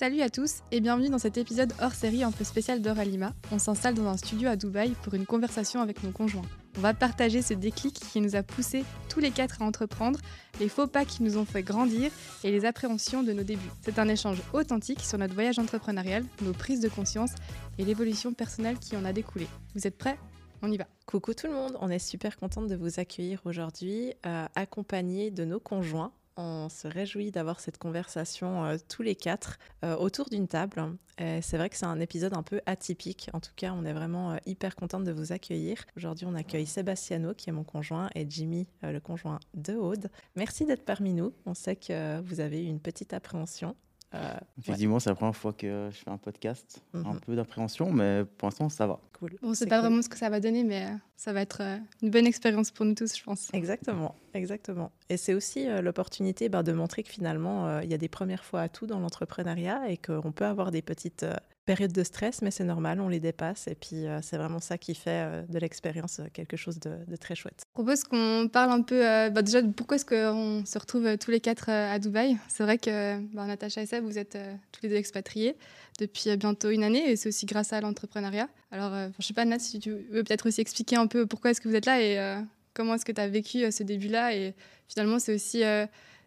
Salut 0.00 0.22
à 0.22 0.30
tous 0.30 0.60
et 0.72 0.80
bienvenue 0.80 1.10
dans 1.10 1.18
cet 1.18 1.36
épisode 1.36 1.74
hors 1.78 1.92
série 1.92 2.24
un 2.24 2.32
peu 2.32 2.42
spécial 2.42 2.80
d'Oralima. 2.80 3.34
On 3.52 3.58
s'installe 3.58 3.92
dans 3.92 4.06
un 4.06 4.16
studio 4.16 4.48
à 4.48 4.56
Dubaï 4.56 4.92
pour 5.02 5.12
une 5.12 5.26
conversation 5.26 5.82
avec 5.82 6.02
nos 6.02 6.10
conjoints. 6.10 6.48
On 6.78 6.80
va 6.80 6.94
partager 6.94 7.42
ce 7.42 7.52
déclic 7.52 8.00
qui 8.10 8.22
nous 8.22 8.34
a 8.34 8.42
poussés 8.42 8.82
tous 9.10 9.20
les 9.20 9.30
quatre 9.30 9.60
à 9.60 9.66
entreprendre, 9.66 10.18
les 10.58 10.70
faux 10.70 10.86
pas 10.86 11.04
qui 11.04 11.22
nous 11.22 11.36
ont 11.36 11.44
fait 11.44 11.62
grandir 11.62 12.10
et 12.44 12.50
les 12.50 12.64
appréhensions 12.64 13.22
de 13.22 13.34
nos 13.34 13.42
débuts. 13.42 13.70
C'est 13.82 13.98
un 13.98 14.08
échange 14.08 14.40
authentique 14.54 15.00
sur 15.00 15.18
notre 15.18 15.34
voyage 15.34 15.58
entrepreneurial, 15.58 16.24
nos 16.40 16.54
prises 16.54 16.80
de 16.80 16.88
conscience 16.88 17.32
et 17.76 17.84
l'évolution 17.84 18.32
personnelle 18.32 18.78
qui 18.78 18.96
en 18.96 19.04
a 19.04 19.12
découlé. 19.12 19.48
Vous 19.74 19.86
êtes 19.86 19.98
prêts? 19.98 20.18
On 20.62 20.72
y 20.72 20.78
va. 20.78 20.86
Coucou 21.04 21.34
tout 21.34 21.46
le 21.46 21.52
monde, 21.52 21.76
on 21.78 21.90
est 21.90 21.98
super 21.98 22.38
contente 22.38 22.68
de 22.68 22.74
vous 22.74 23.00
accueillir 23.00 23.42
aujourd'hui, 23.44 24.14
euh, 24.24 24.46
accompagnés 24.54 25.30
de 25.30 25.44
nos 25.44 25.60
conjoints 25.60 26.12
on 26.40 26.68
se 26.68 26.88
réjouit 26.88 27.30
d'avoir 27.30 27.60
cette 27.60 27.78
conversation 27.78 28.64
euh, 28.64 28.76
tous 28.88 29.02
les 29.02 29.14
quatre 29.14 29.58
euh, 29.84 29.96
autour 29.96 30.28
d'une 30.30 30.48
table. 30.48 30.96
c'est 31.18 31.56
vrai 31.56 31.68
que 31.68 31.76
c'est 31.76 31.86
un 31.86 32.00
épisode 32.00 32.34
un 32.34 32.42
peu 32.42 32.60
atypique. 32.66 33.28
En 33.34 33.40
tout 33.40 33.52
cas, 33.54 33.72
on 33.76 33.84
est 33.84 33.92
vraiment 33.92 34.32
euh, 34.32 34.36
hyper 34.46 34.74
contente 34.74 35.04
de 35.04 35.12
vous 35.12 35.32
accueillir. 35.32 35.84
Aujourd'hui, 35.96 36.26
on 36.26 36.34
accueille 36.34 36.66
Sébastiano, 36.66 37.34
qui 37.34 37.50
est 37.50 37.52
mon 37.52 37.64
conjoint, 37.64 38.08
et 38.14 38.26
Jimmy, 38.28 38.66
le 38.82 38.98
conjoint 39.00 39.38
de 39.54 39.74
Aude. 39.74 40.10
Merci 40.34 40.64
d'être 40.64 40.84
parmi 40.84 41.12
nous. 41.12 41.32
On 41.44 41.54
sait 41.54 41.76
que 41.76 42.20
vous 42.22 42.40
avez 42.40 42.64
eu 42.64 42.68
une 42.68 42.80
petite 42.80 43.12
appréhension. 43.12 43.76
Euh, 44.14 44.34
Effectivement, 44.58 44.98
c'est 44.98 45.10
la 45.10 45.14
première 45.14 45.36
fois 45.36 45.52
que 45.52 45.88
je 45.92 45.96
fais 45.96 46.10
un 46.10 46.18
podcast. 46.18 46.82
Un 46.94 47.14
mhm. 47.14 47.20
peu 47.20 47.36
d'appréhension, 47.36 47.92
mais 47.92 48.24
pour 48.38 48.48
l'instant, 48.48 48.68
ça 48.68 48.86
va. 48.86 48.98
Cool. 49.18 49.36
Bon, 49.42 49.54
c'est 49.54 49.66
pas 49.66 49.80
vraiment 49.80 50.02
ce 50.02 50.08
que 50.08 50.18
ça 50.18 50.30
va 50.30 50.40
donner, 50.40 50.64
mais 50.64 50.84
euh, 50.84 50.94
ça 51.16 51.32
va 51.32 51.42
être 51.42 51.62
euh, 51.62 51.76
une 52.02 52.10
bonne 52.10 52.26
expérience 52.26 52.70
pour 52.70 52.86
nous 52.86 52.94
tous, 52.94 53.16
je 53.16 53.22
pense. 53.22 53.48
Exactement, 53.52 54.16
exactement. 54.34 54.90
Et 55.08 55.16
c'est 55.16 55.34
aussi 55.34 55.66
l'opportunité 55.80 56.48
bah, 56.48 56.62
de 56.62 56.72
montrer 56.72 57.02
que 57.02 57.10
finalement, 57.10 57.80
il 57.80 57.90
y 57.90 57.94
a 57.94 57.98
des 57.98 58.08
premières 58.08 58.44
fois 58.44 58.62
à 58.62 58.68
tout 58.68 58.86
dans 58.86 58.98
l'entrepreneuriat 58.98 59.88
et 59.88 59.96
qu'on 59.96 60.32
peut 60.32 60.46
avoir 60.46 60.70
des 60.70 60.82
petites 60.82 61.24
période 61.70 61.92
de 61.92 62.02
stress, 62.02 62.42
mais 62.42 62.50
c'est 62.50 62.64
normal, 62.64 63.00
on 63.00 63.08
les 63.08 63.20
dépasse. 63.20 63.68
Et 63.68 63.76
puis, 63.76 64.04
euh, 64.06 64.18
c'est 64.22 64.36
vraiment 64.36 64.58
ça 64.58 64.76
qui 64.76 64.96
fait 64.96 65.22
euh, 65.22 65.42
de 65.48 65.58
l'expérience 65.60 66.18
euh, 66.18 66.24
quelque 66.32 66.56
chose 66.56 66.80
de, 66.80 67.16
très 67.16 67.36
chouette. 67.36 67.62
Je 67.68 67.72
propose 67.72 68.02
qu'on 68.02 68.48
parle 68.52 68.72
un 68.72 68.82
peu 68.82 69.00
bah, 69.30 69.42
déjà 69.42 69.62
de 69.62 69.70
pourquoi 69.70 69.96
est-ce 69.96 70.04
qu'on 70.04 70.64
se 70.66 70.78
retrouve 70.78 71.16
tous 71.18 71.30
les 71.30 71.38
quatre 71.38 71.68
à 71.68 71.98
Dubaï. 72.00 72.36
C'est 72.48 72.64
vrai 72.64 72.76
que 72.78 73.20
bah, 73.34 73.46
Natacha 73.46 73.82
et 73.82 73.86
Seb, 73.86 74.04
vous 74.04 74.18
êtes 74.18 74.36
tous 74.72 74.80
les 74.82 74.88
deux 74.88 74.96
expatriés 74.96 75.54
depuis 76.00 76.36
bientôt 76.36 76.70
une 76.70 76.82
année 76.82 77.10
et 77.10 77.16
c'est 77.16 77.28
aussi 77.28 77.46
grâce 77.46 77.72
à 77.72 77.80
l'entrepreneuriat. 77.80 78.48
Alors, 78.72 78.92
je 78.92 79.18
ne 79.18 79.22
sais 79.22 79.34
pas, 79.34 79.44
Nat, 79.44 79.58
si 79.58 79.78
tu 79.78 79.92
veux 80.10 80.24
peut-être 80.24 80.48
aussi 80.48 80.60
expliquer 80.60 80.96
un 80.96 81.06
peu 81.06 81.26
pourquoi 81.26 81.50
est-ce 81.50 81.60
que 81.60 81.68
vous 81.68 81.76
êtes 81.76 81.86
là 81.86 82.02
et 82.02 82.42
comment 82.74 82.94
est-ce 82.94 83.04
que 83.04 83.12
tu 83.12 83.20
as 83.20 83.28
vécu 83.28 83.70
ce 83.70 83.82
début-là. 83.82 84.34
Et 84.34 84.54
finalement, 84.88 85.18
c'est 85.18 85.34
aussi 85.34 85.62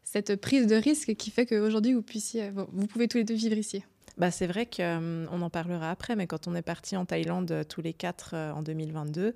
cette 0.04 0.36
prise 0.36 0.68
de 0.68 0.76
risque 0.76 1.16
qui 1.16 1.32
fait 1.32 1.46
qu'aujourd'hui, 1.46 1.94
vous, 1.94 2.04
puissiez, 2.04 2.52
vous 2.52 2.88
pouvez 2.88 3.08
tous 3.08 3.18
les 3.18 3.24
deux 3.24 3.36
vivre 3.36 3.58
ici. 3.58 3.84
Bah, 4.18 4.30
c'est 4.30 4.46
vrai 4.46 4.66
qu'on 4.66 4.82
euh, 4.82 5.28
en 5.28 5.50
parlera 5.50 5.90
après, 5.90 6.16
mais 6.16 6.28
quand 6.28 6.48
on 6.48 6.56
est 6.56 6.62
parti 6.62 6.96
en 6.96 7.06
Thaïlande 7.06 7.52
euh, 7.52 7.64
tous 7.64 7.82
les 7.82 7.94
quatre 7.94 8.32
euh, 8.34 8.52
en 8.52 8.62
2022, 8.62 9.34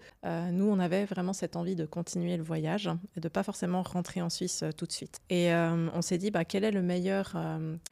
nous, 0.51 0.65
on 0.65 0.79
avait 0.79 1.05
vraiment 1.05 1.33
cette 1.33 1.55
envie 1.55 1.75
de 1.75 1.85
continuer 1.85 2.37
le 2.37 2.43
voyage 2.43 2.89
et 3.15 3.19
de 3.19 3.29
pas 3.29 3.43
forcément 3.43 3.81
rentrer 3.81 4.21
en 4.21 4.29
Suisse 4.29 4.63
tout 4.77 4.85
de 4.85 4.91
suite. 4.91 5.19
Et 5.29 5.51
on 5.53 6.01
s'est 6.01 6.17
dit, 6.17 6.31
bah, 6.31 6.43
quel 6.43 6.63
est 6.63 6.71
le 6.71 6.81
meilleur, 6.81 7.35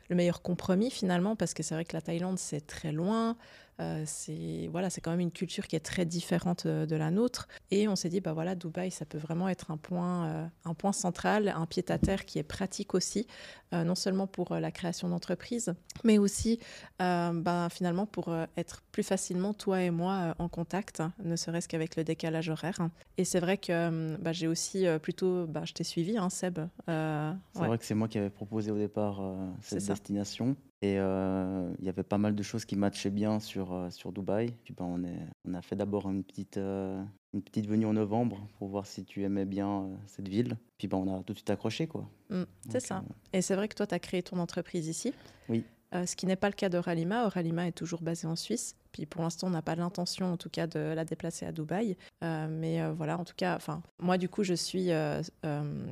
le 0.09 0.15
meilleur 0.15 0.41
compromis 0.41 0.91
finalement, 0.91 1.35
parce 1.35 1.53
que 1.53 1.63
c'est 1.63 1.75
vrai 1.75 1.85
que 1.85 1.95
la 1.95 2.01
Thaïlande, 2.01 2.37
c'est 2.37 2.65
très 2.65 2.91
loin. 2.91 3.37
Euh, 3.81 4.03
c'est 4.05 4.69
voilà, 4.71 4.89
c'est 4.89 5.01
quand 5.01 5.11
même 5.11 5.19
une 5.19 5.31
culture 5.31 5.67
qui 5.67 5.75
est 5.75 5.81
très 5.81 6.05
différente 6.05 6.65
euh, 6.65 6.85
de, 6.85 6.95
la 6.95 7.11
nôtre. 7.11 7.47
Et 7.71 7.87
on 7.87 7.95
s'est 7.95 8.09
dit, 8.09 8.21
bah 8.21 8.33
voilà, 8.33 8.55
Dubaï, 8.55 8.89
ça 8.89 9.05
peut 9.05 9.17
vraiment 9.17 9.49
être 9.49 9.71
un 9.71 9.77
point, 9.77 10.27
euh, 10.27 10.47
un 10.63 10.73
point 10.73 10.93
central, 10.93 11.49
un 11.49 11.65
pied 11.65 11.83
à 11.89 11.97
terre 11.97 12.25
qui 12.25 12.39
est 12.39 12.43
pratique 12.43 12.93
aussi, 12.93 13.27
non 13.73 13.95
seulement 13.95 14.25
pour 14.25 14.55
la 14.55 14.71
création 14.71 15.09
d'entreprises, 15.09 15.73
mais 16.05 16.17
aussi 16.17 16.59
bah, 16.99 17.67
finalement 17.69 18.05
pour 18.05 18.33
être 18.55 18.83
plus 18.93 19.03
facilement, 19.03 19.53
toi 19.53 19.81
et 19.81 19.89
moi, 19.89 20.33
en 20.39 20.47
contact, 20.47 21.01
hein, 21.01 21.11
ne 21.21 21.35
serait-ce 21.35 21.67
qu'avec 21.67 21.97
le 21.97 22.05
décalage 22.05 22.47
horaire. 22.47 22.79
Et 23.17 23.25
c'est 23.25 23.41
vrai 23.41 23.57
que 23.57 24.15
bah, 24.17 24.31
j'ai 24.31 24.47
aussi 24.47 24.85
plutôt, 25.01 25.45
bah, 25.45 25.63
je 25.65 25.73
t'ai 25.73 25.83
suivi, 25.83 26.17
hein, 26.17 26.29
Seb. 26.29 26.59
c'est 26.87 27.33
vrai 27.53 27.77
que 27.77 27.83
c'est 27.83 27.95
moi 27.95 28.07
qui 28.07 28.17
avais 28.17 28.29
proposé 28.29 28.71
au 28.71 28.77
départ 28.77 29.21
cette 29.61 29.85
destination. 29.85 30.55
Et 30.85 30.99
euh, 30.99 31.73
il 31.79 31.85
y 31.85 31.89
avait 31.89 32.03
pas 32.03 32.19
mal 32.19 32.35
de 32.35 32.43
choses 32.43 32.63
qui 32.63 32.75
matchaient 32.75 33.09
bien 33.09 33.39
sur, 33.39 33.73
euh, 33.73 33.89
sur 33.89 34.11
Dubaï. 34.11 34.51
Puis 34.63 34.73
ben, 34.77 34.85
on, 34.85 35.03
est, 35.03 35.19
on 35.43 35.55
a 35.55 35.61
fait 35.63 35.75
d'abord 35.75 36.07
une 36.09 36.23
petite, 36.23 36.57
euh, 36.57 37.03
une 37.33 37.41
petite 37.41 37.65
venue 37.65 37.87
en 37.87 37.93
novembre 37.93 38.47
pour 38.59 38.67
voir 38.67 38.85
si 38.85 39.03
tu 39.03 39.23
aimais 39.23 39.45
bien 39.45 39.89
cette 40.05 40.27
ville. 40.27 40.57
Puis 40.77 40.87
ben, 40.87 40.97
on 40.97 41.19
a 41.19 41.23
tout 41.23 41.33
de 41.33 41.39
suite 41.39 41.49
accroché. 41.49 41.87
quoi. 41.87 42.07
Mmh, 42.29 42.43
c'est 42.69 42.81
ça. 42.81 43.03
Et 43.33 43.41
c'est 43.41 43.55
vrai 43.55 43.67
que 43.67 43.73
toi, 43.73 43.87
tu 43.87 43.95
as 43.95 43.99
créé 43.99 44.21
ton 44.21 44.37
entreprise 44.37 44.87
ici. 44.87 45.11
Oui. 45.49 45.63
Ce 46.05 46.15
qui 46.15 46.25
n'est 46.25 46.35
pas 46.35 46.49
le 46.49 46.55
cas 46.55 46.69
d'Oralima. 46.69 47.25
Oralima 47.25 47.67
est 47.67 47.71
toujours 47.71 48.01
basé 48.01 48.27
en 48.27 48.35
Suisse. 48.35 48.75
Puis 48.95 49.05
pour 49.05 49.23
l'instant, 49.23 49.47
on 49.47 49.49
n'a 49.49 49.61
pas 49.61 49.75
l'intention, 49.75 50.31
en 50.31 50.37
tout 50.37 50.49
cas, 50.49 50.67
de 50.67 50.79
la 50.79 51.03
déplacer 51.03 51.45
à 51.45 51.51
Dubaï. 51.51 51.97
Euh, 52.23 52.47
mais 52.49 52.81
euh, 52.81 52.93
voilà, 52.93 53.19
en 53.19 53.25
tout 53.25 53.33
cas, 53.35 53.53
enfin, 53.57 53.83
moi, 53.99 54.17
du 54.17 54.29
coup, 54.29 54.43
je 54.43 54.53
suis 54.53 54.91
euh, 54.91 55.21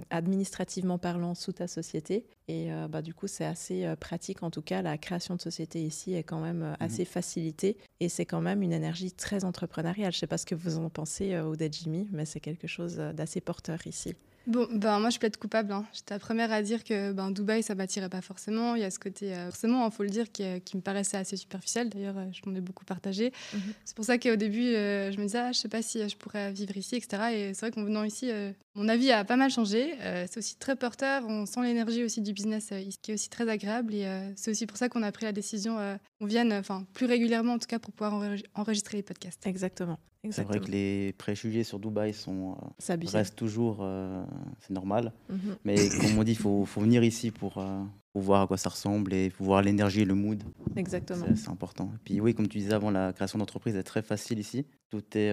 administrativement 0.10 0.98
parlant 0.98 1.36
sous 1.36 1.52
ta 1.52 1.68
société. 1.68 2.26
Et 2.48 2.70
bah, 2.90 3.02
du 3.02 3.14
coup, 3.14 3.28
c'est 3.28 3.46
assez 3.46 3.94
pratique. 4.00 4.42
En 4.42 4.52
tout 4.52 4.62
cas, 4.62 4.82
la 4.82 4.98
création 4.98 5.36
de 5.36 5.42
société 5.42 5.82
ici 5.82 6.14
est 6.14 6.24
quand 6.24 6.40
même 6.40 6.60
mhm. 6.60 6.78
assez 6.80 7.04
facilitée. 7.04 7.78
Et 8.00 8.08
c'est 8.08 8.26
quand 8.26 8.42
même 8.42 8.62
une 8.62 8.72
énergie 8.72 9.12
très 9.12 9.44
entrepreneuriale. 9.44 10.14
Je 10.14 10.18
ne 10.18 10.20
sais 10.22 10.28
pas 10.28 10.38
ce 10.38 10.46
que 10.46 10.56
vous 10.56 10.78
en 10.78 10.90
pensez, 10.90 11.38
Odette 11.38 11.74
Jimmy, 11.74 12.08
mais 12.14 12.24
c'est 12.24 12.40
quelque 12.40 12.68
chose 12.68 12.96
d'assez 12.96 13.42
porteur 13.42 13.86
ici. 13.86 14.16
Bon, 14.46 14.68
ben 14.72 15.00
moi 15.00 15.10
je 15.10 15.20
plaide 15.20 15.38
coupable. 15.38 15.72
Hein. 15.72 15.86
J'étais 15.94 16.16
la 16.16 16.20
première 16.20 16.52
à 16.52 16.62
dire 16.62 16.84
que 16.84 17.14
ben, 17.14 17.32
Dubaï 17.32 17.64
ça 17.64 17.76
m'attirait 17.76 18.10
pas 18.10 18.22
forcément. 18.22 18.76
Il 18.76 18.82
y 18.82 18.86
a 18.86 18.92
ce 18.92 19.00
côté, 19.00 19.34
euh, 19.34 19.46
forcément, 19.46 19.86
il 19.88 19.92
faut 19.92 20.04
le 20.04 20.10
dire, 20.10 20.32
qui, 20.32 20.44
qui, 20.62 20.76
me 20.76 20.82
paraissait 20.82 21.18
assez 21.18 21.38
superficiel. 21.38 21.90
D'ailleurs, 21.90 22.18
euh, 22.18 22.26
je 22.34 22.50
m'en 22.50 22.56
ai 22.56 22.62
beaucoup 22.62 22.84
partagé. 22.84 23.32
Mhm. 23.54 23.62
C'est 23.86 23.96
pour 23.96 24.04
ça 24.04 24.18
qu'au 24.18 24.36
début, 24.36 24.68
euh, 24.68 25.12
je 25.12 25.18
me 25.18 25.24
disais, 25.24 25.40
ah, 25.40 25.52
je 25.54 25.60
sais 25.60 25.70
pas 25.70 25.82
si 25.82 26.08
je 26.08 26.18
pourrais 26.18 26.52
vivre 26.52 26.76
ici, 26.76 26.96
etc. 26.96 27.24
Et 27.32 27.54
c'est 27.54 27.68
vrai 27.68 27.72
qu'en 27.72 27.86
venant 27.86 28.04
ici, 28.04 28.32
mon 28.76 28.88
avis 28.88 29.12
a 29.12 29.24
pas 29.24 29.36
mal 29.36 29.52
changé. 29.52 29.96
c'est 30.02 30.38
aussi 30.38 30.58
très 30.58 30.76
porteur. 30.76 31.24
On 31.28 31.46
sent 31.46 31.62
l'énergie 31.62 32.04
aussi 32.04 32.22
du 32.22 32.34
business 32.34 32.74
qui 33.02 33.12
est 33.12 33.14
aussi 33.14 33.30
très 33.30 33.48
agréable. 33.50 33.94
Et 33.94 34.08
c'est 34.36 34.52
aussi 34.52 34.66
pour 34.66 34.78
ça 34.78 34.90
qu'on 34.90 35.04
a 35.04 35.12
pris 35.12 35.26
la 35.26 35.32
décision 35.32 35.78
qu'on 36.20 36.26
vienne, 36.26 36.54
enfin, 36.54 36.86
plus 36.94 37.06
régulièrement 37.06 37.54
en 37.54 37.60
tout 37.60 37.68
cas, 37.68 37.80
pour 37.80 37.94
pouvoir 37.94 38.22
enregistrer 38.56 38.98
les 38.98 39.04
podcasts. 39.04 39.46
Exactement. 39.46 40.00
C'est 40.32 40.44
vrai 40.44 40.60
que 40.60 40.72
les 40.72 41.14
préjugés 41.18 41.64
sur 41.66 41.80
Dubaï 41.80 42.14
sont, 42.14 42.56
euh, 42.90 42.96
restent 43.12 43.36
toujours, 43.36 43.80
euh, 43.82 44.24
c'est 44.60 44.72
normal. 44.72 45.12
Mhm. 45.30 45.58
Mais 45.66 45.76
comme 46.00 46.18
on 46.18 46.24
dit, 46.24 46.32
il 46.32 46.38
faut, 46.38 46.64
faut, 46.64 46.80
venir 46.80 47.04
ici 47.04 47.30
pour, 47.30 47.58
euh, 47.58 47.84
pour, 48.14 48.22
voir 48.22 48.44
à 48.44 48.48
quoi 48.48 48.58
ça 48.58 48.70
ressemble 48.70 49.14
et 49.14 49.30
pour 49.30 49.48
voir 49.48 49.62
l'énergie 49.62 50.02
et 50.02 50.06
le 50.06 50.14
mood. 50.14 50.42
Exactement. 50.76 51.26
C'est 51.36 51.50
important. 51.50 51.92
Et 51.96 52.00
puis 52.04 52.22
oui, 52.22 52.34
comme 52.34 52.48
tu 52.48 52.60
disais 52.60 52.74
avant, 52.74 52.92
la 52.92 53.12
création 53.12 53.40
d'entreprise 53.40 53.76
est 53.76 53.84
très 53.84 54.02
facile 54.02 54.40
ici. 54.40 54.66
Tout 54.90 55.04
est, 55.16 55.32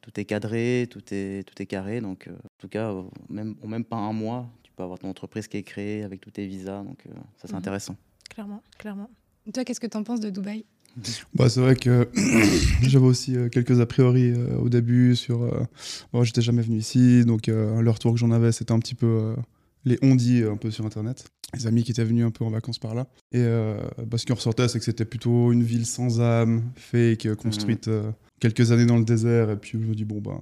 tout 0.00 0.20
est 0.20 0.24
cadré, 0.24 0.86
tout 0.90 1.02
est, 1.10 1.42
tout 1.46 1.60
est 1.60 1.66
carré. 1.66 2.00
Donc, 2.00 2.28
en 2.28 2.58
tout 2.58 2.68
cas, 2.68 2.94
même, 3.28 3.56
en 3.62 3.66
même 3.66 3.84
pas 3.84 3.96
un 3.96 4.12
mois, 4.12 4.48
tu 4.62 4.70
peux 4.72 4.84
avoir 4.84 4.98
ton 4.98 5.10
entreprise 5.10 5.48
qui 5.48 5.56
est 5.56 5.64
créée 5.64 6.04
avec 6.04 6.20
tous 6.20 6.30
tes 6.30 6.46
visas. 6.46 6.82
Donc, 6.82 7.02
ça, 7.36 7.48
c'est 7.48 7.52
mhm. 7.52 7.58
intéressant. 7.58 7.96
Clairement, 8.30 8.62
clairement. 8.78 9.10
toi, 9.52 9.64
qu'est-ce 9.64 9.80
que 9.80 9.86
tu 9.86 9.96
en 9.96 10.04
penses 10.04 10.20
de 10.20 10.30
Dubaï? 10.30 10.64
Bah, 11.34 11.48
c'est 11.48 11.60
vrai 11.60 11.76
que 11.76 12.08
j'avais 12.82 13.04
aussi 13.04 13.36
euh, 13.36 13.48
quelques 13.48 13.80
a 13.80 13.86
priori 13.86 14.30
euh, 14.30 14.56
au 14.58 14.68
début 14.68 15.14
sur. 15.14 15.42
Euh, 15.42 15.64
bon, 16.12 16.24
j'étais 16.24 16.40
jamais 16.40 16.62
venu 16.62 16.78
ici, 16.78 17.24
donc 17.24 17.48
le 17.48 17.90
retour 17.90 18.12
que 18.12 18.18
j'en 18.18 18.30
avais, 18.30 18.52
c'était 18.52 18.72
un 18.72 18.78
petit 18.78 18.94
peu 18.94 19.34
les 19.84 19.98
on-dit 20.02 20.42
un 20.42 20.56
peu 20.56 20.70
sur 20.70 20.86
internet. 20.86 21.26
Les 21.54 21.66
amis 21.66 21.84
qui 21.84 21.92
étaient 21.92 22.04
venus 22.04 22.24
un 22.24 22.30
peu 22.30 22.44
en 22.44 22.50
vacances 22.50 22.78
par 22.78 22.94
là. 22.94 23.06
Et 23.32 23.44
bah, 24.04 24.18
ce 24.18 24.26
qui 24.26 24.32
en 24.32 24.34
ressortait, 24.34 24.66
c'est 24.68 24.78
que 24.80 24.84
c'était 24.84 25.04
plutôt 25.04 25.52
une 25.52 25.62
ville 25.62 25.86
sans 25.86 26.20
âme, 26.20 26.64
fake, 26.74 27.34
construite 27.36 27.86
mmh. 27.86 28.12
quelques 28.40 28.72
années 28.72 28.84
dans 28.84 28.96
le 28.96 29.04
désert. 29.04 29.50
Et 29.50 29.56
puis 29.56 29.78
je 29.80 29.86
me 29.86 29.94
dis, 29.94 30.04
bon, 30.04 30.20
bah, 30.20 30.40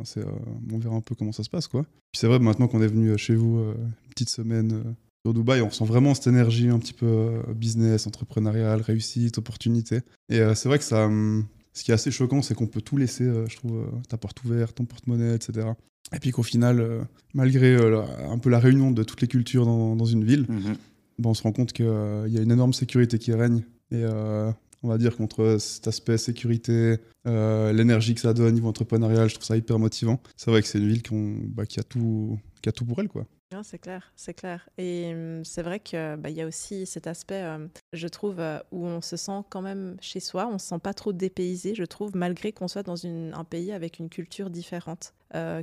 on 0.72 0.78
verra 0.78 0.96
un 0.96 1.02
peu 1.02 1.14
comment 1.14 1.32
ça 1.32 1.44
se 1.44 1.50
passe, 1.50 1.68
quoi. 1.68 1.82
Puis 2.10 2.20
c'est 2.20 2.26
vrai, 2.26 2.38
maintenant 2.38 2.68
qu'on 2.68 2.80
est 2.80 2.88
venu 2.88 3.16
chez 3.18 3.34
vous 3.34 3.58
une 3.58 4.10
petite 4.10 4.30
semaine 4.30 4.94
au 5.24 5.32
Dubaï, 5.32 5.62
on 5.62 5.68
ressent 5.68 5.86
vraiment 5.86 6.14
cette 6.14 6.26
énergie 6.26 6.68
un 6.68 6.78
petit 6.78 6.92
peu 6.92 7.06
euh, 7.06 7.42
business, 7.54 8.06
entrepreneuriale, 8.06 8.82
réussite, 8.82 9.38
opportunité. 9.38 10.00
Et 10.28 10.40
euh, 10.40 10.54
c'est 10.54 10.68
vrai 10.68 10.78
que 10.78 10.84
ça, 10.84 11.06
hum, 11.06 11.46
ce 11.72 11.82
qui 11.82 11.90
est 11.90 11.94
assez 11.94 12.10
choquant, 12.10 12.42
c'est 12.42 12.54
qu'on 12.54 12.66
peut 12.66 12.82
tout 12.82 12.96
laisser, 12.96 13.24
euh, 13.24 13.46
je 13.48 13.56
trouve, 13.56 13.86
ta 14.08 14.18
porte 14.18 14.44
ouverte, 14.44 14.76
ton 14.76 14.84
porte-monnaie, 14.84 15.34
etc. 15.34 15.68
Et 16.14 16.18
puis 16.18 16.30
qu'au 16.30 16.42
final, 16.42 17.06
malgré 17.32 17.76
un 17.76 18.38
peu 18.38 18.50
la 18.50 18.58
réunion 18.58 18.90
de 18.90 19.02
toutes 19.02 19.22
les 19.22 19.26
cultures 19.26 19.64
dans, 19.64 20.04
une 20.04 20.22
ville, 20.22 20.44
mhm. 20.48 20.76
Ben, 21.18 21.30
on 21.30 21.34
se 21.34 21.42
rend 21.42 21.52
compte 21.52 21.72
qu'il 21.72 21.86
y 21.86 22.38
a 22.38 22.42
une 22.42 22.52
énorme 22.52 22.72
sécurité 22.72 23.18
qui 23.18 23.32
règne. 23.32 23.64
Et 23.90 24.04
on 24.04 24.88
va 24.88 24.98
dire 24.98 25.16
qu'entre 25.16 25.56
cet 25.58 25.88
aspect 25.88 26.18
sécurité, 26.18 26.96
l'énergie 27.24 28.14
que 28.14 28.20
ça 28.20 28.34
donne 28.34 28.48
au 28.48 28.50
niveau 28.50 28.68
entrepreneurial, 28.68 29.28
je 29.28 29.34
trouve 29.34 29.46
ça 29.46 29.56
hyper 29.56 29.78
motivant. 29.78 30.20
C'est 30.36 30.50
vrai 30.50 30.62
que 30.62 30.68
c'est 30.68 30.78
une 30.78 30.88
ville 30.88 31.02
qui, 31.02 31.14
bah, 31.14 31.66
qui, 31.66 31.80
a 31.80 31.82
tout, 31.82 32.38
qui 32.62 32.68
a 32.68 32.72
tout 32.72 32.84
pour 32.84 33.00
elle, 33.00 33.08
quoi 33.08 33.26
c'est 33.62 33.78
clair, 33.78 34.12
c'est 34.16 34.34
clair. 34.34 34.68
Et 34.78 35.12
hum, 35.14 35.44
c'est 35.44 35.62
vrai 35.62 35.80
qu'il 35.80 36.16
bah, 36.18 36.30
y 36.30 36.42
a 36.42 36.46
aussi 36.46 36.86
cet 36.86 37.06
aspect, 37.06 37.44
hum, 37.44 37.68
je 37.92 38.08
trouve, 38.08 38.40
euh, 38.40 38.58
où 38.72 38.86
on 38.86 39.00
se 39.00 39.16
sent 39.16 39.42
quand 39.50 39.62
même 39.62 39.96
chez 40.00 40.20
soi, 40.20 40.46
on 40.48 40.54
ne 40.54 40.58
se 40.58 40.66
sent 40.66 40.78
pas 40.80 40.94
trop 40.94 41.12
dépaysé, 41.12 41.74
je 41.74 41.84
trouve, 41.84 42.16
malgré 42.16 42.52
qu'on 42.52 42.68
soit 42.68 42.82
dans 42.82 43.06
un 43.06 43.44
pays 43.44 43.72
avec 43.72 43.98
une 43.98 44.08
culture 44.08 44.50
différente. 44.50 45.14
Euh, 45.34 45.62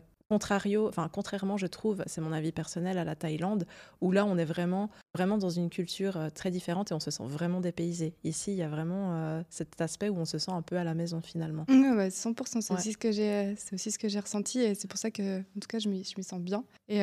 contrairement, 1.12 1.58
je 1.58 1.68
trouve, 1.68 2.04
c'est 2.06 2.22
mon 2.22 2.32
avis 2.32 2.54
personnel, 2.54 2.98
à 2.98 3.04
la 3.04 3.16
Thaïlande, 3.16 3.66
où 4.00 4.12
là, 4.12 4.26
on 4.26 4.38
est 4.38 4.46
vraiment 4.46 4.90
vraiment 5.14 5.38
dans 5.38 5.50
une 5.50 5.70
culture 5.70 6.18
très 6.34 6.52
différente 6.52 6.92
et 6.92 6.94
on 6.94 7.00
se 7.00 7.12
sent 7.12 7.24
vraiment 7.26 7.62
dépaysé. 7.62 8.14
Ici, 8.24 8.52
il 8.52 8.58
y 8.58 8.64
a 8.64 8.70
vraiment 8.70 9.44
cet 9.50 9.80
aspect 9.82 10.10
où 10.10 10.18
on 10.18 10.26
se 10.26 10.38
sent 10.38 10.52
un 10.52 10.62
peu 10.62 10.78
à 10.78 10.84
la 10.84 10.94
maison 10.94 11.22
finalement. 11.22 11.66
Ouais, 11.70 12.10
100%, 12.10 12.62
c'est 12.62 12.74
aussi 12.74 12.94
ce 12.94 12.98
que 12.98 13.12
j'ai, 13.12 13.54
c'est 13.58 13.74
aussi 13.74 13.92
ce 13.92 14.00
que 14.00 14.08
j'ai 14.08 14.20
ressenti 14.20 14.60
et 14.62 14.76
c'est 14.76 14.88
pour 14.88 14.98
ça 14.98 15.12
que, 15.12 15.40
en 15.40 15.60
tout 15.60 15.68
cas, 15.68 15.80
je 15.80 15.90
m'y, 15.90 16.04
je 16.04 16.22
sens 16.22 16.40
bien. 16.40 16.64
Et 16.88 17.00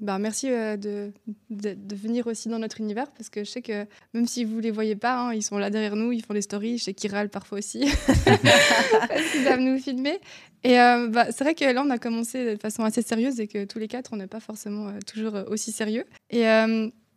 bah, 0.00 0.18
merci 0.18 0.48
de, 0.48 1.12
de, 1.50 1.74
de, 1.74 1.96
venir 1.96 2.26
aussi 2.26 2.48
dans 2.48 2.58
notre 2.58 2.80
univers 2.80 3.10
parce 3.12 3.28
que 3.28 3.44
je 3.44 3.50
sais 3.50 3.62
que 3.62 3.86
même 4.14 4.26
si 4.26 4.44
vous 4.44 4.60
les 4.60 4.70
voyez 4.70 4.96
pas, 4.96 5.20
hein, 5.20 5.34
ils 5.34 5.42
sont 5.42 5.58
là 5.58 5.70
derrière 5.70 5.96
nous, 5.96 6.12
ils 6.12 6.24
font 6.24 6.34
des 6.34 6.42
stories. 6.42 6.78
Je 6.78 6.84
sais 6.84 6.94
qu'ils 6.94 7.12
râlent 7.12 7.30
parfois 7.30 7.58
aussi 7.58 7.80
parce 8.24 9.30
qu'ils 9.32 9.44
doivent 9.44 9.60
nous 9.60 9.78
filmer. 9.78 10.18
Et 10.64 10.74
bah, 10.74 11.30
c'est 11.30 11.44
vrai 11.44 11.54
que 11.54 11.64
là, 11.64 11.82
on 11.84 11.90
a 11.90 11.98
commencé 11.98 12.56
de 12.56 12.60
façon 12.60 12.84
assez 12.84 13.02
sérieuse 13.02 13.40
et 13.40 13.46
que 13.46 13.64
tous 13.64 13.78
les 13.78 13.88
quatre, 13.88 14.12
on 14.12 14.16
n'est 14.16 14.26
pas 14.26 14.40
forcément 14.40 14.92
toujours 15.06 15.34
aussi 15.48 15.72
sérieux. 15.72 16.04
Et 16.30 16.44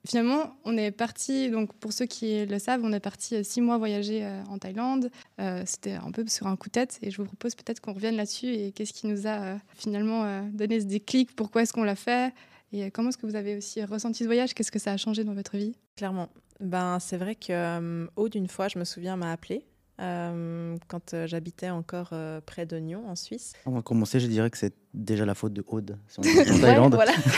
finalement, 0.05 0.55
on 0.65 0.77
est 0.77 0.91
parti, 0.91 1.49
donc 1.49 1.73
pour 1.73 1.93
ceux 1.93 2.05
qui 2.05 2.45
le 2.45 2.59
savent, 2.59 2.81
on 2.83 2.93
est 2.93 2.99
parti 2.99 3.35
euh, 3.35 3.43
six 3.43 3.61
mois 3.61 3.77
voyager 3.77 4.25
euh, 4.25 4.41
en 4.49 4.57
Thaïlande. 4.57 5.11
Euh, 5.39 5.63
c'était 5.65 5.93
un 5.93 6.11
peu 6.11 6.25
sur 6.27 6.47
un 6.47 6.55
coup 6.55 6.69
de 6.69 6.73
tête 6.73 6.99
et 7.01 7.11
je 7.11 7.17
vous 7.17 7.25
propose 7.25 7.55
peut-être 7.55 7.79
qu'on 7.79 7.93
revienne 7.93 8.15
là-dessus 8.15 8.47
et 8.47 8.71
qu'est-ce 8.71 8.93
qui 8.93 9.07
nous 9.07 9.27
a 9.27 9.57
finalement 9.75 10.43
donné 10.51 10.79
ce 10.79 10.85
déclic, 10.85 11.35
pourquoi 11.35 11.63
est-ce 11.63 11.73
qu'on 11.73 11.83
l'a 11.83 11.95
fait 11.95 12.33
et 12.73 12.89
comment 12.89 13.09
est-ce 13.09 13.17
que 13.17 13.25
vous 13.25 13.35
avez 13.35 13.57
aussi 13.57 13.83
ressenti 13.83 14.19
ce 14.19 14.25
voyage, 14.25 14.53
qu'est-ce 14.53 14.71
que 14.71 14.79
ça 14.79 14.93
a 14.93 14.97
changé 14.97 15.23
dans 15.23 15.33
votre 15.33 15.57
vie? 15.57 15.75
Clairement. 15.97 16.29
Ben, 16.59 16.99
c'est 16.99 17.17
vrai 17.17 17.35
que 17.35 18.07
Aude, 18.15 18.35
une 18.35 18.47
fois, 18.47 18.67
je 18.67 18.79
me 18.79 18.85
souviens, 18.85 19.17
m'a 19.17 19.31
appelé 19.31 19.65
euh, 20.01 20.77
quand 20.87 21.13
euh, 21.13 21.27
j'habitais 21.27 21.69
encore 21.69 22.09
euh, 22.13 22.41
près 22.43 22.65
de 22.65 22.77
Nyon, 22.77 23.03
en 23.07 23.15
Suisse. 23.15 23.53
On 23.65 23.71
va 23.71 23.81
commencer, 23.81 24.19
je 24.19 24.27
dirais 24.27 24.49
que 24.49 24.57
c'est 24.57 24.73
déjà 24.93 25.25
la 25.25 25.35
faute 25.35 25.53
de 25.53 25.63
Aude. 25.67 25.97
Si 26.07 26.19
on 26.19 26.23
est 26.23 26.51
en 26.51 26.59
Thaïlande. 26.59 26.95
voilà. 26.95 27.11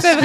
c'est 0.00 0.16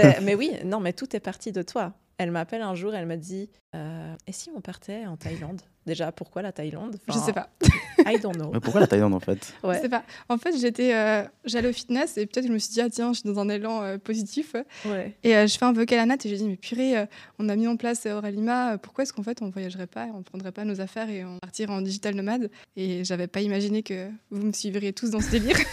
vrai. 0.00 0.18
mais 0.22 0.34
oui, 0.34 0.52
non, 0.64 0.80
mais 0.80 0.92
tout 0.92 1.14
est 1.14 1.20
parti 1.20 1.52
de 1.52 1.62
toi. 1.62 1.92
Elle 2.18 2.30
m'appelle 2.30 2.62
un 2.62 2.74
jour, 2.74 2.94
elle 2.94 3.06
m'a 3.06 3.16
dit 3.16 3.50
Et 3.74 4.32
si 4.32 4.50
on 4.54 4.60
partait 4.60 5.06
en 5.06 5.16
Thaïlande? 5.16 5.60
Déjà, 5.86 6.12
pourquoi 6.12 6.40
la 6.40 6.52
Thaïlande? 6.52 6.96
Je 7.08 7.18
sais 7.18 7.32
pas. 7.34 7.50
I 8.06 8.18
don't 8.18 8.34
know. 8.34 8.50
Mais 8.52 8.60
pourquoi 8.60 8.80
la 8.80 8.86
Thaïlande 8.86 9.12
en 9.12 9.20
fait? 9.20 9.54
Ouais. 9.62 9.76
Je 9.76 9.82
sais 9.82 9.88
pas. 9.88 10.02
En 10.28 10.38
fait, 10.38 10.56
j'étais, 10.58 10.94
euh, 10.94 11.24
j'allais 11.44 11.68
au 11.68 11.72
fitness 11.72 12.16
et 12.16 12.26
peut-être 12.26 12.46
je 12.46 12.52
me 12.52 12.58
suis 12.58 12.72
dit 12.72 12.80
ah 12.80 12.88
tiens, 12.88 13.12
je 13.12 13.20
suis 13.20 13.28
dans 13.28 13.38
un 13.38 13.48
élan 13.50 13.82
euh, 13.82 13.98
positif. 13.98 14.56
Ouais. 14.86 15.14
Et 15.22 15.36
euh, 15.36 15.46
je 15.46 15.58
fais 15.58 15.64
un 15.64 15.72
vocal 15.72 15.98
à 15.98 16.06
Nat 16.06 16.16
et 16.24 16.28
j'ai 16.28 16.36
dit 16.36 16.48
mais 16.48 16.56
purée, 16.56 17.06
on 17.38 17.48
a 17.48 17.56
mis 17.56 17.68
en 17.68 17.76
place 17.76 18.06
Auralima, 18.06 18.78
pourquoi 18.78 19.02
est-ce 19.02 19.12
qu'en 19.12 19.22
fait 19.22 19.42
on 19.42 19.50
voyagerait 19.50 19.86
pas, 19.86 20.06
on 20.14 20.22
prendrait 20.22 20.52
pas 20.52 20.64
nos 20.64 20.80
affaires 20.80 21.10
et 21.10 21.24
on 21.24 21.38
partirait 21.38 21.72
en 21.72 21.82
digital 21.82 22.14
nomade? 22.14 22.50
Et 22.76 23.04
j'avais 23.04 23.26
pas 23.26 23.42
imaginé 23.42 23.82
que 23.82 24.08
vous 24.30 24.46
me 24.46 24.52
suivriez 24.52 24.92
tous 24.92 25.10
dans 25.10 25.20
ce 25.20 25.30
délire. 25.30 25.56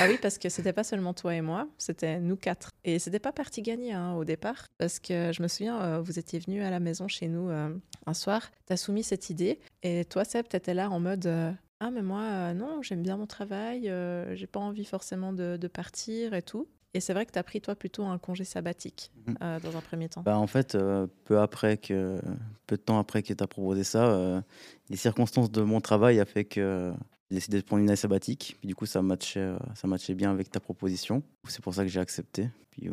ah 0.00 0.06
oui, 0.08 0.18
parce 0.20 0.38
que 0.38 0.48
c'était 0.48 0.72
pas 0.72 0.84
seulement 0.84 1.14
toi 1.14 1.34
et 1.34 1.40
moi, 1.40 1.68
c'était 1.78 2.20
nous 2.20 2.36
quatre. 2.36 2.70
Et 2.84 2.98
c'était 2.98 3.18
pas 3.18 3.32
parti 3.32 3.62
gagné 3.62 3.92
hein, 3.92 4.14
au 4.14 4.24
départ, 4.24 4.68
parce 4.78 4.98
que 4.98 5.32
je 5.32 5.42
me 5.42 5.48
souviens, 5.48 6.00
vous 6.00 6.18
étiez 6.18 6.38
venu 6.38 6.62
à 6.62 6.70
la 6.70 6.80
maison 6.80 7.08
chez 7.08 7.28
nous 7.28 7.50
un 7.50 8.14
soir, 8.14 8.50
tu 8.66 8.72
as 8.72 8.76
soumis 8.76 9.04
cette 9.04 9.30
idée 9.30 9.60
et 9.82 10.04
toi, 10.04 10.24
Seb, 10.24 10.48
tu 10.48 10.56
étais 10.56 10.74
là 10.74 10.90
en 10.90 11.00
mode 11.00 11.56
ah 11.82 11.90
mais 11.90 12.02
moi 12.02 12.22
euh, 12.22 12.54
non 12.54 12.80
j'aime 12.80 13.02
bien 13.02 13.16
mon 13.16 13.26
travail 13.26 13.88
euh, 13.88 14.36
j'ai 14.36 14.46
pas 14.46 14.60
envie 14.60 14.84
forcément 14.84 15.32
de, 15.32 15.58
partir 15.66 16.32
et 16.32 16.42
tout 16.42 16.68
et 16.94 17.00
c'est 17.00 17.12
vrai 17.12 17.26
que 17.26 17.32
tu 17.32 17.38
as 17.40 17.42
pris 17.42 17.60
toi 17.60 17.74
plutôt 17.74 18.04
un 18.04 18.18
congé 18.18 18.44
sabbatique 18.44 19.10
mhm. 19.26 19.36
euh, 19.42 19.58
dans 19.58 19.76
un 19.76 19.80
premier 19.80 20.08
temps 20.08 20.22
bah, 20.22 20.38
en 20.38 20.46
fait 20.46 20.78
peu 21.24 21.40
après 21.40 21.78
que 21.78 22.20
peu 22.68 22.76
de 22.76 22.82
temps 22.82 23.00
après 23.00 23.24
que 23.24 23.32
tu 23.32 23.42
as 23.42 23.48
proposé 23.48 23.82
ça 23.82 24.44
les 24.90 24.96
circonstances 24.96 25.50
de 25.50 25.62
mon 25.62 25.80
travail 25.80 26.20
a 26.20 26.24
fait 26.24 26.44
que 26.44 26.92
j'ai 27.32 27.36
décidé 27.36 27.56
de 27.56 27.64
prendre 27.64 27.82
une 27.82 27.88
année 27.88 27.96
sabbatique. 27.96 28.56
Puis 28.60 28.68
du 28.68 28.74
coup 28.74 28.84
ça 28.84 29.00
matchait 29.00 29.54
ça 29.74 29.88
matchait 29.88 30.14
bien 30.14 30.30
avec 30.30 30.50
ta 30.50 30.60
proposition. 30.60 31.22
C'est 31.48 31.62
pour 31.62 31.74
ça 31.74 31.82
que 31.82 31.88
j'ai 31.88 32.00
accepté. 32.00 32.50
Puis 32.70 32.90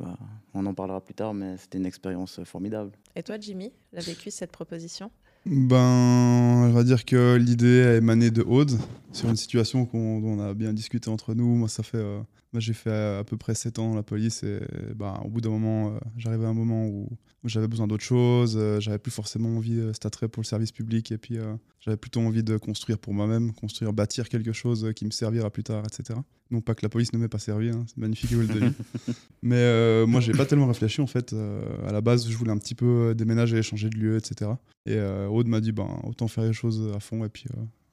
on 0.53 0.65
en 0.65 0.73
parlera 0.73 1.01
plus 1.01 1.13
tard 1.13 1.33
mais 1.33 1.57
c'était 1.57 1.77
une 1.77 1.85
expérience 1.85 2.41
formidable. 2.45 2.91
Et 3.15 3.23
toi 3.23 3.37
Jimmy 3.39 3.71
l'as 3.91 4.05
vécu 4.05 4.31
cette 4.31 4.51
proposition? 4.51 5.11
Ben, 5.45 6.67
on 6.67 6.69
va 6.71 6.83
dire 6.83 7.05
que 7.05 7.35
l'idée 7.35 7.81
a 7.83 7.95
émané 7.95 8.29
de 8.29 8.41
Aude 8.43 8.77
sur 9.11 9.29
une 9.29 9.35
situation 9.35 9.85
qu'on 9.85 10.19
dont 10.19 10.37
on 10.37 10.39
a 10.39 10.53
bien 10.53 10.73
discuté 10.73 11.09
entre 11.09 11.33
nous. 11.33 11.55
Moi, 11.55 11.69
ça 11.69 11.81
fait, 11.81 11.97
euh, 11.97 12.21
j'ai 12.55 12.73
fait 12.73 12.91
à, 12.91 13.23
peu 13.23 13.37
près 13.37 13.55
7 13.55 13.79
ans 13.79 13.95
la 13.95 14.03
police 14.03 14.43
et 14.43 14.59
ben, 14.95 15.19
au 15.23 15.29
bout 15.29 15.41
d'un 15.41 15.49
moment, 15.49 15.95
euh, 15.95 15.99
j'arrivais 16.17 16.45
à 16.45 16.49
un 16.49 16.53
moment 16.53 16.85
où, 16.85 17.07
j'avais 17.45 17.67
besoin 17.67 17.87
d'autre 17.87 18.03
chose. 18.03 18.55
Euh, 18.57 18.79
j'avais 18.79 18.99
plus 18.99 19.11
forcément 19.11 19.49
envie 19.57 19.75
de 19.75 19.93
cet 19.93 20.05
attrait 20.05 20.27
pour 20.27 20.41
le 20.41 20.47
service 20.47 20.71
public 20.71 21.11
et 21.11 21.17
puis 21.17 21.37
j'avais 21.79 21.97
plutôt 21.97 22.21
envie 22.21 22.43
de 22.43 22.57
construire 22.57 22.97
pour 22.97 23.13
moi-même, 23.13 23.53
construire, 23.53 23.93
bâtir 23.93 24.29
quelque 24.29 24.53
chose 24.53 24.91
qui 24.95 25.05
me 25.05 25.11
servira 25.11 25.49
plus 25.49 25.63
tard, 25.63 25.83
etc. 25.85 26.19
Non 26.51 26.61
pas 26.61 26.73
que 26.73 26.81
la 26.81 26.89
police 26.89 27.13
ne 27.13 27.19
m'ait 27.19 27.27
pas 27.27 27.37
servi, 27.37 27.69
hein, 27.69 27.85
c'est 27.87 27.97
magnifique 27.97 28.31
le 28.31 28.41
vie. 28.41 28.73
Mais 29.43 29.57
euh, 29.57 30.07
moi, 30.07 30.19
j'ai 30.19 30.31
pas 30.31 30.45
tellement 30.45 30.65
réfléchi 30.65 30.99
en 30.99 31.07
fait. 31.07 31.33
Euh, 31.33 31.61
à 31.87 31.91
la 31.91 32.01
base, 32.01 32.27
je 32.27 32.35
voulais 32.35 32.51
un 32.51 32.57
petit 32.57 32.73
peu 32.73 32.85
euh, 32.85 33.13
déménager, 33.13 33.61
changer 33.61 33.89
de 33.89 33.97
lieu, 33.97 34.17
etc. 34.17 34.51
Et 34.87 34.99
Aude 34.99 35.47
m'a 35.47 35.61
dit, 35.61 35.71
ben, 35.71 35.87
autant 36.03 36.27
faire 36.27 36.45
les 36.45 36.53
choses 36.53 36.91
à 36.95 36.99
fond 36.99 37.23
et 37.23 37.29
puis 37.29 37.45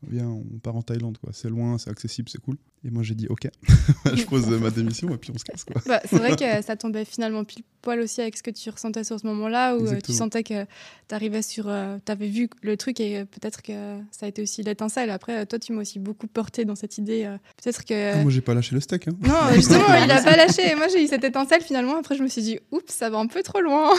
viens, 0.08 0.28
on 0.28 0.58
part 0.58 0.76
en 0.76 0.82
Thaïlande, 0.82 1.18
quoi. 1.18 1.30
C'est 1.32 1.48
loin, 1.48 1.78
c'est 1.78 1.90
accessible, 1.90 2.28
c'est 2.28 2.40
cool. 2.40 2.56
Et 2.84 2.90
moi, 2.90 3.02
j'ai 3.02 3.14
dit, 3.14 3.26
ok, 3.28 3.48
je 4.14 4.24
pose 4.24 4.46
ma 4.48 4.70
démission 4.70 5.12
et 5.12 5.16
puis 5.16 5.32
on 5.34 5.38
se 5.38 5.44
casse, 5.44 5.64
quoi. 5.64 5.80
Bah, 5.86 6.00
c'est 6.04 6.18
vrai 6.18 6.36
que 6.36 6.62
ça 6.64 6.76
tombait 6.76 7.04
finalement 7.04 7.44
pile 7.44 7.64
poil 7.82 8.00
aussi 8.00 8.20
avec 8.20 8.36
ce 8.36 8.42
que 8.42 8.50
tu 8.50 8.68
ressentais 8.70 9.04
sur 9.04 9.18
ce 9.18 9.26
moment-là, 9.26 9.76
où 9.76 9.86
euh, 9.86 10.00
tu 10.04 10.12
sentais 10.12 10.42
que 10.42 10.64
tu 11.08 11.14
arrivais 11.14 11.42
sur. 11.42 11.66
Euh, 11.68 11.98
tu 12.04 12.10
avais 12.12 12.28
vu 12.28 12.48
le 12.62 12.76
truc 12.76 12.98
et 13.00 13.24
peut-être 13.24 13.62
que 13.62 13.72
ça 14.10 14.26
a 14.26 14.28
été 14.28 14.42
aussi 14.42 14.62
l'étincelle. 14.62 15.10
Après, 15.10 15.46
toi, 15.46 15.58
tu 15.58 15.72
m'as 15.72 15.82
aussi 15.82 15.98
beaucoup 15.98 16.26
porté 16.26 16.64
dans 16.64 16.74
cette 16.74 16.98
idée. 16.98 17.24
Euh, 17.24 17.36
peut-être 17.62 17.84
que. 17.84 18.14
Ah, 18.14 18.22
moi, 18.22 18.30
j'ai 18.30 18.40
pas 18.40 18.54
lâché 18.54 18.74
le 18.74 18.80
steak. 18.80 19.08
Hein. 19.08 19.12
Non, 19.22 19.34
justement, 19.54 19.94
il 20.04 20.10
a 20.10 20.22
pas 20.22 20.36
lâché. 20.36 20.74
Moi, 20.74 20.88
j'ai 20.88 21.04
eu 21.04 21.06
cette 21.06 21.24
étincelle 21.24 21.62
finalement. 21.62 21.96
Après, 21.96 22.16
je 22.16 22.22
me 22.22 22.28
suis 22.28 22.42
dit, 22.42 22.58
oups, 22.72 22.92
ça 22.92 23.08
va 23.08 23.18
un 23.18 23.26
peu 23.26 23.42
trop 23.42 23.60
loin. 23.60 23.94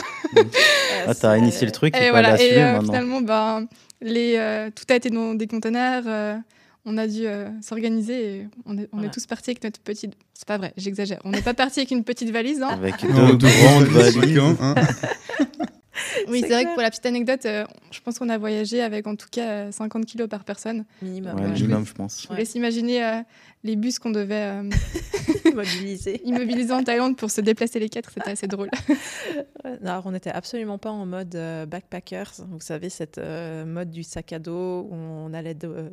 ah, 1.06 1.14
t'as 1.14 1.38
initié 1.38 1.66
le 1.66 1.72
truc 1.72 1.96
et, 1.96 2.06
et 2.06 2.10
voilà. 2.10 2.40
Et 2.40 2.50
finalement, 2.82 3.20
ben 3.22 3.66
les, 4.00 4.36
euh, 4.36 4.70
tout 4.74 4.84
a 4.88 4.96
été 4.96 5.10
dans 5.10 5.34
des 5.34 5.46
conteneurs. 5.46 6.04
Euh, 6.06 6.36
on 6.84 6.96
a 6.96 7.06
dû 7.06 7.26
euh, 7.26 7.48
s'organiser 7.60 8.36
et 8.36 8.48
on 8.64 8.78
est, 8.78 8.88
on 8.92 9.02
est 9.02 9.10
tous 9.10 9.26
partis 9.26 9.50
avec 9.50 9.62
notre 9.62 9.80
petite. 9.80 10.14
C'est 10.32 10.46
pas 10.46 10.58
vrai, 10.58 10.72
j'exagère. 10.76 11.20
On 11.24 11.30
n'est 11.30 11.42
pas 11.42 11.54
parti 11.54 11.80
avec 11.80 11.90
une 11.90 12.04
petite 12.04 12.30
valise. 12.30 12.62
Hein. 12.62 12.68
Avec 12.68 13.00
deux, 13.02 13.08
grandes 13.08 13.88
valises. 13.88 14.38
Hein. 14.38 14.74
oui, 16.28 16.40
c'est 16.40 16.52
vrai 16.52 16.64
que 16.64 16.72
pour 16.72 16.82
la 16.82 16.90
petite 16.90 17.04
anecdote, 17.06 17.42
je 17.44 18.00
pense 18.00 18.18
qu'on 18.18 18.28
a 18.28 18.38
voyagé 18.38 18.80
avec 18.80 19.06
en 19.06 19.16
tout 19.16 19.28
cas 19.30 19.70
50 19.70 20.06
kilos 20.06 20.28
par 20.28 20.44
personne. 20.44 20.84
Minimum. 21.02 21.34
Ouais, 21.34 21.48
minimum, 21.48 21.84
je 21.84 21.92
pense. 21.92 22.22
Je 22.22 22.28
vous 22.28 22.34
laisse 22.34 22.54
imaginer 22.54 23.22
les 23.64 23.76
bus 23.76 23.98
qu'on 23.98 24.10
devait 24.10 24.34
euh, 24.34 24.62
mobiliser. 25.54 26.20
immobiliser 26.24 26.72
en 26.72 26.82
Thaïlande 26.82 27.16
pour 27.16 27.30
se 27.30 27.40
déplacer 27.40 27.78
les 27.78 27.88
quatre, 27.88 28.10
c'était 28.12 28.30
assez 28.30 28.46
drôle. 28.46 28.70
Alors, 29.64 30.06
on 30.06 30.12
n'était 30.12 30.30
absolument 30.30 30.78
pas 30.78 30.90
en 30.90 31.06
mode 31.06 31.34
euh, 31.34 31.66
backpackers. 31.66 32.32
Vous 32.48 32.60
savez, 32.60 32.90
cette 32.90 33.18
euh, 33.18 33.64
mode 33.64 33.90
du 33.90 34.02
sac 34.02 34.32
à 34.32 34.38
dos 34.38 34.82
où 34.90 34.94
on 34.94 35.32
allait 35.34 35.54
de, 35.54 35.90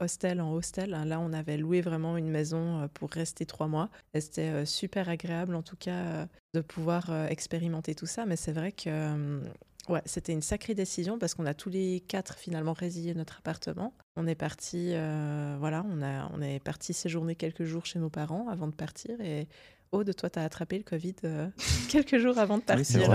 hostel 0.00 0.40
en 0.40 0.52
hostel. 0.52 0.90
Là, 0.90 1.20
on 1.20 1.32
avait 1.32 1.56
loué 1.56 1.80
vraiment 1.80 2.16
une 2.16 2.28
maison 2.28 2.88
pour 2.94 3.10
rester 3.10 3.46
trois 3.46 3.66
mois. 3.66 3.88
Et 4.14 4.20
c'était 4.20 4.66
super 4.66 5.08
agréable, 5.08 5.54
en 5.54 5.62
tout 5.62 5.76
cas, 5.76 6.26
de 6.54 6.60
pouvoir 6.60 7.10
expérimenter 7.28 7.94
tout 7.94 8.06
ça. 8.06 8.26
Mais 8.26 8.36
c'est 8.36 8.52
vrai 8.52 8.72
que 8.72 9.40
Ouais, 9.88 10.02
c'était 10.04 10.32
une 10.32 10.42
sacrée 10.42 10.74
décision 10.74 11.18
parce 11.18 11.34
qu'on 11.34 11.46
a 11.46 11.54
tous 11.54 11.70
les 11.70 12.00
quatre 12.00 12.38
finalement 12.38 12.72
résilié 12.72 13.14
notre 13.14 13.38
appartement. 13.38 13.92
On 14.16 14.26
est 14.26 14.34
parti, 14.34 14.90
euh, 14.92 15.56
voilà, 15.58 15.84
on, 15.88 16.02
a, 16.02 16.28
on 16.34 16.42
est 16.42 16.58
parti 16.58 16.92
séjourner 16.92 17.36
quelques 17.36 17.64
jours 17.64 17.86
chez 17.86 17.98
nos 17.98 18.10
parents 18.10 18.48
avant 18.48 18.66
de 18.66 18.74
partir 18.74 19.20
et 19.20 19.48
Aude, 19.92 20.16
toi, 20.16 20.28
tu 20.28 20.38
as 20.40 20.42
attrapé 20.42 20.78
le 20.78 20.82
Covid 20.82 21.14
euh, 21.24 21.46
quelques 21.88 22.18
jours 22.18 22.38
avant 22.38 22.58
de 22.58 22.62
partir. 22.62 23.08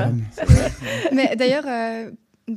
Mais 1.12 1.36
d'ailleurs, 1.36 1.66
euh, 1.68 2.12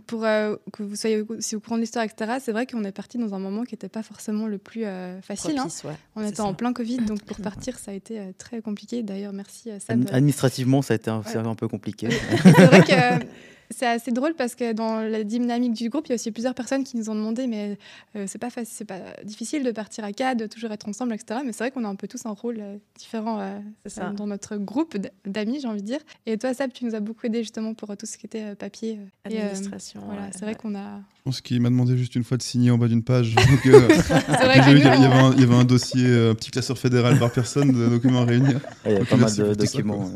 pour 0.07 0.21
que 0.21 0.83
vous 0.85 0.95
soyez 0.95 1.25
si 1.41 1.57
vous 1.57 1.61
courant 1.61 1.77
de 1.77 1.81
l'histoire, 1.81 2.05
etc., 2.05 2.35
c'est 2.41 2.53
vrai 2.53 2.65
qu'on 2.65 2.85
est 2.85 2.93
parti 2.93 3.19
dans 3.19 3.35
un 3.35 3.41
moment 3.41 3.65
qui 3.65 3.75
n'était 3.75 3.89
pas 3.89 4.05
forcément 4.05 4.47
le 4.47 4.59
plus 4.59 4.85
facile. 5.23 5.59
Hein. 5.59 5.67
on 6.15 6.25
était 6.25 6.41
en 6.41 6.55
plein 6.55 6.73
Covid, 6.73 6.99
donc 6.99 7.23
pour 7.25 7.39
partir, 7.39 7.77
ça 7.77 7.91
a 7.91 7.95
été 7.95 8.33
très 8.39 8.63
compliqué. 8.63 9.03
D'ailleurs, 9.03 9.33
merci 9.33 9.71
à 9.73 9.81
Seb. 9.81 10.09
Administrativement, 10.13 10.81
ça 10.81 10.95
a 10.95 10.97
été 10.97 11.11
un, 11.11 11.23
un 11.35 11.55
peu 11.57 11.67
compliqué. 11.67 12.09
c'est 12.43 12.67
vrai 12.67 12.83
que 12.83 13.27
c'est 13.71 13.87
assez 13.87 14.11
drôle 14.11 14.35
parce 14.35 14.55
que 14.55 14.73
dans 14.73 15.01
la 15.01 15.25
dynamique 15.25 15.73
du 15.73 15.89
groupe, 15.89 16.07
il 16.07 16.11
y 16.11 16.13
a 16.13 16.17
aussi 16.17 16.31
plusieurs 16.31 16.55
personnes 16.55 16.85
qui 16.85 16.97
nous 16.97 17.11
ont 17.11 17.15
demandé 17.15 17.47
mais 17.47 17.79
euh, 18.17 18.25
c'est 18.27 18.39
pas 18.39 18.51
facile, 18.51 18.75
c'est 18.75 18.85
pas 18.85 19.01
difficile 19.25 19.65
de 19.65 19.71
partir 19.71 20.05
à 20.05 20.13
quatre, 20.13 20.39
de 20.39 20.47
toujours 20.47 20.71
être 20.73 20.89
ensemble, 20.89 21.15
etc. 21.15 21.41
Mais 21.45 21.53
c'est 21.53 21.65
vrai 21.65 21.71
qu'on 21.71 21.85
a 21.85 21.89
un 21.89 21.95
peu 21.95 22.09
tous 22.09 22.27
un 22.27 22.31
rôle 22.31 22.59
euh, 22.61 22.77
différent 22.97 23.41
euh, 23.41 24.13
dans 24.13 24.27
notre 24.27 24.57
groupe 24.57 24.97
d'amis, 25.25 25.61
j'ai 25.61 25.69
envie 25.69 25.83
de 25.83 25.87
dire. 25.87 26.01
Et 26.27 26.39
toi, 26.39 26.55
Sab, 26.55 26.73
tu 26.73 26.85
nous 26.85 26.95
as 26.95 27.01
beaucoup 27.01 27.27
aidé 27.27 27.39
justement 27.39 27.75
pour 27.75 27.97
tout 27.97 28.07
ce 28.07 28.19
qui 28.19 28.27
était 28.27 28.55
papier. 28.55 28.99
Administration. 29.25 30.03
voilà, 30.05 30.31
c'est 30.33 30.45
vrai 30.45 30.55
qu'on 30.55 30.75
a. 30.75 31.01
Je 31.19 31.23
pense 31.25 31.41
qu'il 31.41 31.61
m'a 31.61 31.71
demandé 31.71 31.97
juste 31.97 32.15
une 32.15 32.25
fois 32.25 32.37
de 32.37 32.43
signer 32.43 32.71
en 32.71 32.79
bas 32.79 32.89
d'une 32.89 33.03
page. 33.03 33.35
Donc, 33.35 33.45
vrai 33.67 34.61
il, 34.69 34.79
y 34.79 34.83
avait 34.83 35.07
un, 35.07 35.33
il, 35.33 35.41
y 35.41 35.45
avait 35.45 35.55
un, 35.55 35.65
dossier, 35.65 36.07
un 36.07 36.35
petit 36.35 36.51
classeur 36.51 36.79
fédéral 36.79 37.19
par 37.19 37.33
personne 37.33 37.73
de 37.73 37.89
documents 37.89 38.23
à 38.23 38.25
réunir. 38.27 38.61
Il 38.85 38.93
y 38.93 38.97
a 38.97 39.05
pas 39.05 39.17
mal 39.17 39.35
de 39.35 39.55
documents. 39.55 40.11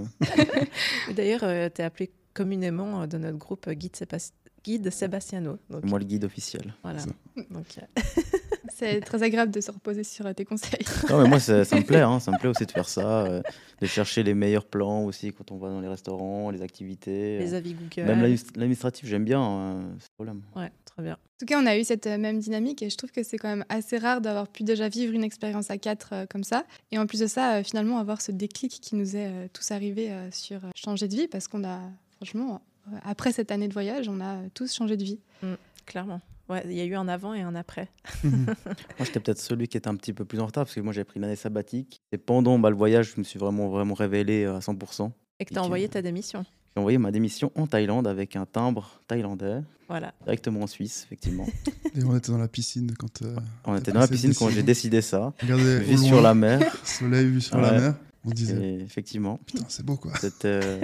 D'ailleurs, 1.17 1.41
tu 1.41 1.81
es 1.81 1.85
appelé 1.85 2.11
communément 2.39 3.03
euh, 3.03 3.07
de 3.07 3.19
notre 3.19 3.37
groupe 3.37 3.67
euh, 3.67 3.75
Guide, 3.75 3.97
Guide 4.65 4.91
Sebastiano. 4.91 5.59
Donc, 5.71 5.85
Moi, 5.85 5.99
le 5.99 6.05
guide 6.05 6.25
officiel. 6.25 6.73
Voilà. 6.85 7.01
Donc, 7.51 7.67
C'est 8.79 9.01
très 9.01 9.25
agréable 9.25 9.51
de 9.51 9.61
se 9.61 9.73
reposer 9.73 10.05
sur 10.05 10.25
euh, 10.27 10.33
tes 10.33 10.45
conseils. 10.45 10.87
Non, 11.11 11.21
mais 11.21 11.29
moi, 11.29 11.41
ça, 11.41 11.55
me 11.55 11.83
plaît. 11.83 11.99
Hein. 12.09 12.21
ça 12.21 12.31
me 12.31 12.39
plaît 12.39 12.49
aussi 12.49 12.65
de 12.65 12.71
faire 12.71 12.89
ça, 12.89 13.27
euh, 13.27 13.43
de 13.81 13.87
chercher 13.87 14.23
les 14.23 14.35
meilleurs 14.35 14.67
plans 14.67 15.05
aussi 15.05 15.33
quand 15.33 15.51
on 15.51 15.57
va 15.57 15.69
dans 15.69 15.81
les 15.81 15.89
restaurants, 15.89 16.51
les 16.51 16.63
activités. 16.63 17.39
Les 17.41 17.55
avis 17.55 17.75
Google. 17.75 18.07
Même 18.07 18.23
l'administratif, 18.55 19.09
j'aime 19.09 19.25
bien, 19.25 19.43
hein, 19.43 19.81
c'est 19.99 20.13
problème. 20.13 20.43
Ouais, 20.55 20.71
très 20.85 21.03
bien. 21.03 21.15
En 21.15 21.39
tout 21.41 21.47
cas, 21.47 21.61
on 21.61 21.67
a 21.67 21.77
eu 21.77 21.83
cette 21.83 22.07
même 22.07 22.39
dynamique 22.39 22.81
et 22.83 22.89
je 22.89 22.97
trouve 22.97 23.11
que 23.11 23.25
c'est 23.25 23.37
quand 23.37 23.49
même 23.49 23.65
assez 23.69 23.99
rare 23.99 24.21
d'avoir 24.21 24.47
pu 24.47 24.63
déjà 24.63 24.89
vivre 24.89 25.13
une 25.13 25.25
expérience 25.25 25.71
à 25.71 25.79
quatre 25.79 26.27
comme 26.31 26.45
ça. 26.45 26.65
Et 26.93 26.99
en 26.99 27.07
plus 27.07 27.19
de 27.19 27.27
ça, 27.27 27.65
finalement, 27.65 27.99
avoir 27.99 28.21
ce 28.21 28.31
déclic 28.31 28.79
qui 28.81 28.95
nous 28.95 29.17
est 29.17 29.49
tous 29.53 29.73
arrivé 29.73 30.13
sur 30.31 30.61
changer 30.77 31.09
de 31.09 31.17
vie 31.17 31.27
parce 31.27 31.49
qu'on 31.49 31.65
a, 31.65 31.81
franchement, 32.19 32.61
après 33.05 33.33
cette 33.33 33.51
année 33.51 33.69
de 33.69 33.73
voyage, 33.73 34.09
on 34.09 34.21
a 34.21 34.49
tous 34.55 34.75
changé 34.75 34.97
de 34.97 35.05
vie. 35.05 35.21
Mmh, 35.43 35.55
clairement. 35.87 36.21
Ouais, 36.49 36.63
il 36.65 36.73
y 36.73 36.81
a 36.81 36.85
eu 36.85 36.95
un 36.95 37.09
avant 37.09 37.35
et 37.35 37.43
un 37.43 37.55
après. 37.55 37.91
Moi, 38.25 38.55
j'étais 39.01 39.21
peut-être 39.21 39.41
celui 39.41 39.69
qui 39.69 39.77
était 39.77 39.89
un 39.89 39.97
petit 39.97 40.15
peu 40.15 40.25
plus 40.25 40.41
en 40.41 40.47
retard 40.47 40.65
parce 40.65 40.75
que 40.75 40.81
moi, 40.81 40.95
j'ai 40.95 41.05
pris 41.05 41.19
une 41.19 41.25
année 41.25 41.37
sabbatique. 41.37 42.01
Et 42.11 42.17
pendant 42.17 42.59
bah, 42.59 42.71
le 42.71 42.77
voyage, 42.77 43.13
je 43.15 43.21
me 43.21 43.25
suis 43.25 43.39
vraiment, 43.39 43.69
vraiment 43.69 43.93
révélé 43.93 44.47
à 44.47 44.59
100%. 44.61 45.11
Et 45.41 45.45
que 45.45 45.53
tu 45.53 45.59
as 45.59 45.63
envoyé 45.63 45.89
ta 45.89 46.01
démission 46.01 46.47
J'ai 46.75 46.81
envoyé 46.81 46.97
ma 46.97 47.11
démission 47.11 47.53
en 47.55 47.67
Thaïlande 47.67 48.09
avec 48.09 48.35
un 48.35 48.47
timbre 48.47 49.03
thaïlandais. 49.07 49.61
Voilà. 49.89 50.15
Directement 50.25 50.63
en 50.63 50.67
Suisse, 50.67 51.05
effectivement. 51.05 51.47
Et 51.95 52.03
on 52.03 52.17
était 52.17 52.33
dans 52.33 52.39
la 52.39 52.49
piscine 52.49 52.95
quand. 52.97 53.23
Euh, 53.23 53.37
on 53.65 53.77
était 53.77 53.93
dans 53.93 54.01
la 54.01 54.09
piscine 54.09 54.35
quand 54.35 54.49
j'ai 54.49 54.63
décidé 54.63 55.03
ça. 55.03 55.35
Regardez, 55.43 55.81
vu 55.81 55.99
sur 55.99 56.23
la 56.23 56.35
mer. 56.35 56.61
Soleil 56.85 57.27
vu 57.27 57.43
sur 57.43 57.59
la 57.59 57.73
mer. 57.73 57.95
On 58.25 58.31
disait. 58.31 58.79
effectivement. 58.81 59.39
Putain, 59.47 59.65
c'est 59.69 59.85
beau 59.85 59.97
quoi. 59.97 60.13
C'était 60.21 60.61
euh, 60.63 60.81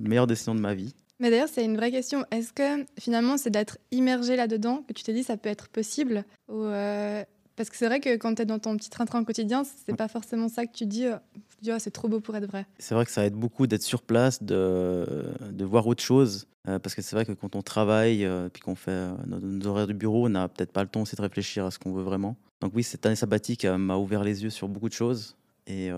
la 0.00 0.08
meilleure 0.08 0.26
décision 0.26 0.54
de 0.54 0.60
ma 0.60 0.74
vie. 0.74 0.94
Mais 1.20 1.30
d'ailleurs, 1.30 1.48
c'est 1.52 1.64
une 1.64 1.76
vraie 1.76 1.90
question. 1.90 2.24
Est-ce 2.30 2.52
que 2.52 2.86
finalement, 2.98 3.36
c'est 3.36 3.50
d'être 3.50 3.78
immergé 3.90 4.36
là-dedans 4.36 4.84
que 4.86 4.92
tu 4.92 5.02
t'es 5.02 5.12
dit 5.12 5.24
ça 5.24 5.36
peut 5.36 5.48
être 5.48 5.68
possible 5.68 6.24
Ou, 6.48 6.62
euh, 6.62 7.24
Parce 7.56 7.70
que 7.70 7.76
c'est 7.76 7.86
vrai 7.86 7.98
que 8.00 8.16
quand 8.16 8.36
tu 8.36 8.42
es 8.42 8.44
dans 8.44 8.60
ton 8.60 8.76
petit 8.76 8.90
train-train 8.90 9.24
quotidien, 9.24 9.64
c'est 9.64 9.96
pas 9.96 10.08
forcément 10.08 10.48
ça 10.48 10.66
que 10.66 10.72
tu 10.72 10.86
dis. 10.86 11.06
Euh, 11.06 11.16
dis 11.60 11.72
oh, 11.72 11.78
c'est 11.78 11.90
trop 11.90 12.08
beau 12.08 12.20
pour 12.20 12.36
être 12.36 12.46
vrai. 12.46 12.66
C'est 12.78 12.94
vrai 12.94 13.04
que 13.04 13.10
ça 13.10 13.26
aide 13.26 13.34
beaucoup 13.34 13.66
d'être 13.66 13.82
sur 13.82 14.02
place, 14.02 14.42
de, 14.42 15.34
de 15.50 15.64
voir 15.64 15.86
autre 15.88 16.02
chose. 16.02 16.46
Euh, 16.68 16.78
parce 16.78 16.94
que 16.94 17.02
c'est 17.02 17.16
vrai 17.16 17.24
que 17.24 17.32
quand 17.32 17.56
on 17.56 17.62
travaille, 17.62 18.22
et 18.22 18.48
puis 18.52 18.62
qu'on 18.62 18.76
fait 18.76 19.08
nos, 19.26 19.66
horaires 19.66 19.88
de 19.88 19.94
bureau, 19.94 20.26
on 20.26 20.28
n'a 20.28 20.48
peut-être 20.48 20.72
pas 20.72 20.82
le 20.82 20.88
temps 20.88 21.02
aussi 21.02 21.16
de 21.16 21.22
réfléchir 21.22 21.64
à 21.64 21.72
ce 21.72 21.80
qu'on 21.80 21.92
veut 21.92 22.04
vraiment. 22.04 22.36
Donc 22.60 22.72
oui, 22.76 22.84
cette 22.84 23.04
année 23.06 23.16
sabbatique 23.16 23.64
m'a 23.64 23.96
ouvert 23.96 24.22
les 24.22 24.44
yeux 24.44 24.50
sur 24.50 24.68
beaucoup 24.68 24.88
de 24.88 24.94
choses. 24.94 25.37
Et 25.68 25.90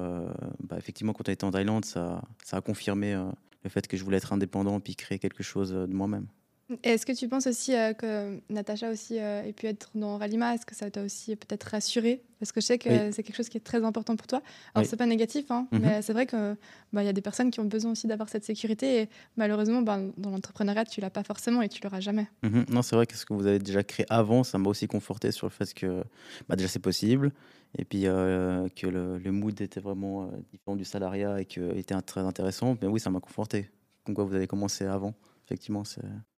bah, 0.60 0.76
effectivement, 0.76 1.12
quand 1.12 1.28
on 1.28 1.32
était 1.32 1.44
en 1.44 1.52
Thaïlande, 1.52 1.84
ça, 1.84 2.22
a 2.50 2.60
confirmé 2.60 3.16
le 3.62 3.70
fait 3.70 3.86
que 3.86 3.96
je 3.96 4.04
voulais 4.04 4.16
être 4.16 4.32
indépendant 4.32 4.80
puis 4.80 4.96
créer 4.96 5.18
quelque 5.18 5.42
chose 5.42 5.72
euh, 5.72 5.86
de 5.86 5.94
moi-même. 5.94 6.26
Est-ce 6.82 7.06
que 7.06 7.12
tu 7.12 7.28
penses 7.28 7.46
aussi 7.46 7.74
euh, 7.74 7.92
que 7.92 8.40
Natacha 8.48 8.90
aussi 8.90 9.18
euh, 9.18 9.42
ait 9.42 9.52
pu 9.52 9.66
être 9.66 9.90
dans 9.94 10.18
Ralima? 10.18 10.54
Est-ce 10.54 10.66
que 10.66 10.74
ça 10.74 10.90
t'a 10.90 11.02
aussi 11.02 11.36
peut-être 11.36 11.64
rassuré 11.64 12.22
Parce 12.38 12.52
que 12.52 12.60
je 12.60 12.66
sais 12.66 12.78
que 12.78 13.10
c'est 13.12 13.22
quelque 13.22 13.36
chose 13.36 13.48
qui 13.48 13.56
est 13.56 13.64
très 13.64 13.84
important 13.84 14.16
pour 14.16 14.26
toi. 14.26 14.42
Alors, 14.74 14.86
c'est 14.86 14.96
pas 14.96 15.06
négatif, 15.06 15.50
hein, 15.50 15.66
mhm. 15.72 15.80
mais 15.80 16.02
c'est 16.02 16.12
vrai 16.12 16.26
qu'il 16.26 16.56
bah, 16.92 17.02
y 17.02 17.08
a 17.08 17.12
des 17.12 17.20
personnes 17.20 17.50
qui 17.50 17.60
ont 17.60 17.64
besoin 17.64 17.92
aussi 17.92 18.06
d'avoir 18.06 18.28
cette 18.28 18.44
sécurité. 18.44 19.02
Et 19.02 19.08
malheureusement, 19.36 19.82
bah, 19.82 19.98
dans 20.16 20.30
l'entrepreneuriat, 20.30 20.84
tu 20.84 21.00
l'as 21.00 21.10
pas 21.10 21.24
forcément 21.24 21.62
et 21.62 21.68
tu 21.68 21.82
l'auras 21.82 22.00
jamais. 22.00 22.26
Mhm. 22.42 22.66
Non, 22.70 22.82
c'est 22.82 22.96
vrai 22.96 23.06
que 23.06 23.16
ce 23.16 23.26
que 23.26 23.34
vous 23.34 23.46
avez 23.46 23.58
déjà 23.58 23.82
créé 23.82 24.06
avant, 24.08 24.44
ça 24.44 24.58
m'a 24.58 24.68
aussi 24.68 24.86
conforté 24.86 25.32
sur 25.32 25.46
le 25.46 25.52
fait 25.52 25.72
que 25.74 26.04
bah, 26.48 26.56
déjà 26.56 26.68
c'est 26.68 26.78
possible. 26.78 27.32
Et 27.78 27.84
puis 27.84 28.06
euh, 28.06 28.66
que 28.74 28.88
le, 28.88 29.18
le, 29.18 29.30
mood 29.30 29.60
était 29.60 29.78
vraiment 29.78 30.28
différent 30.50 30.74
du 30.74 30.84
salariat 30.84 31.40
et 31.40 31.44
que 31.44 31.76
était 31.76 31.94
très 32.02 32.20
intéressant. 32.20 32.76
Mais 32.82 32.88
oui, 32.88 32.98
ça 32.98 33.10
m'a 33.10 33.20
conforté. 33.20 33.70
Comme 34.04 34.14
quoi 34.14 34.24
vous 34.24 34.34
avez 34.34 34.48
commencé 34.48 34.86
avant 34.86 35.14
effectivement. 35.50 35.82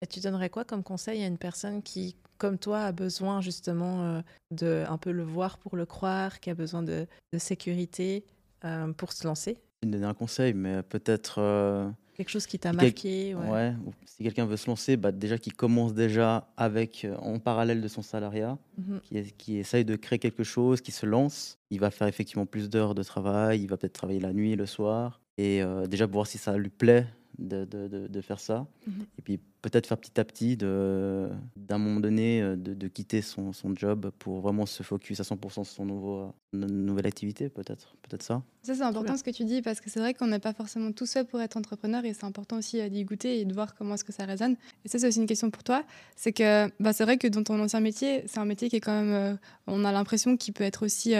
Et 0.01 0.07
tu 0.07 0.21
donnerais 0.21 0.49
quoi 0.49 0.65
comme 0.65 0.83
conseil 0.83 1.23
à 1.23 1.27
une 1.27 1.39
personne 1.39 1.83
qui, 1.83 2.17
comme 2.39 2.59
toi, 2.59 2.81
a 2.81 2.93
besoin 2.93 3.41
justement 3.43 4.05
euh, 4.05 4.21
de 4.51 4.85
un 4.89 4.97
peu 4.97 5.13
le 5.13 5.23
voir 5.23 5.59
pour 5.59 5.77
le 5.77 5.85
croire, 5.85 6.41
qui 6.41 6.49
a 6.49 6.55
besoin 6.55 6.83
de, 6.83 7.07
sécurité 7.37 8.25
euh, 8.65 8.93
pour 8.93 9.13
se 9.13 9.27
lancer? 9.27 9.59
Je 9.83 9.89
donner 9.89 10.07
un 10.07 10.15
conseil, 10.15 10.55
mais 10.55 10.83
peut-être. 10.83 11.37
Euh, 11.39 11.91
Quelque 12.15 12.31
chose 12.31 12.47
qui 12.47 12.59
t'a 12.59 12.73
marqué. 12.73 13.35
Ouais. 13.35 13.75
Si 14.07 14.23
quelqu'un 14.23 14.47
veut 14.47 14.57
se 14.57 14.67
lancer, 14.67 14.97
bah 14.97 15.13
déjà 15.13 15.39
qu'il 15.39 15.55
commence 15.55 15.95
déjà 15.95 16.53
avec 16.57 17.07
en 17.21 17.39
parallèle 17.39 17.81
de 17.81 17.89
son 17.89 18.03
salariat, 18.03 18.59
mhm. 18.79 19.01
qui, 19.01 19.33
qui, 19.33 19.57
essaye 19.57 19.85
de 19.85 19.97
créer 19.97 20.19
quelque 20.19 20.45
chose, 20.45 20.81
qui 20.81 20.93
se 20.93 21.07
lance. 21.07 21.59
Il 21.71 21.81
va 21.81 21.91
faire 21.91 22.07
effectivement 22.07 22.47
plus 22.47 22.69
d'heures 22.71 22.95
de 22.95 23.03
travail, 23.03 23.63
il 23.63 23.67
va 23.67 23.77
peut-être 23.77 23.95
travailler 23.95 24.21
la 24.21 24.33
nuit, 24.33 24.57
le 24.57 24.67
soir, 24.67 25.21
et 25.39 25.63
déjà 25.89 26.07
pour 26.07 26.17
voir 26.17 26.27
si 26.27 26.39
ça 26.39 26.57
lui 26.57 26.69
plaît 26.69 27.07
de, 27.39 27.65
de, 27.65 28.07
de, 28.09 28.21
faire 28.21 28.41
ça. 28.41 28.67
Mhm. 28.87 29.07
Et 29.19 29.23
puis 29.23 29.41
peut-être 29.63 29.87
faire 29.87 29.97
petit 29.97 30.21
à 30.21 30.25
petit, 30.25 30.57
d'un 30.57 31.79
moment 31.79 32.01
donné, 32.01 32.43
euh, 32.43 32.57
de, 32.57 32.89
quitter 32.89 33.23
son, 33.23 33.53
son, 33.53 33.75
job 33.75 34.11
pour 34.19 34.41
vraiment 34.41 34.67
se 34.67 34.83
focus 34.83 35.21
à 35.21 35.23
100% 35.23 35.51
sur 35.51 35.67
son 35.67 35.87
nouveau, 35.87 36.35
nouvelle 36.53 37.07
activité, 37.07 37.49
peut-être. 37.49 37.97
Peut-être 38.03 38.25
ça. 38.25 38.43
Ça, 38.65 38.75
c'est 38.75 38.83
important 38.83 39.17
ce 39.17 39.23
que 39.23 39.31
tu 39.31 39.45
dis, 39.45 39.63
parce 39.63 39.81
que 39.81 39.89
c'est 39.89 40.01
vrai 40.01 40.15
qu'on 40.15 40.27
n'est 40.27 40.41
pas 40.41 40.53
forcément 40.53 40.93
tout 40.93 41.07
seul 41.07 41.25
pour 41.25 41.41
être 41.41 41.57
entrepreneur 41.57 42.05
et 42.05 42.13
c'est 42.13 42.25
important 42.25 42.59
aussi 42.59 42.81
euh, 42.81 42.89
d'y 42.89 43.05
goûter 43.05 43.41
et 43.41 43.45
de 43.45 43.55
voir 43.55 43.75
comment 43.77 43.95
est-ce 43.95 44.05
que 44.05 44.13
ça 44.13 44.25
résonne. 44.25 44.57
Et 44.85 44.89
ça, 44.89 44.99
c'est 44.99 45.07
aussi 45.07 45.21
une 45.21 45.27
question 45.27 45.51
pour 45.51 45.63
toi. 45.63 45.85
C'est 46.17 46.33
que 46.33 46.69
bah, 46.81 46.93
c'est 46.93 47.05
vrai 47.05 47.17
que 47.17 47.29
dans 47.29 47.45
ton 47.45 47.59
ancien 47.61 47.81
métier, 47.81 48.25
c'est 48.27 48.41
un 48.41 48.45
métier 48.45 48.69
qui 48.69 48.77
est 48.77 48.81
quand 48.81 49.01
même, 49.01 49.13
euh, 49.13 49.37
on 49.69 49.85
a 49.85 49.93
l'impression 49.93 50.37
qu'il 50.37 50.55
peut 50.55 50.65
être 50.65 50.85
aussi 50.85 51.15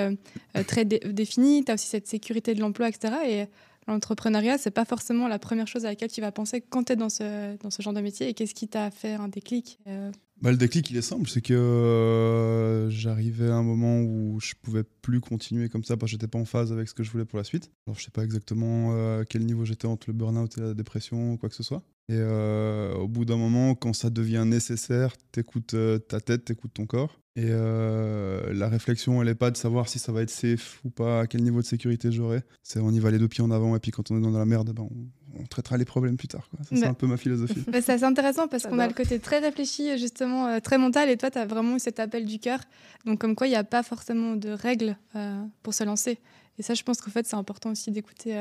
très 0.67 0.85
défini. 0.85 1.65
Tu 1.65 1.71
as 1.71 1.75
aussi 1.75 1.87
cette 1.87 2.09
sécurité 2.09 2.55
de 2.55 2.61
l'emploi, 2.61 2.89
etc. 2.89 3.15
Et 3.27 3.47
L'entrepreneuriat, 3.89 4.59
c'est 4.59 4.71
pas 4.71 4.85
forcément 4.85 5.27
la 5.29 5.39
première 5.39 5.67
chose 5.67 5.85
à 5.85 5.89
laquelle 5.89 6.11
tu 6.11 6.21
vas 6.21 6.33
penser 6.33 6.61
quand 6.61 6.85
tu 6.85 6.93
es 6.93 6.97
dans 6.97 7.09
ce, 7.09 7.57
dans 7.57 7.71
ce 7.71 7.83
genre 7.83 7.93
de 7.93 8.01
métier. 8.01 8.29
Et 8.29 8.35
qu'est-ce 8.35 8.55
qui 8.55 8.69
t'a 8.69 8.91
fait 8.91 9.15
un 9.15 9.29
déclic 9.29 9.79
euh 9.89 10.11
bah, 10.43 10.51
Le 10.51 10.57
déclic, 10.57 10.91
il 10.91 10.97
est 10.97 11.03
simple. 11.03 11.29
C'est 11.31 11.41
que 11.41 11.55
euh, 11.55 12.91
j'arrivais 12.91 13.49
à 13.49 13.55
un 13.55 13.63
moment 13.63 14.01
où 14.01 14.39
je 14.41 14.53
pouvais 14.61 14.85
plus 14.85 15.21
continuer 15.21 15.69
comme 15.69 15.85
ça 15.85 15.97
parce 15.97 16.11
que 16.11 16.17
j'étais 16.17 16.29
pas 16.29 16.39
en 16.39 16.45
phase 16.45 16.73
avec 16.73 16.89
ce 16.89 16.95
que 16.95 17.03
je 17.03 17.11
voulais 17.11 17.25
pour 17.25 17.39
la 17.39 17.45
suite. 17.45 17.71
Alors, 17.87 17.99
je 17.99 18.05
sais 18.05 18.11
pas 18.11 18.25
exactement 18.25 18.91
euh, 18.93 19.23
à 19.23 19.25
quel 19.25 19.47
niveau 19.47 19.65
j'étais 19.65 19.87
entre 19.87 20.09
le 20.09 20.15
burn-out 20.15 20.59
et 20.59 20.61
la 20.61 20.75
dépression 20.75 21.33
ou 21.33 21.37
quoi 21.39 21.49
que 21.49 21.55
ce 21.55 21.63
soit. 21.63 21.83
Et 22.09 22.21
au 22.21 23.09
bout 23.09 23.25
d'un 23.25 23.39
moment, 23.39 23.75
quand 23.75 23.95
ça 23.95 24.11
devient 24.11 24.45
nécessaire, 24.45 25.17
t'écoutes 25.31 25.75
ta 26.09 26.21
tête, 26.21 26.45
t'écoutes 26.45 26.75
ton 26.75 26.85
corps. 26.85 27.23
Et 27.35 27.47
euh, 27.49 28.53
la 28.53 28.69
réflexion, 28.69 29.23
elle 29.23 29.29
n'est 29.29 29.35
pas 29.35 29.51
de 29.51 29.57
savoir 29.57 29.89
si 29.89 29.99
ça 29.99 30.13
va 30.13 30.21
être 30.21 30.31
safe 30.31 30.81
ou 30.85 30.91
pas, 30.91 31.21
à 31.21 31.27
quel 31.27 31.43
niveau 31.43 31.63
de 31.63 31.67
sécurité 31.67 32.13
j'aurai. 32.13 32.43
C'est 32.63 32.79
on 32.79 32.91
y 32.91 33.01
va 33.01 33.11
les 33.11 33.19
deux 33.19 33.29
pieds 33.29 33.43
en 33.43 33.51
avant, 33.51 33.75
et 33.75 33.79
puis 33.79 33.91
quand 33.91 34.11
on 34.11 34.19
est 34.19 34.21
dans 34.21 34.31
la 34.31 34.45
merde, 34.45 34.73
ben 34.75 34.83
on, 34.83 35.07
traitera 35.49 35.77
les 35.77 35.85
problèmes 35.85 36.17
plus 36.17 36.29
tard. 36.29 36.49
C'est 36.73 36.85
un 36.85 36.95
peu 36.95 37.07
ma 37.07 37.17
philosophie. 37.17 37.65
c'est 37.73 37.91
assez 37.91 38.05
intéressant 38.05 38.49
parce 38.49 38.65
qu'on 38.65 38.79
a 38.79 38.87
le 38.87 38.95
côté 38.95 39.19
très 39.19 39.39
réfléchi, 39.39 39.99
justement, 39.99 40.47
euh, 40.47 40.61
très 40.61 40.79
mental, 40.79 41.09
et 41.09 41.17
toi, 41.17 41.31
tu 41.31 41.39
as 41.39 41.47
vraiment 41.47 41.77
eu 41.77 41.81
cet 41.81 42.01
appel 42.01 42.25
du 42.25 42.39
cœur. 42.39 42.61
Donc, 43.05 43.21
comme 43.21 43.35
quoi, 43.35 43.47
il 43.47 43.51
n'y 43.51 43.57
a 43.57 43.65
pas 43.65 43.83
forcément 43.83 44.37
de 44.37 44.51
règles 44.51 44.97
euh, 45.17 45.43
pour 45.63 45.75
se 45.75 45.85
lancer. 45.85 46.19
Et 46.59 46.63
ça, 46.63 46.75
je 46.75 46.83
pense 46.83 47.01
qu'en 47.01 47.11
fait, 47.11 47.27
c'est 47.27 47.37
important 47.37 47.71
aussi 47.71 47.91
d'écouter 47.91 48.37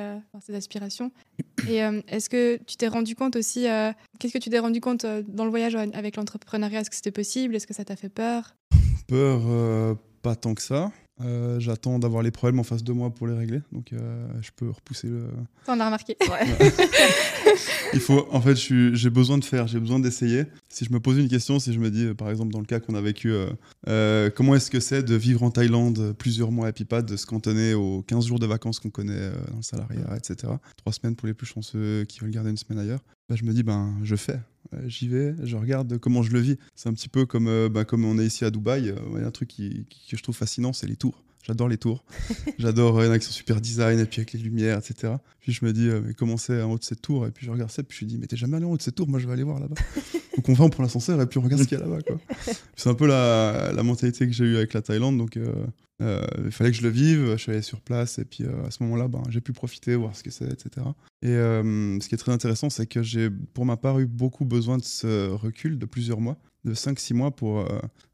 ses 0.45 0.53
aspirations. 0.53 1.11
Et 1.69 1.77
est-ce 1.77 2.29
que 2.29 2.57
tu 2.67 2.75
t'es 2.75 2.89
rendu 2.89 3.15
compte 3.15 3.37
aussi, 3.37 3.67
qu'est-ce 4.19 4.33
que 4.33 4.37
tu 4.37 4.49
t'es 4.49 4.59
rendu 4.59 4.81
compte 4.81 5.05
dans 5.29 5.45
le 5.45 5.49
voyage 5.49 5.75
avec 5.75 6.17
l'entrepreneuriat? 6.17 6.81
Est-ce 6.81 6.89
que 6.89 6.95
c'était 6.97 7.11
possible? 7.11 7.55
Est-ce 7.55 7.65
que 7.65 7.73
ça 7.73 7.85
t'a 7.85 7.95
fait 7.95 8.09
peur? 8.09 8.53
Peur, 9.07 9.41
euh, 9.45 9.95
pas 10.21 10.35
tant 10.35 10.53
que 10.53 10.61
ça. 10.61 10.91
Euh, 11.23 11.59
j'attends 11.59 11.99
d'avoir 11.99 12.23
les 12.23 12.31
problèmes 12.31 12.59
en 12.59 12.63
face 12.63 12.83
de 12.83 12.91
moi 12.93 13.09
pour 13.09 13.27
les 13.27 13.33
régler, 13.33 13.61
donc 13.71 13.93
euh, 13.93 14.27
je 14.41 14.49
peux 14.55 14.69
repousser 14.69 15.07
le. 15.07 15.27
Ça, 15.65 15.73
on 15.73 15.75
l'a 15.75 15.85
remarqué. 15.85 16.17
Il 17.93 17.99
faut, 17.99 18.27
en 18.31 18.41
fait, 18.41 18.55
j'ai 18.55 19.09
besoin 19.09 19.37
de 19.37 19.43
faire, 19.43 19.67
j'ai 19.67 19.79
besoin 19.79 19.99
d'essayer. 19.99 20.45
Si 20.69 20.85
je 20.85 20.93
me 20.93 20.99
pose 20.99 21.17
une 21.17 21.27
question, 21.27 21.59
si 21.59 21.73
je 21.73 21.79
me 21.79 21.91
dis, 21.91 22.13
par 22.13 22.29
exemple, 22.29 22.51
dans 22.53 22.59
le 22.59 22.65
cas 22.65 22.79
qu'on 22.79 22.95
a 22.95 23.01
vécu, 23.01 23.33
comment 24.35 24.55
est-ce 24.55 24.71
que 24.71 24.79
c'est 24.79 25.03
de 25.03 25.15
vivre 25.15 25.43
en 25.43 25.51
Thaïlande 25.51 26.15
plusieurs 26.17 26.51
mois 26.51 26.71
puis 26.71 26.85
pas 26.85 27.01
de 27.01 27.17
se 27.17 27.25
cantonner 27.25 27.73
aux 27.73 28.01
15 28.03 28.25
jours 28.25 28.39
de 28.39 28.45
vacances 28.45 28.79
qu'on 28.79 28.89
connaît 28.89 29.29
dans 29.49 29.57
le 29.57 29.61
salariat, 29.61 30.15
etc. 30.15 30.53
Trois 30.77 30.93
semaines 30.93 31.15
pour 31.15 31.27
les 31.27 31.33
plus 31.33 31.47
chanceux 31.47 32.05
qui 32.07 32.19
veulent 32.19 32.31
garder 32.31 32.49
une 32.49 32.57
semaine 32.57 32.79
ailleurs? 32.79 33.01
Bah, 33.31 33.37
je 33.37 33.45
me 33.45 33.53
dis, 33.53 33.63
ben, 33.63 33.95
je 34.03 34.17
fais. 34.17 34.41
Euh, 34.73 34.89
j'y 34.89 35.07
vais, 35.07 35.33
je 35.41 35.55
regarde 35.55 35.97
comment 35.99 36.21
je 36.21 36.33
le 36.33 36.39
vis. 36.39 36.57
C'est 36.75 36.89
un 36.89 36.93
petit 36.93 37.07
peu 37.07 37.25
comme, 37.25 37.47
euh, 37.47 37.85
comme 37.85 38.03
on 38.03 38.19
est 38.19 38.25
ici 38.25 38.43
à 38.43 38.51
Dubaï. 38.51 38.89
Euh, 38.89 39.25
un 39.25 39.31
truc 39.31 39.47
qui, 39.47 39.85
que 40.09 40.17
je 40.17 40.21
trouve 40.21 40.35
fascinant, 40.35 40.73
c'est 40.73 40.85
les 40.85 40.97
tours. 40.97 41.23
J'adore 41.43 41.67
les 41.67 41.77
tours. 41.77 42.03
J'adore 42.59 43.01
une 43.01 43.11
action 43.11 43.31
super 43.31 43.59
design 43.59 43.99
et 43.99 44.05
puis 44.05 44.19
avec 44.19 44.33
les 44.33 44.39
lumières, 44.39 44.77
etc. 44.77 45.13
Puis 45.39 45.53
je 45.53 45.65
me 45.65 45.73
dis, 45.73 45.89
mais 46.05 46.13
comment 46.13 46.37
c'est 46.37 46.61
en 46.61 46.71
haut 46.71 46.77
de 46.77 46.83
cette 46.83 47.01
tour? 47.01 47.25
Et 47.25 47.31
puis 47.31 47.45
je 47.45 47.51
regarde 47.51 47.71
ça, 47.71 47.83
puis 47.83 47.97
je 47.99 48.05
me 48.05 48.09
dis, 48.09 48.17
mais 48.17 48.27
t'es 48.27 48.37
jamais 48.37 48.57
allé 48.57 48.65
en 48.65 48.71
haut 48.71 48.77
de 48.77 48.81
cette 48.81 48.95
tour? 48.95 49.07
Moi, 49.07 49.19
je 49.19 49.27
vais 49.27 49.33
aller 49.33 49.43
voir 49.43 49.59
là-bas. 49.59 49.75
donc 50.37 50.49
on 50.49 50.53
va, 50.53 50.65
on 50.65 50.69
prend 50.69 50.83
l'ascenseur 50.83 51.19
et 51.21 51.25
puis 51.25 51.39
on 51.39 51.41
regarde 51.41 51.63
ce 51.63 51.67
qu'il 51.67 51.77
y 51.77 51.81
a 51.81 51.85
là-bas. 51.85 51.99
C'est 52.75 52.89
un 52.89 52.93
peu 52.93 53.07
la, 53.07 53.71
la 53.73 53.83
mentalité 53.83 54.27
que 54.27 54.33
j'ai 54.33 54.45
eue 54.45 54.57
avec 54.57 54.73
la 54.73 54.81
Thaïlande. 54.81 55.17
Donc 55.17 55.37
euh, 56.01 56.21
il 56.43 56.51
fallait 56.51 56.71
que 56.71 56.77
je 56.77 56.81
le 56.81 56.89
vive, 56.89 57.31
je 57.31 57.37
suis 57.37 57.51
allé 57.51 57.61
sur 57.61 57.79
place 57.79 58.17
et 58.17 58.25
puis 58.25 58.43
euh, 58.43 58.65
à 58.65 58.71
ce 58.71 58.81
moment-là, 58.83 59.07
ben, 59.07 59.21
j'ai 59.29 59.41
pu 59.41 59.53
profiter, 59.53 59.95
voir 59.95 60.15
ce 60.15 60.23
que 60.23 60.31
c'est, 60.31 60.51
etc. 60.51 60.87
Et 61.21 61.29
euh, 61.29 61.99
ce 61.99 62.07
qui 62.07 62.15
est 62.15 62.17
très 62.17 62.31
intéressant, 62.31 62.69
c'est 62.69 62.87
que 62.87 63.03
j'ai 63.03 63.29
pour 63.29 63.65
ma 63.65 63.77
part 63.77 63.99
eu 63.99 64.07
beaucoup 64.07 64.45
besoin 64.45 64.77
de 64.77 64.83
ce 64.83 65.29
recul 65.29 65.77
de 65.77 65.85
plusieurs 65.85 66.19
mois, 66.19 66.37
de 66.65 66.73
5-6 66.73 67.13
mois 67.13 67.31
pour 67.31 67.65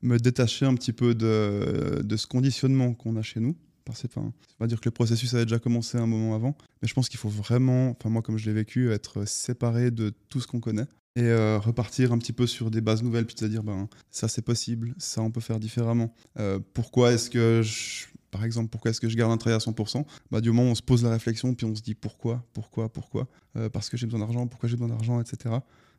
me 0.01 0.17
détacher 0.17 0.65
un 0.65 0.75
petit 0.75 0.93
peu 0.93 1.15
de, 1.15 2.01
de 2.03 2.17
ce 2.17 2.27
conditionnement 2.27 2.93
qu'on 2.93 3.15
a 3.15 3.21
chez 3.21 3.39
nous. 3.39 3.55
C'est 3.93 4.11
pas 4.11 4.67
dire 4.67 4.81
que 4.81 4.89
le 4.89 4.93
processus 4.93 5.33
avait 5.33 5.45
déjà 5.45 5.59
commencé 5.59 5.97
un 5.97 6.07
moment 6.07 6.35
avant, 6.35 6.57
mais 6.81 6.89
je 6.89 6.93
pense 6.93 7.07
qu'il 7.07 7.19
faut 7.19 7.29
vraiment, 7.29 7.91
enfin 7.91 8.09
moi 8.09 8.21
comme 8.21 8.37
je 8.37 8.45
l'ai 8.45 8.53
vécu, 8.53 8.91
être 8.91 9.25
séparé 9.25 9.91
de 9.91 10.13
tout 10.27 10.41
ce 10.41 10.47
qu'on 10.47 10.59
connaît 10.59 10.87
et 11.15 11.33
repartir 11.57 12.11
un 12.11 12.17
petit 12.17 12.33
peu 12.33 12.47
sur 12.47 12.69
des 12.69 12.81
bases 12.81 13.01
nouvelles, 13.01 13.25
puis 13.25 13.35
se 13.37 13.45
dire, 13.45 13.63
ben, 13.63 13.87
ça 14.11 14.27
c'est 14.27 14.41
possible, 14.41 14.93
ça 14.97 15.21
on 15.21 15.31
peut 15.31 15.39
faire 15.39 15.59
différemment. 15.59 16.13
pourquoi 16.73 17.13
est-ce 17.13 17.29
que 17.29 17.61
je 17.63 18.07
par 18.31 18.43
exemple, 18.43 18.69
pourquoi 18.69 18.91
est-ce 18.91 19.01
que 19.01 19.09
je 19.09 19.15
garde 19.15 19.31
un 19.31 19.37
travail 19.37 19.55
à 19.55 19.59
100% 19.59 20.05
bah, 20.31 20.41
Du 20.41 20.49
moment 20.49 20.69
où 20.69 20.71
on 20.71 20.75
se 20.75 20.81
pose 20.81 21.03
la 21.03 21.09
réflexion, 21.09 21.53
puis 21.53 21.65
on 21.65 21.75
se 21.75 21.81
dit 21.81 21.95
pourquoi, 21.95 22.45
pourquoi, 22.53 22.91
pourquoi, 22.91 23.27
euh, 23.55 23.69
parce 23.69 23.89
que 23.89 23.97
j'ai 23.97 24.05
besoin 24.05 24.19
d'argent, 24.19 24.47
pourquoi 24.47 24.69
j'ai 24.69 24.75
besoin 24.75 24.89
d'argent, 24.89 25.21
etc. 25.21 25.55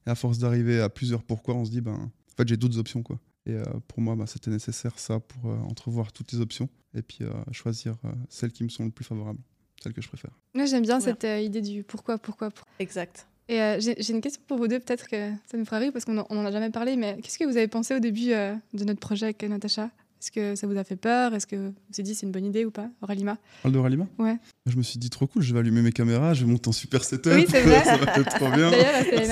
Et 0.06 0.10
à 0.10 0.14
force 0.14 0.38
d'arriver 0.38 0.80
à 0.80 0.88
plusieurs 0.88 1.22
pourquoi, 1.22 1.54
on 1.54 1.64
se 1.64 1.70
dit, 1.70 1.80
ben, 1.80 1.92
en 1.94 2.10
fait, 2.38 2.48
j'ai 2.48 2.56
d'autres 2.56 2.78
options. 2.78 3.02
Quoi. 3.02 3.18
Et 3.46 3.52
euh, 3.52 3.64
pour 3.86 4.00
moi, 4.00 4.16
bah, 4.16 4.26
c'était 4.26 4.50
nécessaire 4.50 4.98
ça 4.98 5.20
pour 5.20 5.50
euh, 5.50 5.56
entrevoir 5.68 6.12
toutes 6.12 6.32
les 6.32 6.40
options 6.40 6.68
et 6.94 7.02
puis 7.02 7.20
choisir 7.52 7.96
celles 8.30 8.50
qui 8.50 8.64
me 8.64 8.70
sont 8.70 8.84
le 8.84 8.90
plus 8.90 9.04
favorables, 9.04 9.40
celles 9.82 9.92
que 9.92 10.00
je 10.00 10.08
préfère. 10.08 10.30
Moi, 10.54 10.64
j'aime 10.64 10.82
bien 10.82 11.00
cette 11.00 11.24
idée 11.24 11.60
du 11.60 11.84
pourquoi, 11.84 12.16
pourquoi, 12.16 12.50
pourquoi. 12.50 12.72
Exact. 12.78 13.26
Et 13.50 13.58
j'ai 13.78 14.10
une 14.10 14.22
question 14.22 14.42
pour 14.46 14.56
vous 14.56 14.68
deux, 14.68 14.80
peut-être 14.80 15.06
que 15.06 15.30
ça 15.46 15.58
nous 15.58 15.66
fera 15.66 15.78
rire 15.78 15.92
parce 15.92 16.06
qu'on 16.06 16.14
n'en 16.14 16.44
a 16.44 16.50
jamais 16.50 16.70
parlé, 16.70 16.96
mais 16.96 17.18
qu'est-ce 17.22 17.38
que 17.38 17.44
vous 17.44 17.58
avez 17.58 17.68
pensé 17.68 17.94
au 17.94 17.98
début 17.98 18.28
de 18.28 18.84
notre 18.84 19.00
projet 19.00 19.26
avec 19.26 19.42
Natacha? 19.42 19.90
Est-ce 20.20 20.32
que 20.32 20.56
ça 20.56 20.66
vous 20.66 20.76
a 20.76 20.82
fait 20.82 20.96
peur? 20.96 21.32
Est-ce 21.32 21.46
que 21.46 21.54
vous 21.54 21.68
vous 21.68 22.00
êtes 22.00 22.04
dit 22.04 22.14
c'est 22.14 22.26
une 22.26 22.32
bonne 22.32 22.44
idée 22.44 22.64
ou 22.64 22.72
pas, 22.72 22.90
Auralima 23.02 23.38
Parle 23.62 23.74
d'Auralima 23.74 24.06
Ouais. 24.18 24.36
Je 24.66 24.76
me 24.76 24.82
suis 24.82 24.98
dit 24.98 25.10
trop 25.10 25.28
cool, 25.28 25.42
je 25.42 25.52
vais 25.52 25.60
allumer 25.60 25.80
mes 25.80 25.92
caméras, 25.92 26.34
je 26.34 26.44
vais 26.44 26.50
monter 26.50 26.68
en 26.68 26.72
super 26.72 27.04
setup. 27.04 27.32
Oui, 27.32 27.46
c'est 27.48 27.60
vrai. 27.62 27.84
ça 27.84 27.96
va 27.96 28.12
être 28.16 28.34
trop 28.34 28.50
bien. 28.50 28.70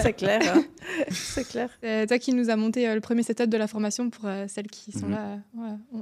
c'est 0.03 0.13
clair. 0.13 0.41
Hein. 0.55 0.65
c'est 1.11 1.49
clair. 1.49 1.71
Euh, 1.83 2.07
toi 2.07 2.19
qui 2.19 2.33
nous 2.33 2.51
as 2.51 2.57
monté 2.57 2.89
euh, 2.89 2.95
le 2.95 3.01
premier 3.01 3.25
setup 3.25 3.51
de 3.51 3.57
la 3.57 3.67
formation 3.67 4.11
pour 4.11 4.27
euh, 4.27 4.47
celles 4.49 4.69
qui 4.69 4.93
sont 4.93 5.07
mhm. 5.07 5.13
là. 5.13 5.39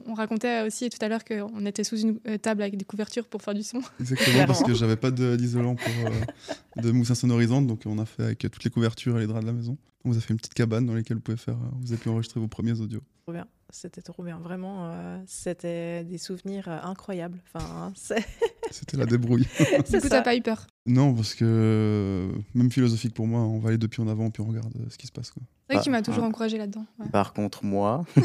On, 0.07 0.15
racontait 0.15 0.63
aussi 0.63 0.91
tout 0.91 0.99
à 1.01 1.09
l'heure 1.09 1.25
qu'on 1.25 1.65
était 1.67 1.83
sous 1.83 1.99
une 1.99 2.21
table 2.41 2.63
avec 2.63 2.77
des 2.77 2.85
couvertures 2.85 3.27
pour 3.27 3.43
faire 3.43 3.55
du 3.55 3.63
son. 3.63 3.81
Exactement, 4.01 4.47
parce 4.47 4.63
que 4.63 4.75
j'avais 4.75 4.97
pas 4.97 5.11
d'isolant 5.11 5.77
pour 5.77 6.83
de 6.83 6.91
mousse 6.91 7.11
insonorisante, 7.11 7.67
donc 7.67 7.81
on 7.87 7.99
a 7.99 8.05
fait 8.05 8.23
avec 8.23 8.39
toutes 8.39 8.65
les 8.65 8.71
couvertures 8.71 9.17
et 9.17 9.21
les 9.21 9.27
draps 9.27 9.43
de 9.43 9.47
la 9.47 9.53
maison. 9.53 9.77
On 10.05 10.11
vous 10.11 10.19
a 10.19 10.21
fait 10.21 10.35
une 10.35 10.37
petite 10.37 10.55
cabane 10.55 10.87
dans 10.87 10.95
laquelle 10.95 11.17
vous 11.17 11.23
pouvez 11.23 11.39
faire, 11.39 11.57
vous 11.81 11.93
avez 11.93 12.01
pu 12.01 12.11
enregistrer 12.11 12.39
vos 12.39 12.49
premiers 12.49 12.79
audios. 12.81 13.01
Trop 13.25 13.33
bien. 13.33 13.47
C'était 13.75 14.03
trop 14.03 14.23
bien, 14.23 14.39
vraiment. 14.39 14.89
Euh, 14.93 15.19
c'était 15.27 16.05
des 16.05 16.17
souvenirs 16.17 16.69
euh, 16.69 16.79
incroyables. 16.85 17.41
Enfin, 17.53 17.93
c'était 18.71 18.97
la 18.97 19.05
débrouille. 19.05 19.49
du 19.91 20.01
coup, 20.01 20.09
t'as 20.09 20.23
pas 20.23 20.37
eu 20.37 20.43
peur? 20.43 20.69
Non, 20.87 21.13
parce 21.13 21.35
que 21.35 21.45
euh, 21.45 22.33
même 22.55 22.71
philosophique 22.71 23.15
pour 23.15 23.27
moi, 23.27 23.41
on 23.41 23.59
va 23.59 23.71
aller 23.71 23.79
depuis 23.79 24.01
en 24.01 24.07
avant 24.07 24.31
puis 24.31 24.43
on 24.43 24.47
regarde 24.47 24.73
ce 24.89 24.97
qui 24.97 25.09
se 25.09 25.13
passe. 25.13 25.33
C'est 25.35 25.75
vrai 25.75 25.79
que 25.81 25.85
tu 25.85 25.91
m'as 25.91 26.03
toujours 26.03 26.23
encouragé 26.23 26.57
là-dedans. 26.57 26.87
Par 27.11 27.33
contre, 27.33 27.65
moi, 27.65 28.05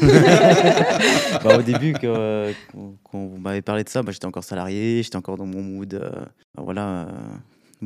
bah, 1.42 1.58
au 1.58 1.62
début, 1.62 1.94
quand, 1.94 2.52
vous 3.12 3.38
m'avez 3.38 3.62
parlé 3.62 3.82
de 3.82 3.88
ça, 3.88 4.04
bah, 4.04 4.12
j'étais 4.12 4.26
encore 4.26 4.44
salarié, 4.44 5.02
j'étais 5.02 5.16
encore 5.16 5.36
dans 5.36 5.46
mon 5.46 5.62
mood. 5.62 6.00
Bah, 6.54 6.62
voilà 6.62 7.08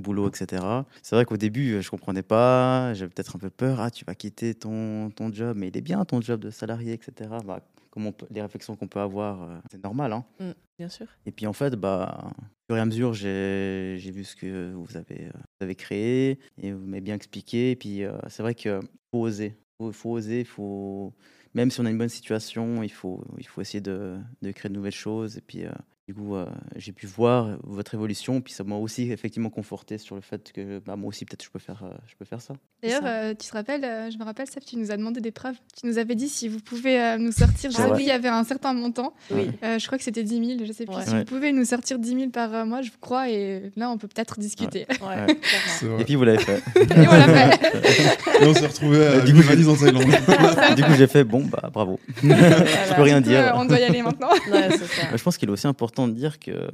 boulot, 0.01 0.29
etc. 0.29 0.63
C'est 1.03 1.17
vrai 1.17 1.25
qu'au 1.25 1.37
début, 1.37 1.83
je 1.83 1.91
comprenais 1.91 2.23
pas, 2.23 2.95
j'avais 2.95 3.11
peut-être 3.11 3.37
un 3.37 3.39
peu 3.39 3.51
peur. 3.51 3.81
Ah, 3.81 3.91
tu 3.91 4.05
vas 4.05 4.15
quitter 4.15 4.55
ton, 4.55 5.11
ton 5.11 5.33
job, 5.33 5.57
mais 5.57 5.69
il 5.69 5.77
est 5.77 5.83
bien 5.83 6.05
ton 6.05 6.21
job 6.21 6.41
de 6.41 6.51
salarié, 6.51 6.93
etc. 6.93 7.31
Bah, 7.45 7.61
comment 7.95 8.13
les 8.31 8.43
réflexions 8.43 8.75
qu'on 8.75 8.89
peut 8.89 9.01
avoir, 9.01 9.43
euh, 9.45 9.59
c'est 9.71 9.83
normal. 9.83 10.13
Hein. 10.13 10.25
Mmh, 10.41 10.51
bien 10.79 10.89
sûr. 10.89 11.07
Et 11.27 11.31
puis 11.31 11.47
en 11.47 11.53
fait, 11.53 11.77
bah, 11.77 12.33
au 12.37 12.73
fur 12.73 12.77
et 12.77 12.81
à 12.81 12.85
mesure, 12.85 13.15
j'ai 13.15 14.11
vu 14.13 14.25
ce 14.25 14.35
que 14.35 14.73
vous 14.73 14.97
avez, 14.97 15.27
euh, 15.27 15.31
vous 15.33 15.65
avez 15.65 15.77
créé 15.77 16.41
et 16.61 16.73
vous 16.73 16.85
m'avez 16.85 17.01
bien 17.01 17.15
expliqué. 17.15 17.71
Et 17.71 17.77
puis 17.77 18.03
euh, 18.03 18.19
c'est 18.29 18.43
vrai 18.43 18.55
qu'il 18.57 18.81
faut 19.13 19.21
oser. 19.21 19.57
Il 19.81 19.93
faut, 19.93 20.11
oser, 20.11 20.45
faut... 20.45 21.13
même 21.55 21.71
si 21.71 21.81
on 21.81 21.85
a 21.85 21.91
une 21.91 21.99
bonne 21.99 22.09
situation, 22.09 22.83
il 22.83 22.93
faut, 22.93 23.25
il 23.39 23.47
faut 23.47 23.61
essayer 23.61 23.81
de, 23.81 24.19
de 24.43 24.51
créer 24.51 24.69
de 24.69 24.75
nouvelles 24.75 24.93
choses. 24.93 25.37
Et 25.37 25.41
puis 25.41 25.65
du 26.07 26.13
coup, 26.13 26.35
euh, 26.35 26.45
j'ai 26.77 26.93
pu 26.93 27.07
voir 27.07 27.57
votre 27.63 27.95
évolution, 27.95 28.43
puis 28.43 28.53
ça 28.53 28.63
m'a 28.63 28.77
aussi 28.77 29.11
effectivement 29.11 29.49
conforté 29.49 29.97
sur 29.97 30.15
le 30.15 30.21
fait 30.21 30.53
que 30.53 30.79
bah, 30.81 30.97
moi 30.97 31.09
aussi, 31.09 31.25
peut-être, 31.25 31.43
je, 31.43 31.49
peux 31.49 31.59
faire, 31.59 31.83
euh, 31.83 31.97
je 32.07 32.15
peux 32.17 32.27
faire 32.27 32.43
ça. 32.43 32.53
D'ailleurs, 32.83 33.07
euh, 33.07 33.31
tu 33.31 33.49
te 33.49 33.53
rappelles, 33.55 34.13
je 34.13 34.19
me 34.19 34.25
rappelle, 34.25 34.47
Seb, 34.47 34.63
tu 34.65 34.77
nous 34.77 34.91
as 34.91 34.99
demandé 34.99 35.23
des 35.23 35.31
preuves. 35.31 35.57
Tu 35.81 35.87
nous 35.87 35.97
avais 35.97 36.15
dit 36.15 36.29
si 36.29 36.47
vous 36.47 36.61
pouvez 36.61 37.17
nous 37.17 37.33
sortir, 37.33 37.71
je 37.71 37.77
sais 37.77 37.91
plus, 37.91 38.03
il 38.03 38.09
y 38.09 38.11
avait 38.11 38.29
un 38.29 38.45
certain 38.45 38.75
montant. 38.75 39.15
Oui. 39.31 39.49
je 39.63 39.87
crois 39.87 39.97
que 39.97 40.05
c'était 40.05 40.23
10 40.23 40.57
000, 40.57 40.65
je 40.67 40.73
sais 40.73 40.85
plus. 40.85 40.95
Si 41.07 41.17
vous 41.17 41.25
pouvez 41.25 41.53
nous 41.53 41.65
sortir 41.65 41.99
10 41.99 42.09
000 42.09 42.31
par 42.31 42.67
mois, 42.67 42.83
je 42.83 42.91
vous 42.91 42.99
crois, 43.01 43.31
et 43.31 43.73
là, 43.77 43.89
on 43.89 43.97
peut 43.97 44.09
peut-être 44.09 44.39
discuter. 44.39 44.83
et 44.83 46.05
puis, 46.05 46.17
vous 46.17 46.25
l'avez 46.25 46.39
fait. 46.39 46.63
et 46.77 47.09
on 47.09 47.13
l'a 47.13 47.49
fait. 47.49 48.43
et 48.43 48.47
on 48.47 48.53
s'est 48.53 48.67
retrouvés 48.67 49.07
à 49.07 49.21
du 49.21 49.33
coup, 49.33 49.41
en 49.71 49.77
Thaïlande. 49.77 50.05
du 50.77 50.83
coup, 50.83 50.93
j'ai 50.99 51.07
fait, 51.07 51.25
bon, 51.25 51.45
bah 51.45 51.71
bravo. 51.73 51.99
je 52.23 52.95
peux 52.95 53.03
rien 53.03 53.23
dire. 53.23 53.55
on 53.57 53.65
doit 53.65 53.79
y 53.79 53.85
aller 53.85 54.03
maintenant. 54.03 54.29
je 54.47 55.23
pense 55.23 55.39
qu'il 55.39 55.49
est 55.49 55.53
aussi 55.53 55.67
important 55.67 55.94
de 55.97 56.13
dire 56.13 56.39
que 56.39 56.51
euh, 56.51 56.69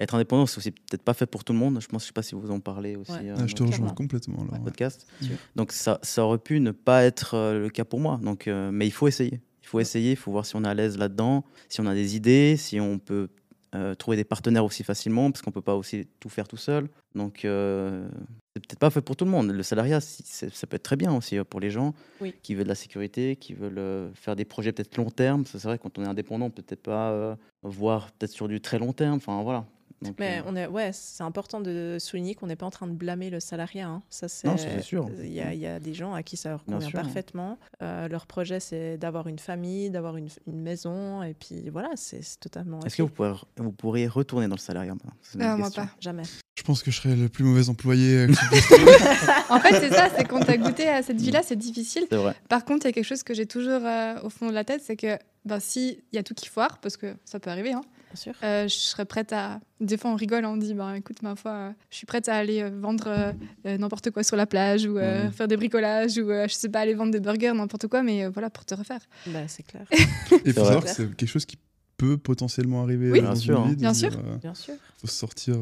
être 0.00 0.14
indépendant, 0.14 0.46
c'est 0.46 0.58
aussi 0.58 0.70
peut-être 0.70 1.02
pas 1.02 1.14
fait 1.14 1.26
pour 1.26 1.44
tout 1.44 1.52
le 1.52 1.58
monde. 1.58 1.80
Je 1.80 1.86
pense, 1.88 2.02
je 2.02 2.06
sais 2.08 2.12
pas 2.12 2.22
si 2.22 2.34
vous 2.34 2.50
en 2.50 2.60
parlez 2.60 2.96
aussi. 2.96 3.12
Euh, 3.12 3.36
ah, 3.38 3.46
je 3.46 3.54
te 3.54 3.62
rejoins 3.62 3.90
complètement. 3.90 4.44
Là, 4.50 4.58
podcast. 4.58 5.06
Donc 5.56 5.72
ça, 5.72 5.98
ça 6.02 6.24
aurait 6.24 6.38
pu 6.38 6.60
ne 6.60 6.70
pas 6.70 7.04
être 7.04 7.34
euh, 7.34 7.58
le 7.60 7.70
cas 7.70 7.84
pour 7.84 8.00
moi. 8.00 8.20
Donc, 8.22 8.46
mais 8.46 8.86
il 8.86 8.92
faut 8.92 9.08
essayer. 9.08 9.40
Il 9.62 9.66
faut 9.66 9.80
essayer. 9.80 10.12
Il 10.12 10.16
faut 10.16 10.32
voir 10.32 10.46
si 10.46 10.56
on 10.56 10.64
est 10.64 10.68
à 10.68 10.74
l'aise 10.74 10.98
là-dedans, 10.98 11.44
si 11.68 11.80
on 11.80 11.86
a 11.86 11.94
des 11.94 12.16
idées, 12.16 12.56
si 12.56 12.80
on 12.80 12.98
peut 12.98 13.28
trouver 13.98 14.16
des 14.16 14.24
partenaires 14.24 14.64
aussi 14.64 14.82
facilement, 14.82 15.30
parce 15.30 15.42
qu'on 15.42 15.52
peut 15.52 15.62
pas 15.62 15.76
aussi 15.76 16.08
tout 16.20 16.30
faire 16.30 16.48
tout 16.48 16.56
seul. 16.56 16.88
Donc 17.14 17.46
c'est 18.58 18.66
peut-être 18.66 18.78
pas 18.78 18.90
fait 18.90 19.00
pour 19.00 19.16
tout 19.16 19.24
le 19.24 19.30
monde. 19.30 19.50
Le 19.50 19.62
salariat, 19.62 20.00
ça 20.00 20.66
peut 20.66 20.76
être 20.76 20.82
très 20.82 20.96
bien 20.96 21.14
aussi 21.14 21.38
pour 21.48 21.60
les 21.60 21.70
gens 21.70 21.94
qui 22.42 22.54
veulent 22.54 22.64
de 22.64 22.68
la 22.68 22.74
sécurité, 22.74 23.36
qui 23.36 23.54
veulent 23.54 24.10
faire 24.14 24.36
des 24.36 24.44
projets 24.44 24.72
peut-être 24.72 24.96
long 24.96 25.10
terme. 25.10 25.44
C'est 25.46 25.62
vrai, 25.62 25.78
quand 25.78 25.98
on 25.98 26.04
est 26.04 26.08
indépendant, 26.08 26.50
peut-être 26.50 26.82
pas 26.82 27.36
voir 27.62 28.10
peut-être 28.12 28.32
sur 28.32 28.48
du 28.48 28.60
très 28.60 28.78
long 28.78 28.92
terme. 28.92 29.16
Enfin, 29.16 29.42
voilà. 29.42 29.64
Mais 30.18 30.38
euh, 30.38 30.42
on 30.46 30.56
est, 30.56 30.66
ouais, 30.66 30.90
c'est 30.92 31.22
important 31.22 31.60
de 31.60 31.96
souligner 31.98 32.34
qu'on 32.34 32.46
n'est 32.46 32.56
pas 32.56 32.66
en 32.66 32.70
train 32.70 32.86
de 32.86 32.92
blâmer 32.92 33.30
le 33.30 33.40
salariat. 33.40 33.88
Hein. 33.88 34.02
Ça, 34.10 34.28
c'est 34.28 34.80
sûr. 34.80 35.08
Il 35.18 35.32
y, 35.32 35.40
a, 35.40 35.54
y, 35.54 35.66
a 35.66 35.80
des 35.80 35.94
gens 35.94 36.14
à 36.14 36.22
qui 36.22 36.36
ça 36.36 36.50
leur 36.50 36.64
convient 36.64 36.90
parfaitement. 36.90 37.58
Euh, 37.82 38.08
leur 38.08 38.26
projet, 38.26 38.60
c'est 38.60 38.96
d'avoir 38.98 39.26
une 39.26 39.38
famille, 39.38 39.90
d'avoir 39.90 40.16
une, 40.16 40.28
une, 40.46 40.60
maison, 40.60 41.22
et 41.22 41.34
puis 41.34 41.68
voilà, 41.70 41.90
c'est 41.96 42.20
totalement. 42.40 42.80
Est-ce 42.80 42.96
que 42.96 43.02
vous, 43.02 43.08
pourriez, 43.08 43.34
vous 43.56 43.72
pourriez 43.72 44.06
retourner 44.06 44.48
dans 44.48 44.56
le 44.56 44.60
salariat 44.60 44.94
Non, 45.34 45.58
moi 45.58 45.70
pas. 45.70 45.88
Jamais. 46.00 46.24
Je 46.56 46.62
pense 46.64 46.82
que 46.82 46.90
je 46.90 47.00
serais 47.00 47.14
le 47.14 47.28
plus 47.28 47.44
mauvais 47.44 47.68
employé. 47.68 48.26
en 49.48 49.60
fait, 49.60 49.80
c'est 49.80 49.90
ça, 49.90 50.08
c'est 50.16 50.24
quand 50.24 50.40
tu 50.40 50.50
as 50.50 50.56
goûté 50.56 50.88
à 50.88 51.02
cette 51.02 51.20
vie-là, 51.20 51.42
c'est 51.44 51.56
difficile. 51.56 52.06
Vrai. 52.10 52.34
Par 52.48 52.64
contre, 52.64 52.86
il 52.86 52.88
y 52.88 52.90
a 52.90 52.92
quelque 52.92 53.04
chose 53.04 53.22
que 53.22 53.34
j'ai 53.34 53.46
toujours 53.46 53.84
euh, 53.84 54.20
au 54.22 54.30
fond 54.30 54.48
de 54.48 54.54
la 54.54 54.64
tête, 54.64 54.82
c'est 54.84 54.96
que 54.96 55.18
ben, 55.44 55.60
s'il 55.60 55.98
y 56.12 56.18
a 56.18 56.22
tout 56.22 56.34
qui 56.34 56.48
foire, 56.48 56.78
parce 56.78 56.96
que 56.96 57.14
ça 57.24 57.38
peut 57.40 57.50
arriver, 57.50 57.72
hein, 57.72 57.82
sûr. 58.16 58.32
Euh, 58.42 58.68
je 58.68 58.74
serais 58.74 59.04
prête 59.04 59.32
à. 59.32 59.60
Des 59.80 59.96
fois, 59.96 60.10
on 60.10 60.16
rigole, 60.16 60.44
on 60.44 60.56
dit 60.56 60.74
ben, 60.74 60.94
écoute, 60.94 61.22
ma 61.22 61.36
foi, 61.36 61.52
euh, 61.52 61.70
je 61.90 61.96
suis 61.96 62.06
prête 62.06 62.28
à 62.28 62.36
aller 62.36 62.68
vendre 62.68 63.34
n'importe 63.64 64.10
quoi 64.10 64.22
sur 64.22 64.36
la 64.36 64.46
plage 64.46 64.86
ou 64.86 64.96
faire 64.96 65.48
des 65.48 65.56
bricolages 65.56 66.18
ou 66.18 66.28
je 66.28 66.52
sais 66.52 66.68
pas, 66.68 66.80
aller 66.80 66.94
vendre 66.94 67.12
des 67.12 67.20
burgers, 67.20 67.52
n'importe 67.54 67.86
quoi, 67.86 68.02
mais 68.02 68.28
voilà, 68.28 68.50
pour 68.50 68.64
te 68.64 68.74
refaire. 68.74 69.00
Bah, 69.26 69.46
c'est 69.46 69.62
clair. 69.62 69.86
Et 70.44 70.52
faut 70.52 70.64
savoir 70.64 70.84
que 70.84 70.90
c'est 70.90 71.14
quelque 71.14 71.28
chose 71.28 71.46
qui 71.46 71.58
peut 71.96 72.16
potentiellement 72.16 72.82
arriver 72.82 73.10
oui, 73.10 73.20
dans 73.20 73.32
bien 73.32 73.34
sûr. 73.34 73.66
Bien 73.76 73.94
sûr. 73.94 74.10
bien 74.40 74.54
sûr. 74.54 74.74
Il 74.74 75.00
faut 75.00 75.06
sortir, 75.06 75.56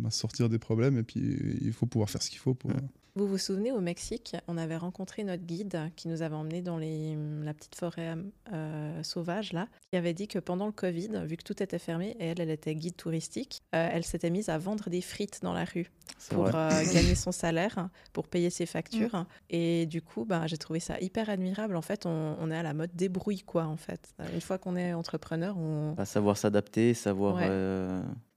bah, 0.00 0.10
sortir 0.10 0.48
des 0.48 0.58
problèmes 0.58 0.98
et 0.98 1.02
puis 1.02 1.20
il 1.60 1.72
faut 1.72 1.86
pouvoir 1.86 2.10
faire 2.10 2.22
ce 2.22 2.30
qu'il 2.30 2.38
faut 2.38 2.54
pour. 2.54 2.70
Vous 3.14 3.26
vous 3.26 3.36
souvenez, 3.36 3.72
au 3.72 3.80
Mexique, 3.80 4.36
on 4.48 4.56
avait 4.56 4.78
rencontré 4.78 5.22
notre 5.22 5.42
guide 5.42 5.90
qui 5.96 6.08
nous 6.08 6.22
avait 6.22 6.34
emmené 6.34 6.62
dans 6.62 6.78
les, 6.78 7.14
la 7.42 7.52
petite 7.52 7.74
forêt 7.74 8.16
euh, 8.54 9.02
sauvage, 9.02 9.52
là, 9.52 9.68
qui 9.90 9.98
avait 9.98 10.14
dit 10.14 10.28
que 10.28 10.38
pendant 10.38 10.64
le 10.64 10.72
Covid, 10.72 11.22
vu 11.26 11.36
que 11.36 11.42
tout 11.42 11.62
était 11.62 11.78
fermé, 11.78 12.16
et 12.18 12.28
elle, 12.28 12.40
elle 12.40 12.48
était 12.48 12.74
guide 12.74 12.96
touristique, 12.96 13.60
euh, 13.74 13.90
elle 13.92 14.04
s'était 14.04 14.30
mise 14.30 14.48
à 14.48 14.56
vendre 14.56 14.88
des 14.88 15.02
frites 15.02 15.40
dans 15.42 15.52
la 15.52 15.64
rue 15.64 15.90
pour 16.30 16.46
euh, 16.46 16.70
gagner 16.94 17.14
son 17.14 17.32
salaire, 17.32 17.90
pour 18.14 18.28
payer 18.28 18.48
ses 18.48 18.64
factures. 18.64 19.14
Mm. 19.14 19.26
Et 19.50 19.86
du 19.86 20.00
coup, 20.00 20.24
ben, 20.24 20.46
j'ai 20.46 20.56
trouvé 20.56 20.80
ça 20.80 20.98
hyper 20.98 21.28
admirable. 21.28 21.76
En 21.76 21.82
fait, 21.82 22.06
on, 22.06 22.50
est 22.50 22.56
à 22.56 22.62
la 22.62 22.72
mode 22.72 22.92
débrouille, 22.94 23.42
quoi, 23.42 23.64
en 23.64 23.76
fait. 23.76 24.14
Une 24.32 24.40
fois 24.40 24.56
qu'on 24.56 24.74
est 24.74 24.94
entrepreneur, 24.94 25.54
on... 25.58 25.92
Bah, 25.92 26.06
savoir 26.06 26.38
s'adapter, 26.38 26.94
savoir... 26.94 27.38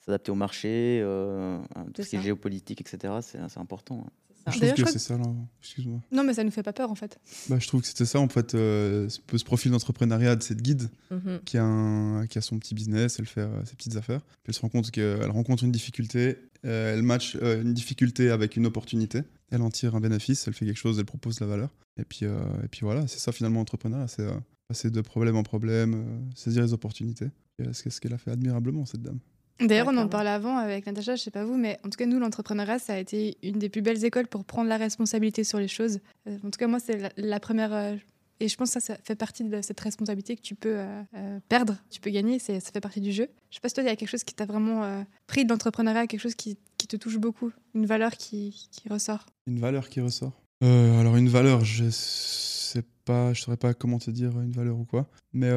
s'adapter 0.02 0.32
au 0.32 0.36
marché, 0.36 1.02
tout 1.94 2.04
ce 2.04 2.10
qui 2.10 2.18
est 2.18 2.22
géopolitique, 2.22 2.82
etc. 2.82 3.14
C'est 3.22 3.58
important. 3.58 4.06
Je 4.48 4.60
trouve 4.60 4.86
que 4.86 4.92
c'est 4.92 5.00
ça, 5.00 5.18
là. 5.18 5.26
Excuse-moi. 5.62 6.02
Non, 6.12 6.24
mais 6.24 6.34
ça 6.34 6.44
nous 6.44 6.52
fait 6.52 6.64
pas 6.64 6.74
peur, 6.74 6.92
en 6.92 6.96
fait. 6.96 7.20
Bah, 7.50 7.58
je 7.60 7.68
trouve 7.68 7.82
que 7.82 7.88
c'était 7.88 8.06
ça, 8.06 8.20
en 8.20 8.28
fait. 8.28 8.54
Euh, 8.54 9.10
ce 9.10 9.44
profil 9.44 9.72
d'entrepreneuriat 9.72 10.36
de 10.36 10.44
cette 10.44 10.62
guide 10.62 10.90
mhm. 11.12 11.40
qui, 11.46 11.58
a 11.58 11.64
un, 11.64 12.28
qui 12.28 12.38
a 12.38 12.42
son 12.42 12.60
petit 12.60 12.76
business, 12.76 13.18
elle 13.20 13.26
fait 13.26 13.42
euh, 13.42 13.66
ses 13.66 13.76
petites 13.76 13.96
affaires. 13.96 14.22
Puis 14.22 14.50
elle 14.50 14.54
se 14.54 14.62
rend 14.62 14.70
compte 14.70 14.92
qu'elle 14.92 15.30
rencontre 15.32 15.64
une 15.64 15.72
difficulté, 15.72 16.38
euh, 16.66 16.94
elle 16.94 17.04
match 17.04 17.36
une 17.36 17.74
difficulté 17.74 18.30
avec 18.30 18.56
une 18.56 18.66
opportunité. 18.66 19.22
Elle 19.52 19.62
en 19.62 19.70
tire 19.70 19.96
un 19.96 20.00
bénéfice, 20.00 20.48
elle 20.48 20.54
fait 20.54 20.66
quelque 20.66 20.78
chose, 20.78 21.00
elle 21.00 21.06
propose 21.06 21.38
de 21.38 21.46
la 21.46 21.50
valeur. 21.50 21.70
Et 21.98 22.04
puis, 22.04 22.26
et 22.26 22.68
puis 22.70 22.82
voilà, 22.82 23.08
c'est 23.08 23.20
ça 23.20 23.32
finalement 23.32 23.60
l'entrepreneuriat. 23.60 24.08
C'est 24.08 24.28
passer 24.68 24.90
de 24.90 25.02
problème 25.02 25.36
en 25.36 25.44
problème, 25.44 26.30
saisir 26.36 26.64
les 26.64 26.74
opportunités. 26.74 27.30
C'est 27.72 27.90
ce 27.90 28.02
qu'elle 28.02 28.14
a 28.14 28.18
fait 28.18 28.32
admirablement, 28.32 28.86
cette 28.86 29.04
dame. 29.04 29.20
D'ailleurs, 29.60 29.88
on 29.90 29.98
en 29.98 30.08
parlait 30.08 30.30
avant 30.30 30.58
avec 30.58 30.86
Natacha, 30.86 31.16
je 31.16 31.24
sais 31.24 31.32
pas 31.32 31.46
vous, 31.46 31.56
mais 31.56 31.80
en 31.86 31.90
tout 31.90 31.98
cas, 31.98 32.06
nous, 32.06 32.20
l'entrepreneuriat, 32.20 32.80
ça 32.80 32.94
a 32.94 32.98
été 32.98 33.38
une 33.42 33.58
des 33.58 33.70
plus 33.70 33.82
belles 33.82 34.04
écoles 34.04 34.28
pour 34.28 34.44
prendre 34.44 34.68
la 34.70 34.78
responsabilité 34.78 35.44
sur 35.44 35.60
les 35.60 35.68
choses. 35.68 36.00
Euh, 36.28 36.38
en 36.44 36.50
tout 36.50 36.60
cas, 36.60 36.68
moi, 36.68 36.80
c'est 36.80 37.14
la, 37.16 37.40
première. 37.40 37.74
Euh, 37.74 37.96
et 38.42 38.50
je 38.50 38.58
pense 38.58 38.74
que 38.74 38.82
ça, 38.82 38.96
ça 38.96 39.00
fait 39.02 39.16
partie 39.16 39.46
de 39.46 39.62
cette 39.62 39.80
responsabilité 39.80 40.36
que 40.36 40.42
tu 40.42 40.56
peux 40.56 40.76
euh, 40.76 41.40
perdre, 41.48 41.78
tu 41.90 42.02
peux 42.02 42.10
gagner, 42.10 42.38
ça 42.38 42.60
fait 42.60 42.82
partie 42.82 43.00
du 43.00 43.14
jeu. 43.14 43.30
Je 43.50 43.56
sais 43.56 43.62
pas 43.62 43.70
si 43.70 43.76
toi, 43.76 43.84
il 43.84 43.88
y 43.88 43.90
a 43.90 43.96
quelque 43.96 44.10
chose 44.10 44.26
qui 44.26 44.34
t'a 44.34 44.46
vraiment 44.46 45.06
pris 45.26 45.46
de 45.46 45.50
l'entrepreneuriat, 45.50 46.06
quelque 46.08 46.20
chose 46.20 46.36
qui, 46.36 46.58
qui, 46.78 46.88
te 46.88 46.98
touche 46.98 47.18
beaucoup, 47.18 47.54
une 47.74 47.86
valeur 47.86 48.12
qui, 48.12 48.68
qui 48.72 48.90
ressort. 48.90 49.26
Une 49.48 49.60
valeur 49.60 49.88
qui 49.88 50.02
ressort 50.02 50.34
Alors 50.62 51.16
une 51.18 51.30
valeur, 51.30 51.64
je 51.64 51.90
sais 51.90 52.84
pas, 53.04 53.34
je 53.34 53.42
saurais 53.42 53.58
pas 53.58 53.74
comment 53.74 54.00
te 54.00 54.10
dire 54.10 54.40
une 54.42 54.52
valeur 54.52 54.78
ou 54.80 54.86
quoi, 54.86 55.08
mais 55.34 55.52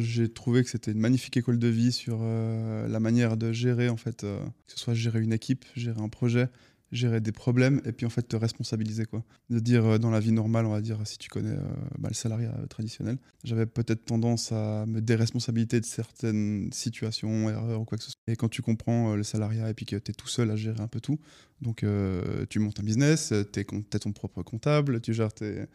j'ai 0.00 0.32
trouvé 0.32 0.62
que 0.62 0.70
c'était 0.70 0.92
une 0.92 1.00
magnifique 1.00 1.36
école 1.36 1.58
de 1.58 1.68
vie 1.68 1.92
sur 1.92 2.22
la 2.22 3.00
manière 3.00 3.36
de 3.36 3.52
gérer 3.52 3.88
en 3.88 3.96
fait, 3.96 4.22
que 4.22 4.72
ce 4.72 4.78
soit 4.78 4.94
gérer 4.94 5.20
une 5.20 5.32
équipe, 5.32 5.64
gérer 5.74 6.00
un 6.00 6.08
projet, 6.08 6.48
gérer 6.92 7.20
des 7.20 7.32
problèmes 7.32 7.80
et 7.84 7.92
puis 7.92 8.06
en 8.06 8.10
fait 8.10 8.22
te 8.22 8.36
responsabiliser 8.36 9.06
quoi. 9.06 9.24
De 9.50 9.58
dire 9.58 9.84
euh, 9.84 9.98
dans 9.98 10.10
la 10.10 10.20
vie 10.20 10.32
normale, 10.32 10.66
on 10.66 10.70
va 10.70 10.80
dire 10.80 10.98
si 11.04 11.18
tu 11.18 11.28
connais 11.28 11.56
euh, 11.56 11.74
bah, 11.98 12.08
le 12.10 12.14
salariat 12.14 12.54
euh, 12.58 12.66
traditionnel, 12.66 13.18
j'avais 13.44 13.66
peut-être 13.66 14.04
tendance 14.04 14.52
à 14.52 14.84
me 14.86 15.00
déresponsabiliser 15.00 15.80
de 15.80 15.86
certaines 15.86 16.70
situations, 16.72 17.48
erreurs 17.48 17.80
ou 17.80 17.84
quoi 17.84 17.98
que 17.98 18.04
ce 18.04 18.10
soit. 18.10 18.20
Et 18.26 18.36
quand 18.36 18.48
tu 18.48 18.62
comprends 18.62 19.14
le 19.14 19.22
salariat 19.22 19.70
et 19.70 19.74
puis 19.74 19.86
que 19.86 19.96
tu 19.96 20.10
es 20.10 20.14
tout 20.14 20.28
seul 20.28 20.50
à 20.50 20.56
gérer 20.56 20.80
un 20.80 20.88
peu 20.88 21.00
tout, 21.00 21.18
donc 21.62 21.84
tu 22.50 22.58
montes 22.58 22.80
un 22.80 22.82
business, 22.82 23.32
tu 23.52 23.60
es, 23.60 23.64
ton 23.64 24.12
propre 24.12 24.42
comptable, 24.42 25.00
tu 25.00 25.14
gères, 25.14 25.32
tes, 25.32 25.66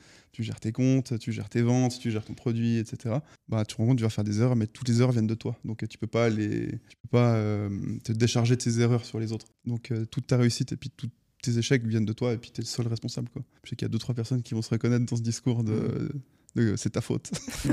comptes, 0.72 1.18
tu 1.18 1.32
gères 1.32 1.50
tes 1.50 1.62
ventes, 1.62 1.98
tu 2.00 2.12
gères 2.12 2.26
ton 2.26 2.34
produit, 2.34 2.78
etc. 2.78 3.16
Bah, 3.48 3.66
tu 3.66 3.76
te 3.76 3.82
rends 3.82 3.88
compte 3.88 3.98
tu 3.98 4.04
vas 4.04 4.10
faire 4.10 4.24
des 4.24 4.42
erreurs, 4.42 4.56
mais 4.56 4.68
toutes 4.68 4.90
les 4.90 5.00
erreurs 5.00 5.14
viennent 5.14 5.28
de 5.28 5.36
toi. 5.36 5.58
Donc 5.64 5.88
tu 5.88 5.98
peux 5.98 6.08
pas, 6.08 6.30
tu 6.30 6.78
peux 7.02 7.10
pas 7.10 7.36
te 8.04 8.12
décharger 8.12 8.56
de 8.56 8.62
tes 8.62 8.80
erreurs 8.80 9.06
sur 9.06 9.20
les 9.20 9.32
autres. 9.32 9.48
Donc 9.66 9.92
toute 10.12 10.28
ta 10.28 10.38
réussite 10.38 10.74
et 10.74 10.78
puis 10.78 10.90
tout 10.90 11.10
tes 11.42 11.58
échecs 11.58 11.86
viennent 11.86 12.06
de 12.06 12.14
toi 12.14 12.34
et 12.34 12.38
puis 12.38 12.52
tu 12.52 12.62
es 12.62 12.64
le 12.64 12.68
seul 12.68 12.88
responsable. 12.88 13.30
Quoi. 13.30 13.44
Je 13.64 13.70
sais 13.70 13.76
qu'il 13.76 13.86
y 13.86 13.90
a 13.90 13.92
deux, 13.92 14.00
trois 14.00 14.16
personnes 14.16 14.42
qui 14.42 14.54
vont 14.54 14.62
se 14.62 14.70
reconnaître 14.70 15.06
dans 15.06 15.16
ce 15.16 15.22
discours 15.22 15.64
de, 15.64 16.12
c'est 16.76 16.92
ta 16.92 17.02
faute. 17.02 17.32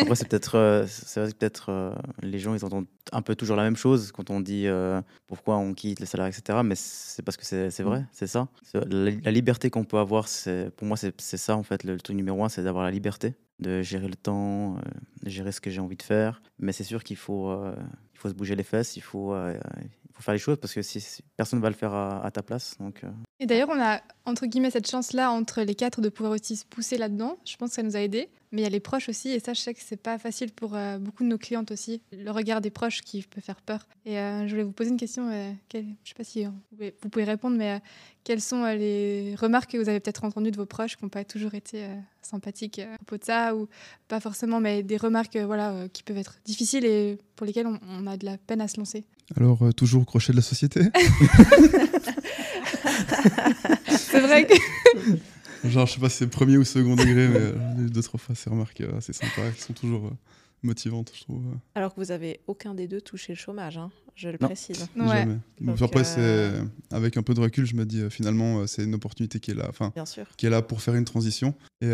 Après, 0.00 0.14
c'est 0.14 0.28
peut-être 0.28 0.56
euh, 0.56 0.86
c'est 0.88 1.20
vrai 1.20 1.32
que 1.32 1.36
peut-être 1.36 1.70
euh, 1.70 1.94
les 2.22 2.38
gens 2.38 2.54
ils 2.54 2.64
entendent 2.64 2.86
un 3.12 3.22
peu 3.22 3.34
toujours 3.34 3.56
la 3.56 3.62
même 3.62 3.76
chose 3.76 4.12
quand 4.12 4.30
on 4.30 4.40
dit 4.40 4.66
euh, 4.66 5.00
pourquoi 5.26 5.56
on 5.56 5.74
quitte 5.74 6.00
les 6.00 6.06
salariés, 6.06 6.34
etc. 6.36 6.60
Mais 6.64 6.74
c'est 6.76 7.22
parce 7.22 7.36
que 7.36 7.44
c'est 7.44 7.82
vrai, 7.82 8.04
c'est 8.12 8.26
ça. 8.26 8.48
La, 8.74 9.30
liberté 9.30 9.70
qu'on 9.70 9.84
peut 9.84 9.98
avoir, 9.98 10.26
pour 10.76 10.86
moi, 10.86 10.96
c'est 10.96 11.36
ça 11.36 11.56
en 11.56 11.62
fait. 11.62 11.84
Le, 11.84 11.98
truc 11.98 12.16
numéro 12.16 12.44
un, 12.44 12.48
c'est 12.48 12.62
d'avoir 12.62 12.84
la 12.84 12.90
liberté 12.90 13.34
de 13.58 13.82
gérer 13.82 14.06
le 14.06 14.14
temps, 14.14 14.76
de 15.24 15.30
gérer 15.30 15.50
ce 15.50 15.60
que 15.60 15.70
j'ai 15.70 15.80
envie 15.80 15.96
de 15.96 16.02
faire. 16.02 16.42
Mais 16.60 16.72
c'est 16.72 16.84
sûr 16.84 17.02
qu'il 17.02 17.16
faut, 17.16 17.52
il 18.14 18.18
faut 18.18 18.28
se 18.28 18.34
bouger 18.34 18.54
les 18.54 18.62
fesses, 18.62 18.96
il 18.96 19.02
faut, 19.02 19.34
faire 20.22 20.34
les 20.34 20.40
choses 20.40 20.58
parce 20.58 20.74
que 20.74 20.82
si, 20.82 21.22
personne 21.36 21.58
ne 21.58 21.62
va 21.62 21.68
le 21.68 21.74
faire 21.74 21.94
à, 21.94 22.30
ta 22.30 22.42
place. 22.42 22.76
Donc, 22.78 23.04
euh. 23.04 23.08
Et 23.40 23.46
d'ailleurs, 23.46 23.68
on 23.70 23.80
a 23.80 24.00
entre 24.24 24.46
guillemets 24.46 24.70
cette 24.70 24.90
chance-là 24.90 25.30
entre 25.30 25.62
les 25.62 25.74
quatre 25.74 26.00
de 26.00 26.08
pouvoir 26.08 26.32
aussi 26.34 26.56
se 26.56 26.64
pousser 26.64 26.98
là-dedans. 26.98 27.38
Je 27.44 27.56
pense 27.56 27.70
que 27.70 27.74
ça 27.76 27.82
nous 27.82 27.96
a 27.96 28.00
aidés. 28.00 28.28
Mais 28.52 28.62
il 28.62 28.64
y 28.64 28.66
a 28.66 28.70
les 28.70 28.80
proches 28.80 29.08
aussi, 29.08 29.30
et 29.30 29.40
ça, 29.40 29.52
je 29.52 29.60
sais 29.60 29.74
que 29.74 29.80
c'est 29.84 30.00
pas 30.00 30.18
facile 30.18 30.52
pour 30.52 30.74
euh, 30.74 30.98
beaucoup 30.98 31.22
de 31.22 31.28
nos 31.28 31.38
clientes 31.38 31.70
aussi. 31.70 32.00
Le 32.12 32.30
regard 32.30 32.60
des 32.60 32.70
proches 32.70 33.02
qui 33.02 33.22
peut 33.22 33.40
faire 33.40 33.60
peur. 33.60 33.86
Et 34.06 34.18
euh, 34.18 34.46
je 34.46 34.50
voulais 34.50 34.62
vous 34.62 34.72
poser 34.72 34.90
une 34.90 34.96
question. 34.96 35.30
je 35.30 35.78
sais 35.78 36.14
pas 36.16 36.24
si 36.24 36.44
vous 36.44 37.08
pouvez 37.10 37.24
répondre, 37.24 37.56
mais 37.56 37.80
quelles 38.24 38.40
sont 38.40 38.64
les 38.64 39.34
remarques 39.36 39.72
que 39.72 39.78
vous 39.78 39.88
avez 39.88 40.00
peut-être 40.00 40.24
entendues 40.24 40.50
de 40.50 40.56
vos 40.56 40.66
proches 40.66 40.96
qui 40.96 41.04
n'ont 41.04 41.10
pas 41.10 41.24
toujours 41.24 41.54
été 41.54 41.86
sympathiques 42.22 42.78
à 42.78 42.96
propos 42.96 43.18
de 43.18 43.24
ça, 43.24 43.54
ou 43.54 43.68
pas 44.06 44.20
forcément, 44.20 44.60
mais 44.60 44.82
des 44.82 44.96
remarques, 44.96 45.36
voilà, 45.36 45.88
qui 45.92 46.02
peuvent 46.02 46.18
être 46.18 46.38
difficiles 46.44 46.84
et 46.84 47.18
pour 47.36 47.46
lesquelles 47.46 47.66
on 47.66 48.06
a 48.06 48.16
de 48.16 48.26
la 48.26 48.38
peine 48.38 48.60
à 48.60 48.68
se 48.68 48.78
lancer? 48.78 49.04
Alors, 49.36 49.62
euh, 49.62 49.72
toujours 49.72 50.06
crochet 50.06 50.32
de 50.32 50.38
la 50.38 50.42
société 50.42 50.80
C'est 53.88 54.20
vrai 54.20 54.46
que. 54.46 54.54
Genre, 55.64 55.86
je 55.86 55.94
sais 55.94 56.00
pas 56.00 56.08
si 56.08 56.18
c'est 56.18 56.26
premier 56.28 56.56
ou 56.56 56.64
second 56.64 56.96
degré, 56.96 57.28
mais 57.28 57.38
euh, 57.38 57.88
deux, 57.88 58.02
trois 58.02 58.18
fois 58.18 58.34
ces 58.34 58.50
remarques 58.50 58.80
euh, 58.80 58.98
assez 58.98 59.12
sympas 59.12 59.50
qui 59.54 59.62
sont 59.62 59.72
toujours 59.72 60.10
motivantes, 60.62 61.12
je 61.14 61.22
trouve. 61.22 61.42
Alors 61.74 61.94
que 61.94 62.00
vous 62.00 62.10
avez 62.10 62.40
aucun 62.46 62.74
des 62.74 62.88
deux 62.88 63.00
touché 63.00 63.32
le 63.32 63.38
chômage, 63.38 63.78
hein, 63.78 63.90
je 64.14 64.28
le 64.28 64.38
précise. 64.38 64.88
Jamais. 64.96 65.38
Donc, 65.60 65.80
après, 65.82 66.04
avec 66.90 67.16
un 67.16 67.22
peu 67.22 67.34
de 67.34 67.40
recul, 67.40 67.66
je 67.66 67.74
me 67.74 67.84
dis 67.84 68.02
finalement, 68.10 68.66
c'est 68.66 68.84
une 68.84 68.94
opportunité 68.94 69.40
qui 69.40 69.52
est 69.52 69.54
là, 69.54 69.66
enfin, 69.68 69.92
qui 70.36 70.46
est 70.46 70.50
là 70.50 70.62
pour 70.62 70.82
faire 70.82 70.94
une 70.94 71.04
transition. 71.04 71.54
Et 71.80 71.90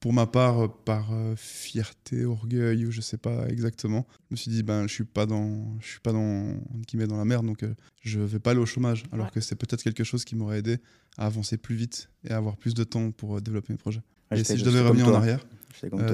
pour 0.00 0.12
ma 0.12 0.26
part, 0.26 0.64
euh, 0.64 0.68
par 0.68 1.12
euh, 1.12 1.34
fierté, 1.36 2.24
orgueil, 2.24 2.86
ou 2.86 2.90
je 2.90 3.00
sais 3.00 3.16
pas 3.16 3.48
exactement, 3.48 4.06
je 4.28 4.34
me 4.34 4.36
suis 4.36 4.50
dit, 4.50 4.62
ben, 4.62 4.86
je 4.86 4.92
suis 4.92 5.04
pas 5.04 5.26
dans, 5.26 5.78
je 5.80 5.86
suis 5.86 6.00
pas 6.00 6.12
dans, 6.12 6.60
qui 6.86 6.96
met 6.96 7.06
dans 7.06 7.16
la 7.16 7.24
merde, 7.24 7.46
donc 7.46 7.62
euh, 7.62 7.74
je 8.02 8.20
vais 8.20 8.38
pas 8.38 8.50
aller 8.50 8.60
au 8.60 8.66
chômage. 8.66 9.04
Alors 9.12 9.30
que 9.30 9.40
c'est 9.40 9.56
peut-être 9.56 9.82
quelque 9.82 10.04
chose 10.04 10.24
qui 10.24 10.36
m'aurait 10.36 10.58
aidé 10.58 10.78
à 11.16 11.26
avancer 11.26 11.56
plus 11.56 11.74
vite 11.74 12.10
et 12.24 12.32
à 12.32 12.36
avoir 12.36 12.56
plus 12.56 12.74
de 12.74 12.84
temps 12.84 13.10
pour 13.10 13.40
développer 13.40 13.72
mes 13.72 13.78
projets. 13.78 14.02
et 14.30 14.44
si 14.44 14.58
je 14.58 14.64
devais 14.64 14.80
revenir 14.80 15.08
en 15.08 15.14
arrière, 15.14 15.44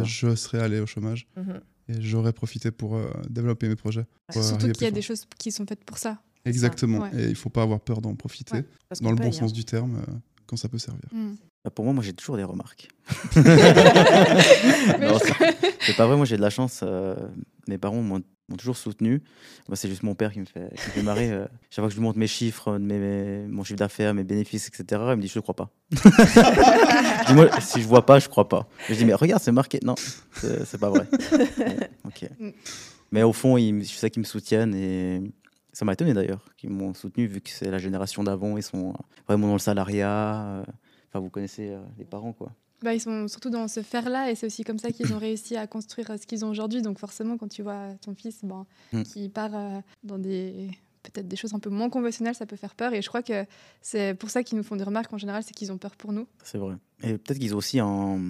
je 0.05 0.35
serais 0.37 0.61
allé 0.61 0.81
au 0.81 0.87
chômage. 0.87 1.27
Mhm. 1.37 1.61
Et 1.88 2.01
j'aurais 2.01 2.33
profité 2.33 2.71
pour 2.71 2.97
développer 3.29 3.68
mes 3.68 3.75
projets. 3.75 4.07
Surtout 4.31 4.71
qu'il 4.71 4.85
y 4.85 4.87
a 4.87 4.92
des 4.92 5.03
choses 5.03 5.27
qui 5.38 5.51
sont 5.51 5.66
faites 5.66 5.85
pour 5.85 5.99
ça. 5.99 6.23
Exactement. 6.45 7.07
Et 7.12 7.29
il 7.29 7.37
faut 7.37 7.51
pas 7.51 7.62
avoir 7.62 7.81
peur 7.81 8.01
d'en 8.01 8.14
profiter, 8.14 8.64
dans 9.01 9.11
le 9.11 9.16
bon 9.16 9.33
sens 9.33 9.51
hein. 9.51 9.55
du 9.55 9.64
terme, 9.64 10.01
quand 10.47 10.57
ça 10.57 10.68
peut 10.68 10.79
servir. 10.79 11.09
Mm. 11.12 11.35
Bah, 11.64 11.70
pour 11.70 11.85
moi, 11.85 11.94
moi 11.94 12.03
j'ai 12.03 12.12
toujours 12.12 12.37
des 12.37 12.44
remarques. 12.44 12.88
c'est 13.33 13.42
pas 15.96 16.07
vrai, 16.07 16.16
moi 16.16 16.25
j'ai 16.25 16.37
de 16.37 16.42
la 16.42 16.51
chance. 16.51 16.81
Euh, 16.83 17.14
mes 17.68 17.79
parents 17.79 18.03
m'ont 18.03 18.22
toujours 18.59 18.77
soutenu. 18.77 19.22
Moi, 19.68 19.77
c'est 19.77 19.88
juste 19.88 20.03
mon 20.03 20.14
père 20.14 20.33
qui 20.33 20.40
me 20.40 20.44
fait, 20.44 20.68
qui 20.75 20.88
me 20.88 20.92
fait 20.92 21.03
marrer. 21.03 21.31
Euh, 21.31 21.46
chaque 21.70 21.83
fois 21.83 21.88
que 21.88 21.92
je 21.92 21.98
lui 21.98 22.03
montre 22.03 22.18
mes 22.18 22.27
chiffres, 22.27 22.79
mes, 22.79 23.46
mon 23.46 23.62
chiffre 23.62 23.79
d'affaires, 23.79 24.12
mes 24.12 24.25
bénéfices, 24.25 24.68
etc., 24.68 25.03
il 25.11 25.16
me 25.16 25.22
dit 25.22 25.29
Je 25.29 25.38
ne 25.38 25.42
crois 25.42 25.55
pas. 25.55 25.70
Dis-moi, 27.29 27.48
si 27.61 27.81
je 27.81 27.87
vois 27.87 28.05
pas, 28.05 28.18
je 28.18 28.29
crois 28.29 28.48
pas. 28.48 28.68
Je 28.88 28.94
dis 28.94 29.05
Mais 29.05 29.14
regarde, 29.14 29.40
c'est 29.42 29.53
marqué. 29.53 29.79
Non, 29.85 29.94
c'est 30.35 30.79
pas 30.79 30.90
vrai. 30.90 31.07
ok. 32.05 32.29
Mais 33.12 33.22
au 33.22 33.33
fond, 33.33 33.57
je 33.57 33.85
sais 33.85 34.11
qu'ils 34.11 34.22
me 34.22 34.27
soutiennent 34.27 34.75
et 34.75 35.22
ça 35.72 35.85
m'a 35.85 35.92
étonné 35.92 36.12
d'ailleurs 36.12 36.44
qu'ils 36.57 36.70
m'ont 36.70 36.94
soutenu 36.94 37.27
vu 37.27 37.40
que 37.40 37.51
c'est 37.51 37.70
la 37.70 37.79
génération 37.79 38.25
d'avant. 38.25 38.57
Ils 38.57 38.62
sont 38.62 38.94
vraiment 39.29 39.48
dans 39.48 39.55
le 39.55 39.59
salariat. 39.59 40.44
Euh, 40.44 40.64
Enfin, 41.12 41.20
vous 41.20 41.29
connaissez 41.29 41.68
euh, 41.68 41.81
les 41.98 42.07
parents, 42.07 42.33
quoi. 42.33 42.53
Bah, 42.83 42.94
ils 42.94 43.01
sont 43.01 43.29
surtout 43.29 43.51
dans 43.51 43.68
ce 43.68 43.83
faire-là 43.83 44.31
et 44.31 44.35
c'est 44.35 44.46
aussi 44.46 44.64
comme 44.64 44.79
ça 44.79 44.90
qu'ils 44.90 45.12
ont 45.12 45.18
réussi 45.18 45.57
à 45.57 45.66
construire 45.66 46.11
euh, 46.11 46.16
ce 46.16 46.27
qu'ils 46.27 46.44
ont 46.44 46.48
aujourd'hui. 46.48 46.81
Donc 46.81 46.98
forcément, 46.98 47.37
quand 47.37 47.48
tu 47.48 47.62
vois 47.62 47.88
ton 48.01 48.14
fils 48.14 48.40
ben, 48.42 48.66
mm. 48.92 49.03
qui 49.03 49.29
part 49.29 49.55
euh, 49.55 49.81
dans 50.03 50.18
des 50.18 50.70
peut-être 51.03 51.27
des 51.27 51.37
choses 51.37 51.53
un 51.53 51.59
peu 51.59 51.68
moins 51.68 51.90
conventionnelles, 51.90 52.35
ça 52.35 52.46
peut 52.46 52.57
faire 52.57 52.75
peur. 52.75 52.94
Et 52.94 53.03
je 53.03 53.09
crois 53.09 53.22
que 53.22 53.44
c'est 53.81 54.14
pour 54.14 54.31
ça 54.31 54.42
qu'ils 54.42 54.57
nous 54.57 54.64
font 54.64 54.77
des 54.77 54.85
remarques 54.85 55.12
en 55.12 55.18
général, 55.18 55.42
c'est 55.42 55.53
qu'ils 55.53 55.72
ont 55.72 55.77
peur 55.77 55.96
pour 55.96 56.12
nous. 56.12 56.27
C'est 56.44 56.59
vrai. 56.59 56.77
Et 57.03 57.18
peut-être 57.18 57.38
qu'ils 57.40 57.55
ont 57.55 57.59
aussi 57.59 57.81
un, 57.81 58.20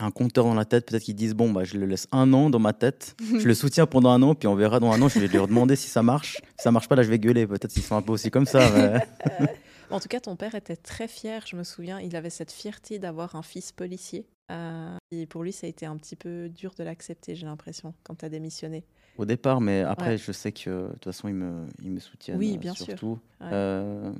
un, 0.00 0.10
compteur 0.10 0.44
dans 0.44 0.54
la 0.54 0.64
tête. 0.64 0.86
Peut-être 0.86 1.04
qu'ils 1.04 1.14
disent 1.14 1.34
bon, 1.34 1.52
bah, 1.52 1.62
je 1.62 1.78
le 1.78 1.86
laisse 1.86 2.08
un 2.10 2.32
an 2.32 2.50
dans 2.50 2.58
ma 2.58 2.72
tête, 2.72 3.16
je 3.38 3.46
le 3.46 3.54
soutiens 3.54 3.86
pendant 3.86 4.10
un 4.10 4.20
an, 4.22 4.34
puis 4.34 4.48
on 4.48 4.56
verra 4.56 4.80
dans 4.80 4.90
un 4.90 5.00
an, 5.00 5.08
je 5.08 5.20
vais 5.20 5.28
leur 5.28 5.46
demander 5.46 5.76
si 5.76 5.88
ça 5.88 6.02
marche. 6.02 6.38
Si 6.58 6.64
ça 6.64 6.72
marche 6.72 6.88
pas, 6.88 6.96
là, 6.96 7.04
je 7.04 7.10
vais 7.10 7.20
gueuler. 7.20 7.46
Peut-être 7.46 7.72
qu'ils 7.72 7.82
sont 7.82 7.96
un 7.96 8.02
peu 8.02 8.12
aussi 8.12 8.30
comme 8.30 8.46
ça. 8.46 8.70
Mais... 8.74 9.06
En 9.90 10.00
tout 10.00 10.08
cas, 10.08 10.20
ton 10.20 10.36
père 10.36 10.54
était 10.54 10.76
très 10.76 11.08
fier, 11.08 11.44
je 11.46 11.56
me 11.56 11.62
souviens. 11.62 12.00
Il 12.00 12.16
avait 12.16 12.30
cette 12.30 12.52
fierté 12.52 12.98
d'avoir 12.98 13.36
un 13.36 13.42
fils 13.42 13.72
policier. 13.72 14.26
Euh, 14.50 14.96
et 15.10 15.26
pour 15.26 15.42
lui, 15.42 15.52
ça 15.52 15.66
a 15.66 15.70
été 15.70 15.86
un 15.86 15.96
petit 15.96 16.16
peu 16.16 16.48
dur 16.48 16.74
de 16.78 16.84
l'accepter, 16.84 17.34
j'ai 17.34 17.46
l'impression, 17.46 17.94
quand 18.04 18.16
tu 18.16 18.24
as 18.24 18.28
démissionné. 18.28 18.84
Au 19.18 19.24
départ, 19.24 19.60
mais 19.60 19.80
après, 19.80 20.18
je 20.18 20.30
sais 20.30 20.52
que 20.52 20.88
de 20.88 20.92
toute 20.92 21.04
façon, 21.04 21.28
il 21.28 21.34
me, 21.34 21.98
soutient. 22.00 22.36
Oui, 22.36 22.58
bien 22.58 22.74
surtout. 22.74 23.18
sûr. 23.40 23.48
Euh, 23.50 24.12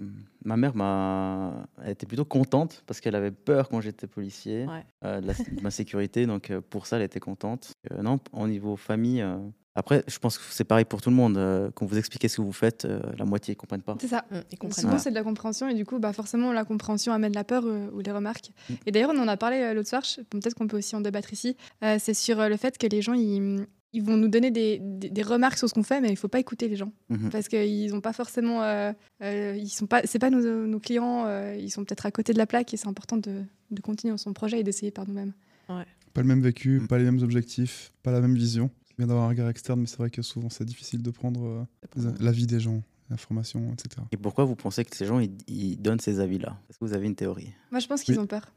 ma 0.44 0.56
mère 0.56 0.74
m'a, 0.74 1.68
elle 1.82 1.90
était 1.90 2.06
plutôt 2.06 2.24
contente 2.24 2.82
parce 2.86 3.00
qu'elle 3.00 3.14
avait 3.14 3.30
peur 3.30 3.68
quand 3.68 3.80
j'étais 3.82 4.06
policier 4.06 4.66
euh, 5.04 5.20
de, 5.20 5.60
ma 5.62 5.70
sécurité. 5.70 6.26
Donc 6.26 6.50
pour 6.70 6.86
ça, 6.86 6.96
elle 6.96 7.02
était 7.02 7.20
contente. 7.20 7.72
non, 8.00 8.18
au 8.32 8.48
niveau 8.48 8.76
famille, 8.76 9.22
après, 9.76 10.02
je 10.08 10.18
pense 10.18 10.38
que 10.38 10.44
c'est 10.48 10.64
pareil 10.64 10.86
pour 10.86 11.02
tout 11.02 11.10
le 11.10 11.16
monde. 11.16 11.36
Euh, 11.36 11.70
quand 11.74 11.84
vous 11.84 11.98
expliquez 11.98 12.28
ce 12.28 12.38
que 12.38 12.42
vous 12.42 12.52
faites, 12.52 12.86
euh, 12.86 12.98
la 13.18 13.26
moitié 13.26 13.52
ne 13.52 13.58
comprennent 13.58 13.82
pas. 13.82 13.94
C'est 14.00 14.08
ça. 14.08 14.24
Mmh, 14.30 14.70
Souvent, 14.72 14.98
c'est 14.98 15.10
de 15.10 15.14
la 15.14 15.22
compréhension 15.22 15.68
et 15.68 15.74
du 15.74 15.84
coup, 15.84 15.98
bah, 15.98 16.14
forcément, 16.14 16.50
la 16.50 16.64
compréhension 16.64 17.12
amène 17.12 17.34
la 17.34 17.44
peur 17.44 17.64
euh, 17.66 17.90
ou 17.92 18.00
les 18.00 18.10
remarques. 18.10 18.52
Mmh. 18.70 18.74
Et 18.86 18.90
d'ailleurs, 18.90 19.10
on 19.14 19.18
en 19.18 19.28
a 19.28 19.36
parlé 19.36 19.74
l'autre 19.74 19.90
soir, 19.90 20.02
peut-être 20.30 20.54
qu'on 20.54 20.66
peut 20.66 20.78
aussi 20.78 20.96
en 20.96 21.02
débattre 21.02 21.32
ici. 21.32 21.56
c'est 21.98 22.14
sur 22.14 22.48
le 22.48 22.56
fait 22.56 22.78
que 22.78 22.86
les 22.86 23.02
gens, 23.02 23.12
ils, 23.12 23.66
ils 23.92 24.02
vont 24.02 24.16
nous 24.16 24.28
donner 24.28 24.50
des, 24.50 24.78
des, 24.80 25.22
remarques 25.22 25.58
sur 25.58 25.68
ce 25.68 25.74
qu'on 25.74 25.82
fait, 25.82 26.00
mais 26.00 26.08
il 26.08 26.12
ne 26.12 26.16
faut 26.16 26.28
pas 26.28 26.40
écouter 26.40 26.68
les 26.68 26.76
gens. 26.76 26.92
Mmh. 27.10 27.28
Parce 27.28 27.48
qu'ils 27.48 27.92
n'ont 27.92 28.00
pas 28.00 28.14
forcément. 28.14 28.62
ils 29.20 29.68
sont 29.68 29.86
pas, 29.86 30.00
c'est 30.04 30.18
pas 30.18 30.30
nos, 30.30 30.66
nos 30.66 30.80
clients, 30.80 31.28
ils 31.54 31.70
sont 31.70 31.84
peut-être 31.84 32.06
à 32.06 32.10
côté 32.10 32.32
de 32.32 32.38
la 32.38 32.46
plaque 32.46 32.72
et 32.72 32.78
c'est 32.78 32.88
important 32.88 33.18
de, 33.18 33.42
de 33.70 33.80
continuer 33.82 34.16
son 34.16 34.32
projet 34.32 34.60
et 34.60 34.62
d'essayer 34.62 34.90
par 34.90 35.06
nous-mêmes. 35.06 35.34
Ouais. 35.68 35.84
Pas 36.14 36.22
le 36.22 36.28
même 36.28 36.40
vécu, 36.40 36.80
pas 36.88 36.96
les 36.96 37.04
mêmes 37.04 37.22
objectifs, 37.22 37.92
pas 38.02 38.10
la 38.10 38.22
même 38.22 38.36
vision 38.36 38.70
bien 38.98 39.06
d'avoir 39.06 39.26
un 39.26 39.28
regard 39.28 39.48
externe, 39.48 39.80
mais 39.80 39.86
c'est 39.86 39.98
vrai 39.98 40.10
que 40.10 40.22
souvent 40.22 40.48
c'est 40.50 40.64
difficile 40.64 41.02
de 41.02 41.10
prendre 41.10 41.66
euh, 41.96 42.12
l'avis 42.20 42.46
des 42.46 42.60
gens, 42.60 42.82
l'information, 43.10 43.72
etc. 43.72 44.02
Et 44.12 44.16
pourquoi 44.16 44.44
vous 44.44 44.56
pensez 44.56 44.84
que 44.84 44.96
ces 44.96 45.06
gens 45.06 45.20
ils, 45.20 45.76
donnent 45.80 46.00
ces 46.00 46.20
avis-là? 46.20 46.58
Est-ce 46.68 46.78
que 46.78 46.84
vous 46.84 46.94
avez 46.94 47.06
une 47.06 47.14
théorie? 47.14 47.52
Moi 47.70 47.80
je 47.80 47.86
pense 47.86 48.02
qu'ils 48.02 48.18
ont 48.18 48.26
peur. 48.26 48.52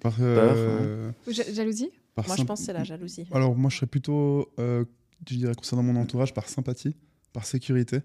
Par 0.00 0.14
euh, 0.20 1.12
jalousie? 1.52 1.90
Moi 2.16 2.36
je 2.36 2.44
pense 2.44 2.60
que 2.60 2.66
c'est 2.66 2.72
la 2.72 2.84
jalousie. 2.84 3.26
Alors 3.32 3.56
moi 3.56 3.70
je 3.70 3.76
serais 3.76 3.86
plutôt, 3.86 4.50
euh, 4.58 4.84
je 5.28 5.36
dirais 5.36 5.54
concernant 5.54 5.82
mon 5.82 5.96
entourage, 5.96 6.34
par 6.34 6.48
sympathie, 6.48 6.94
par 7.32 7.44
sécurité. 7.44 8.00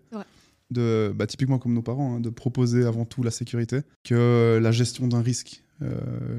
De, 0.72 1.14
bah, 1.16 1.28
typiquement 1.28 1.60
comme 1.60 1.76
nos 1.76 1.84
parents, 1.84 2.16
hein, 2.16 2.20
de 2.20 2.32
proposer 2.32 2.86
avant 2.86 3.06
tout 3.06 3.22
la 3.22 3.30
sécurité 3.30 3.82
que 4.04 4.60
la 4.60 4.72
gestion 4.72 5.08
d'un 5.08 5.22
risque 5.22 5.64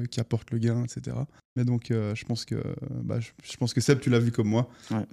qui 0.09 0.19
apporte 0.19 0.51
le 0.51 0.57
gain, 0.57 0.83
etc. 0.83 1.15
Mais 1.55 1.63
donc, 1.63 1.87
je, 1.89 2.25
pense 2.25 2.45
que, 2.45 2.55
bah, 3.03 3.19
je, 3.19 3.57
pense 3.57 3.73
que 3.73 3.81
Seb, 3.81 3.99
tu 3.99 4.09
l'as 4.09 4.19
vu 4.19 4.31
comme 4.31 4.47
moi. 4.47 4.69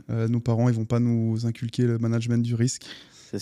nos 0.09 0.41
parents, 0.41 0.69
ils 0.69 0.75
vont 0.75 0.85
pas 0.85 1.01
nous 1.01 1.47
inculquer 1.47 1.85
le 1.85 1.99
management 1.99 2.43
du 2.43 2.55
risque. 2.55 2.87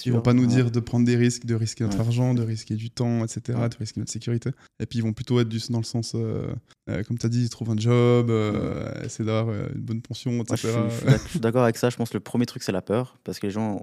Ils 0.05 0.12
vont 0.12 0.21
pas 0.21 0.35
nous 0.35 0.47
dire 0.47 0.71
de 0.71 0.81
prendre 0.81 1.07
des 1.07 1.16
risques, 1.16 1.45
de 1.45 1.55
risquer 1.55 1.85
notre 1.85 2.01
argent, 2.01 2.35
de 2.35 2.42
risquer 2.42 2.75
du 2.75 2.90
temps, 2.90 3.25
etc., 3.25 3.59
de 3.71 3.77
risquer 3.77 4.01
notre 4.01 4.12
sécurité. 4.12 4.51
Et 4.81 4.87
puis 4.87 4.99
ils 4.99 5.03
vont 5.03 5.12
plutôt 5.12 5.40
être 5.40 5.49
dans 5.71 5.79
le 5.79 5.85
sens, 5.85 6.12
euh, 6.14 6.53
euh, 6.90 7.03
comme 7.05 7.18
tu 7.18 7.27
as 7.27 7.29
dit, 7.29 7.49
trouve 7.49 7.71
un 7.71 7.77
job, 7.77 8.31
euh, 8.31 9.05
essayer 9.05 9.25
d'avoir 9.25 9.55
une 9.75 9.81
bonne 9.81 10.03
pension, 10.03 10.33
etc. 10.42 10.68
je, 11.07 11.29
suis 11.29 11.40
d'accord 11.40 11.64
avec 11.64 11.77
ça. 11.77 11.90
Je 11.90 11.97
pense 11.97 12.11
que 12.11 12.16
le 12.16 12.23
premier 12.23 12.47
truc, 12.47 12.62
c'est 12.62 12.73
la 12.73 12.83
peur, 12.83 13.18
parce 13.25 13.38
que 13.38 13.47
les 13.47 13.53
gens 13.53 13.83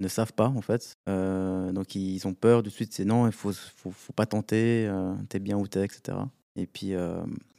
ne 0.00 0.08
savent 0.08 0.32
pas, 0.32 0.48
en 0.48 0.62
fait. 0.62 0.94
donc 1.06 1.94
ils 1.94 2.26
ont 2.26 2.34
peur, 2.34 2.62
de 2.62 2.70
suite, 2.70 2.92
c'est 2.92 3.04
non, 3.04 3.26
il 3.26 3.32
faut, 3.32 3.52
faut, 3.52 3.90
faut, 3.90 4.12
pas 4.12 4.26
tenter, 4.26 4.90
t'es 5.28 5.38
bien 5.38 5.56
où 5.56 5.66
t'es, 5.66 5.84
etc. 5.84 6.18
Et 6.56 6.66
puis, 6.66 6.92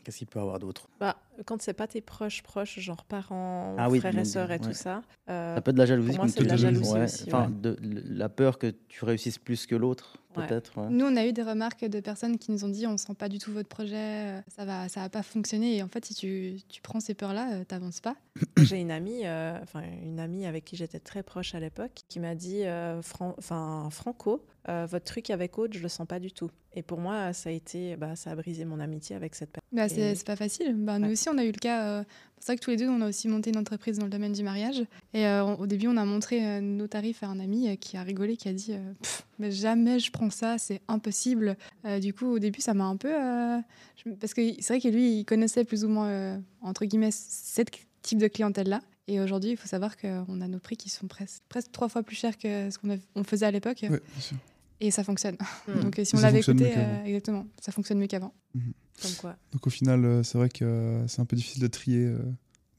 qu'est-ce 0.04 0.18
qu'il 0.18 0.28
peut 0.28 0.40
y 0.40 0.42
avoir 0.42 0.60
d'autre? 0.60 0.88
Bah, 1.00 1.18
quand 1.46 1.62
c'est 1.62 1.74
pas 1.74 1.88
tes 1.88 2.02
proches 2.02 2.44
proches, 2.44 2.80
genre 2.80 3.04
parents, 3.06 3.76
ah 3.78 3.90
frères 3.90 4.18
et 4.18 4.26
sœurs 4.26 4.52
et 4.52 4.60
tout 4.60 4.74
ça. 4.74 5.02
Euh, 5.30 5.56
ça 5.56 5.62
peut 5.62 5.72
être 5.72 5.76
de 5.76 5.82
la 5.82 5.86
jalousie. 5.86 6.10
Pour 6.10 6.18
moi, 6.18 6.28
c'est 6.28 6.44
de 6.44 6.50
la 6.50 6.58
jalousie 6.58 6.98
aussi. 6.98 7.24
Enfin, 7.28 7.50
de, 7.50 7.78
la 7.82 8.30
peur 8.30 8.58
que 8.58 8.74
tu 8.88 9.06
réussisses 9.06 9.38
plus 9.38 9.66
que 9.66 9.76
l'autre, 9.76 10.18
peut-être. 10.34 10.90
Nous, 10.90 11.06
on 11.06 11.16
a 11.16 11.26
eu 11.26 11.34
des 11.34 11.44
remarques 11.44 11.86
de 11.86 12.00
personnes 12.00 12.38
qui 12.38 12.52
nous 12.52 12.66
ont 12.66 12.70
dit 12.70 12.88
on 12.88 12.98
sent 12.98 13.14
pas 13.16 13.30
du 13.30 13.40
tout 13.40 13.52
votre 13.52 13.70
projet, 13.70 13.96
euh, 13.96 14.42
ça 14.48 14.66
va, 14.66 14.90
ça 14.90 15.02
va 15.02 15.10
pas 15.10 15.24
fonctionner. 15.24 15.78
Et 15.78 15.84
en 15.84 15.88
fait, 15.88 16.06
si 16.06 16.14
tu, 16.14 16.58
tu 16.70 16.82
prends 16.82 17.00
ces 17.00 17.14
peurs-là, 17.14 17.54
euh, 17.54 17.64
t'avances 17.64 18.02
pas. 18.02 18.16
J'ai 18.58 18.80
une 18.80 18.92
amie, 18.92 19.22
enfin 19.62 19.82
une 20.04 20.20
amie 20.20 20.46
avec 20.46 20.66
qui 20.66 20.76
j'étais 20.76 21.00
très 21.00 21.24
proche 21.24 21.56
à 21.56 21.60
l'époque, 21.60 22.02
qui 22.08 22.20
m'a 22.20 22.36
dit, 22.36 22.64
enfin 22.68 23.90
Franco, 23.90 24.46
votre 24.68 25.06
truc 25.06 25.30
avec 25.30 25.58
Aude, 25.58 25.74
je 25.74 25.82
le 25.82 25.90
sens 25.90 26.08
pas 26.08 26.20
du 26.20 26.32
tout. 26.32 26.50
Et 26.74 26.84
pour 26.84 27.00
moi, 27.00 27.34
ça 27.34 27.50
a 27.50 27.52
été, 27.52 27.98
bah, 27.98 28.16
ça 28.16 28.32
a 28.32 28.36
brisé 28.36 28.64
mon 28.64 28.80
amitié 28.80 29.16
avec 29.16 29.36
cette 29.36 29.52
personne. 29.52 29.68
Bah, 29.74 29.90
c'est 29.90 30.26
pas 30.26 30.38
facile. 30.38 30.74
Bah, 30.76 31.00
nous 31.00 31.12
aussi, 31.12 31.28
on 31.28 31.38
a 31.38 31.44
eu 31.44 31.52
le 31.52 31.60
cas. 31.60 31.86
Euh, 31.86 32.04
c'est 32.40 32.48
vrai 32.48 32.58
que 32.58 32.64
tous 32.64 32.72
les 32.72 32.78
deux, 32.78 32.88
on 32.88 33.02
a 33.02 33.10
aussi 33.10 33.28
monté 33.28 33.50
une 33.50 33.58
entreprise 33.58 33.98
dans 33.98 34.06
le 34.06 34.10
domaine 34.10 34.32
du 34.32 34.42
mariage. 34.42 34.82
Et 35.14 35.28
euh, 35.28 35.44
au 35.44 35.68
début, 35.68 35.88
on 35.88 35.98
a 35.98 36.06
montré 36.06 36.46
euh, 36.46 36.62
nos 36.62 36.88
tarifs 36.88 37.24
à 37.24 37.28
un 37.28 37.40
ami 37.40 37.78
qui 37.78 37.98
a 37.98 38.04
rigolé, 38.04 38.38
qui 38.38 38.48
a 38.48 38.54
dit 38.54 38.74
Mais 39.38 39.52
jamais 39.52 40.00
je 40.00 40.12
prends 40.12 40.30
ça, 40.30 40.58
c'est 40.58 40.82
impossible. 40.88 41.58
du 42.00 42.14
coup, 42.14 42.28
au 42.28 42.40
début, 42.40 42.62
ça 42.62 42.74
m'a 42.74 42.86
un 42.86 42.96
peu. 42.96 43.12
Parce 44.20 44.34
que 44.34 44.42
c'est 44.60 44.74
vrai 44.74 44.82
que 44.82 44.88
lui, 44.88 45.20
il 45.20 45.26
connaissait 45.26 45.66
plus 45.66 45.84
ou 45.84 45.90
moins, 45.90 46.42
entre 46.62 46.86
guillemets, 46.86 47.12
ce 47.12 47.64
type 48.02 48.20
de 48.20 48.28
clientèle-là. 48.28 48.82
Et 49.08 49.20
aujourd'hui, 49.20 49.52
il 49.52 49.58
faut 49.58 49.68
savoir 49.68 49.98
qu'on 49.98 50.40
a 50.40 50.48
nos 50.48 50.60
prix 50.60 50.78
qui 50.78 50.90
sont 50.90 51.08
presque, 51.08 51.44
presque 51.50 51.72
trois 51.72 51.90
fois 51.90 52.02
plus 52.02 52.16
chers 52.16 52.38
que 52.38 52.70
ce 52.70 52.78
qu'on 52.78 53.24
faisait 53.26 53.46
à 53.46 53.52
l'époque. 53.52 53.80
Oui, 53.84 53.90
bien 53.90 54.22
sûr. 54.22 54.38
Et 54.82 54.92
ça 54.92 55.04
fonctionne. 55.04 55.38
Hmm. 55.68 55.80
Donc 55.80 56.00
si 56.04 56.16
on 56.16 56.20
l'avait 56.20 56.40
écouté, 56.40 56.74
exactement, 57.06 57.46
ça 57.62 57.72
fonctionne 57.72 58.00
mieux 58.00 58.08
qu'avant. 58.08 58.34
Mhm. 58.56 58.74
quoi. 59.20 59.38
Donc 59.54 59.68
au 59.68 59.70
final, 59.70 60.04
euh, 60.04 60.24
c'est 60.24 60.38
vrai 60.38 60.50
que 60.50 60.66
euh, 60.66 61.08
c'est 61.08 61.22
un 61.22 61.26
peu 61.26 61.36
difficile 61.36 61.62
de 61.62 61.68
trier. 61.68 62.06
Euh, 62.06 62.20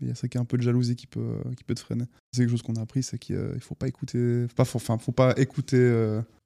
il 0.00 0.08
y 0.08 0.10
a 0.10 0.16
ça 0.16 0.26
qui 0.26 0.36
est 0.36 0.40
un 0.40 0.44
peu 0.44 0.56
de 0.56 0.62
jalousie 0.62 0.96
qui 0.96 1.06
peut, 1.06 1.38
qui 1.56 1.62
peut 1.62 1.76
te 1.76 1.80
freiner. 1.80 2.06
C'est 2.32 2.40
quelque 2.42 2.50
chose 2.50 2.62
qu'on 2.62 2.74
a 2.74 2.80
appris, 2.80 3.04
c'est 3.04 3.18
qu'il 3.18 3.36
ne 3.36 3.58
faut 3.60 3.76
pas 3.76 3.86
écouter, 3.86 4.46
pas, 4.56 4.64
enfin, 4.64 4.98
faut 4.98 5.12
pas 5.12 5.32
écouter, 5.36 5.78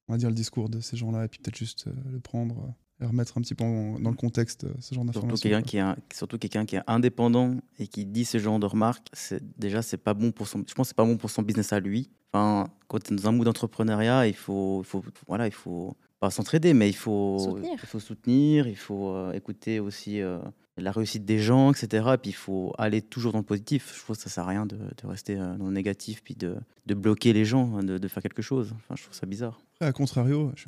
on 0.09 0.13
va 0.13 0.19
dire, 0.19 0.29
le 0.29 0.35
discours 0.35 0.69
de 0.69 0.81
ces 0.81 0.99
gens-là 0.99 1.25
et 1.25 1.29
puis 1.29 1.41
peut-être 1.41 1.57
juste 1.57 1.87
le 2.13 2.21
prendre 2.21 2.75
remettre 3.01 3.37
un 3.37 3.41
petit 3.43 3.55
peu 3.55 3.65
dans 3.65 4.11
le 4.11 4.17
contexte 4.17 4.67
ce 4.81 4.95
genre 4.95 5.05
d'informations. 5.05 5.37
Surtout 5.37 5.43
quelqu'un 5.43 5.63
qui 5.63 5.79
est 5.79 6.15
surtout 6.15 6.39
quelqu'un 6.39 6.65
qui 6.65 6.77
est 6.77 6.83
indépendant 6.87 7.57
et 7.79 7.87
qui 7.87 8.07
dit 8.07 8.25
ce 8.25 8.39
genre 8.39 8.59
de 8.59 8.67
remarques, 8.67 9.09
c'est 9.13 9.43
déjà 9.59 9.83
c'est 9.83 9.99
pas 9.99 10.15
bon 10.15 10.33
pour 10.33 10.49
son 10.49 10.65
je 10.67 10.75
pense 10.75 10.89
c'est 10.89 10.97
pas 10.97 11.05
bon 11.05 11.17
pour 11.17 11.31
son 11.31 11.43
business 11.43 11.73
à 11.73 11.81
lui. 11.81 12.11
Enfin, 12.33 12.69
quand 12.89 13.03
tu 13.03 13.13
es 13.13 13.17
dans 13.17 13.29
un 13.29 13.33
mood 13.33 13.45
d'entrepreneuriat, 13.45 14.27
il 14.27 14.35
faut, 14.35 14.83
il 14.83 14.87
faut 14.87 15.03
voilà, 15.27 15.47
il 15.47 15.53
faut 15.53 15.97
pas 16.21 16.31
s'entraider, 16.31 16.75
mais 16.75 16.89
il 16.89 16.97
faut 16.97 17.39
soutenir, 17.39 17.73
il 17.73 17.87
faut, 17.87 18.01
soutenir, 18.01 18.69
il 18.69 18.77
faut 18.77 19.11
euh, 19.11 19.33
écouter 19.33 19.81
aussi 19.81 20.21
euh, 20.21 20.39
la 20.77 20.93
réussite 20.93 21.25
des 21.25 21.39
gens, 21.39 21.73
etc. 21.73 22.07
Et 22.15 22.19
puis 22.19 22.31
il 22.31 22.35
faut 22.35 22.73
aller 22.79 23.03
toujours 23.03 23.33
dans 23.33 23.39
le 23.39 23.45
positif. 23.45 23.93
Je 23.97 24.03
trouve 24.03 24.17
que 24.17 24.23
ça 24.23 24.29
sert 24.29 24.45
à 24.45 24.49
rien 24.49 24.67
de, 24.67 24.79
rester 25.05 25.37
euh, 25.37 25.57
dans 25.57 25.67
le 25.67 25.73
négatif, 25.73 26.23
puis 26.23 26.35
de, 26.35 26.57
de 26.87 26.95
bloquer 26.95 27.33
les 27.33 27.45
gens, 27.45 27.77
hein, 27.77 27.83
de, 27.83 27.99
de, 27.99 28.09
faire 28.09 28.23
quelque 28.23 28.43
chose. 28.43 28.73
Enfin, 28.77 28.95
je 28.97 29.03
trouve 29.03 29.15
ça 29.15 29.27
bizarre. 29.27 29.61
Après, 29.77 29.87
à 29.87 29.93
contrario, 29.93 30.53
je, 30.57 30.67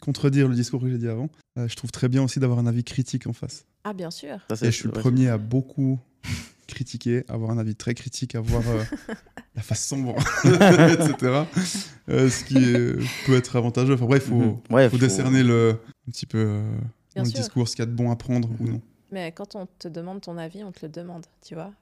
contredire 0.00 0.48
le 0.48 0.54
discours 0.54 0.80
que 0.80 0.88
j'ai 0.88 0.98
dit 0.98 1.08
avant, 1.08 1.28
je 1.56 1.74
trouve 1.74 1.90
très 1.90 2.08
bien 2.08 2.22
aussi 2.22 2.40
d'avoir 2.40 2.58
un 2.58 2.66
avis 2.66 2.84
critique 2.84 3.26
en 3.26 3.32
face. 3.32 3.66
Ah, 3.84 3.92
bien 3.92 4.10
sûr. 4.10 4.38
et 4.50 4.66
je 4.66 4.70
suis 4.70 4.86
le 4.86 4.92
premier 4.92 5.28
à 5.28 5.38
beaucoup 5.38 5.98
critiquer, 6.66 7.24
avoir 7.28 7.50
un 7.50 7.58
avis 7.58 7.74
très 7.74 7.94
critique, 7.94 8.34
avoir 8.34 8.62
euh, 8.68 8.82
la 9.56 9.62
face 9.62 9.84
sombre, 9.84 10.16
etc. 10.44 11.44
Euh, 12.08 12.30
ce 12.30 12.44
qui 12.44 13.04
peut 13.26 13.36
être 13.36 13.56
avantageux. 13.56 13.94
Enfin 13.94 14.06
bref, 14.06 14.24
il 14.26 14.30
faut, 14.30 14.62
mhm. 14.70 14.90
faut, 14.90 14.98
décerner 14.98 15.42
le, 15.42 15.78
un 16.08 16.10
petit 16.10 16.26
peu 16.26 16.38
euh, 16.38 16.62
dans 17.16 17.24
le 17.24 17.30
discours 17.30 17.68
ce 17.68 17.76
qu'il 17.76 17.84
y 17.84 17.88
a 17.88 17.90
de 17.90 17.94
bon 17.94 18.10
à 18.10 18.16
prendre 18.16 18.48
ou 18.60 18.64
non. 18.64 18.80
Mais 19.12 19.30
quand 19.30 19.56
on 19.56 19.66
te 19.66 19.88
demande 19.88 20.22
ton 20.22 20.38
avis, 20.38 20.64
on 20.64 20.72
te 20.72 20.86
le 20.86 20.90
demande, 20.90 21.26
tu 21.42 21.54
vois. 21.54 21.72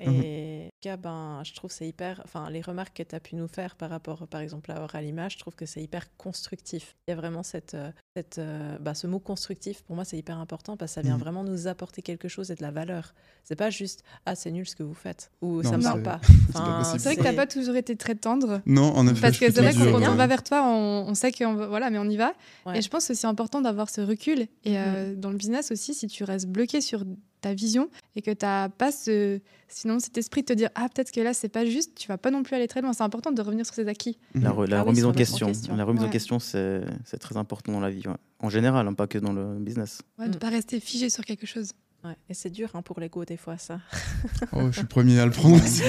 Et 0.00 0.70
cas, 0.80 0.96
ben, 0.96 1.42
je 1.44 1.52
trouve 1.52 1.72
c'est 1.72 1.88
hyper. 1.88 2.22
Enfin, 2.24 2.48
les 2.50 2.60
remarques 2.60 2.96
que 2.96 3.02
tu 3.02 3.14
as 3.14 3.20
pu 3.20 3.34
nous 3.34 3.48
faire 3.48 3.74
par 3.74 3.90
rapport, 3.90 4.28
par 4.28 4.40
exemple, 4.40 4.70
à 4.70 4.82
Oral 4.82 5.04
Image, 5.04 5.32
je 5.32 5.38
trouve 5.38 5.56
que 5.56 5.66
c'est 5.66 5.82
hyper 5.82 6.16
constructif. 6.16 6.96
Il 7.06 7.10
y 7.10 7.14
a 7.14 7.16
vraiment 7.16 7.42
cette, 7.42 7.74
euh, 7.74 7.90
cette, 8.18 8.38
euh, 8.38 8.76
bah, 8.80 8.94
ce 8.94 9.06
mot 9.06 9.20
constructif, 9.20 9.82
pour 9.82 9.94
moi, 9.94 10.04
c'est 10.04 10.18
hyper 10.18 10.38
important 10.38 10.76
parce 10.76 10.90
que 10.90 10.94
ça 10.96 11.02
vient 11.02 11.14
mhm. 11.14 11.20
vraiment 11.20 11.44
nous 11.44 11.68
apporter 11.68 12.02
quelque 12.02 12.26
chose 12.26 12.50
et 12.50 12.56
de 12.56 12.62
la 12.62 12.72
valeur. 12.72 13.14
C'est 13.44 13.54
pas 13.54 13.70
juste 13.70 14.02
ah, 14.26 14.34
c'est 14.34 14.50
nul 14.50 14.66
ce 14.68 14.74
que 14.74 14.82
vous 14.82 14.94
faites 14.94 15.30
ou 15.40 15.62
ça 15.62 15.76
me 15.76 15.82
parle 15.82 16.02
pas. 16.02 16.20
c'est 16.98 16.98
vrai 16.98 17.16
que 17.16 17.28
tu 17.28 17.36
pas 17.36 17.46
toujours 17.46 17.76
été 17.76 17.94
très 17.94 18.16
tendre. 18.16 18.60
Non, 18.66 18.92
en 18.96 19.06
effet. 19.06 19.20
Parce 19.20 19.38
que 19.38 19.52
c'est 19.52 19.60
vrai 19.60 19.72
que 19.72 19.92
quand 19.92 20.12
on 20.12 20.16
va 20.16 20.26
vers 20.26 20.42
toi, 20.42 20.64
on, 20.66 21.14
sait 21.14 21.30
qu'on 21.30 21.54
voilà, 21.54 21.90
mais 21.90 21.98
on 21.98 22.08
y 22.08 22.16
va. 22.16 22.32
Et 22.74 22.82
je 22.82 22.88
pense 22.88 23.06
que 23.06 23.14
c'est 23.14 23.26
important 23.28 23.60
d'avoir 23.60 23.88
ce 23.88 24.00
recul. 24.00 24.40
Et 24.64 24.78
euh, 24.78 25.10
mhm. 25.10 25.20
dans 25.20 25.30
le 25.30 25.36
business 25.36 25.70
aussi, 25.70 25.94
si 25.94 26.08
tu 26.08 26.24
restes 26.24 26.48
bloqué 26.48 26.80
sur 26.80 27.04
ta 27.40 27.54
vision 27.54 27.88
et 28.16 28.22
que 28.22 28.30
tu 28.30 28.44
n'as 28.44 28.68
pas 28.68 28.92
ce, 28.92 29.40
sinon 29.68 29.98
cet 29.98 30.18
esprit 30.18 30.42
de 30.42 30.46
te 30.46 30.52
dire 30.52 30.70
ah 30.74 30.88
peut-être 30.92 31.10
que 31.10 31.20
là 31.20 31.34
c'est 31.34 31.48
pas 31.48 31.64
juste, 31.64 31.96
tu 31.96 32.08
vas 32.08 32.18
pas 32.18 32.30
non 32.30 32.42
plus 32.42 32.56
aller 32.56 32.68
très 32.68 32.82
loin. 32.82 32.92
C'est 32.92 33.02
important 33.02 33.32
de 33.32 33.42
revenir 33.42 33.66
sur 33.66 33.74
ses 33.74 33.88
acquis. 33.88 34.18
La, 34.34 34.50
ah 34.50 34.82
remise 34.82 35.04
en 35.04 35.12
question, 35.12 35.52
la 35.76 35.84
remise 35.84 36.02
en 36.02 36.10
question 36.10 36.38
c'est 36.38 36.84
très 37.20 37.36
important 37.36 37.72
dans 37.72 37.80
la 37.80 37.90
vie, 37.90 38.02
en 38.40 38.50
général, 38.50 38.86
hein, 38.86 38.94
pas 38.94 39.06
que 39.06 39.18
dans 39.18 39.32
le 39.32 39.58
business. 39.58 40.02
de 40.18 40.24
ne 40.24 40.28
mm. 40.28 40.36
pas 40.36 40.50
rester 40.50 40.80
figé 40.80 41.10
sur 41.10 41.24
quelque 41.24 41.46
chose. 41.46 41.72
Ouais, 42.04 42.14
et 42.28 42.34
c'est 42.34 42.50
dur 42.50 42.70
hein, 42.74 42.82
pour 42.82 43.00
l'ego 43.00 43.24
des 43.24 43.36
fois, 43.36 43.58
ça. 43.58 43.80
oh, 44.52 44.66
je 44.66 44.72
suis 44.72 44.82
le 44.82 44.88
premier 44.88 45.18
à 45.18 45.26
le 45.26 45.32
prendre 45.32 45.56
aussi 45.56 45.82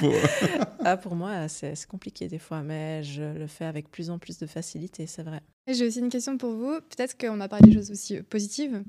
faut. 0.00 0.12
ah, 0.84 0.96
pour 0.96 1.14
moi, 1.14 1.46
c'est 1.48 1.74
compliqué 1.86 2.26
des 2.26 2.38
fois, 2.38 2.62
mais 2.62 3.02
je 3.02 3.22
le 3.22 3.46
fais 3.46 3.66
avec 3.66 3.90
plus 3.90 4.08
en 4.08 4.18
plus 4.18 4.38
de 4.38 4.46
facilité, 4.46 5.06
c'est 5.06 5.22
vrai. 5.22 5.42
J'ai 5.68 5.86
aussi 5.86 5.98
une 5.98 6.08
question 6.08 6.38
pour 6.38 6.54
vous. 6.54 6.80
Peut-être 6.88 7.18
qu'on 7.18 7.38
a 7.40 7.48
parlé 7.48 7.68
des 7.68 7.74
choses 7.74 7.90
aussi 7.90 8.22
positives. 8.22 8.82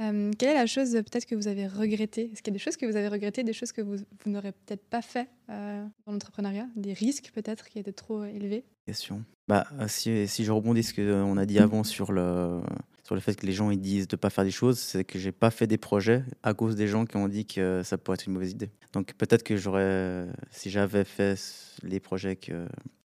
Euh, 0.00 0.30
quelle 0.38 0.50
est 0.50 0.54
la 0.54 0.66
chose 0.66 0.92
peut-être 0.92 1.26
que 1.26 1.34
vous 1.34 1.48
avez 1.48 1.66
regretté? 1.66 2.30
Est-ce 2.32 2.42
qu'il 2.42 2.52
y 2.52 2.56
a 2.56 2.58
des 2.58 2.62
choses 2.62 2.76
que 2.76 2.86
vous 2.86 2.96
avez 2.96 3.08
regrettées, 3.08 3.42
des 3.42 3.52
choses 3.52 3.72
que 3.72 3.80
vous, 3.80 3.96
n'aurez 4.26 4.52
peut-être 4.52 4.84
pas 4.84 5.02
fait 5.02 5.28
euh, 5.50 5.84
dans 6.06 6.12
l'entrepreneuriat? 6.12 6.68
Des 6.76 6.92
risques 6.92 7.30
peut-être 7.34 7.68
qui 7.68 7.78
étaient 7.78 7.92
trop 7.92 8.24
élevés? 8.24 8.64
Question. 8.86 9.24
Bah, 9.48 9.66
euh, 9.80 9.88
si, 9.88 10.28
si 10.28 10.44
je 10.44 10.52
rebondis 10.52 10.84
ce 10.84 10.94
qu'on 10.94 11.36
a 11.36 11.46
dit 11.46 11.58
avant 11.58 11.82
sur 11.82 12.12
le, 12.12 12.60
sur 13.02 13.16
le 13.16 13.20
fait 13.20 13.34
que 13.34 13.44
les 13.44 13.52
gens 13.52 13.70
ils 13.70 13.80
disent 13.80 14.06
de 14.06 14.14
ne 14.14 14.20
pas 14.20 14.30
faire 14.30 14.44
des 14.44 14.52
choses, 14.52 14.78
c'est 14.78 15.04
que 15.04 15.18
j'ai 15.18 15.32
pas 15.32 15.50
fait 15.50 15.66
des 15.66 15.78
projets 15.78 16.22
à 16.44 16.54
cause 16.54 16.76
des 16.76 16.86
gens 16.86 17.04
qui 17.04 17.16
ont 17.16 17.28
dit 17.28 17.44
que 17.44 17.82
ça 17.82 17.98
pourrait 17.98 18.14
être 18.14 18.26
une 18.26 18.34
mauvaise 18.34 18.52
idée. 18.52 18.70
Donc 18.92 19.14
peut-être 19.14 19.42
que 19.42 19.56
j'aurais, 19.56 20.26
si 20.50 20.70
j'avais 20.70 21.04
fait 21.04 21.38
les 21.82 21.98
projets 21.98 22.36
que, 22.36 22.66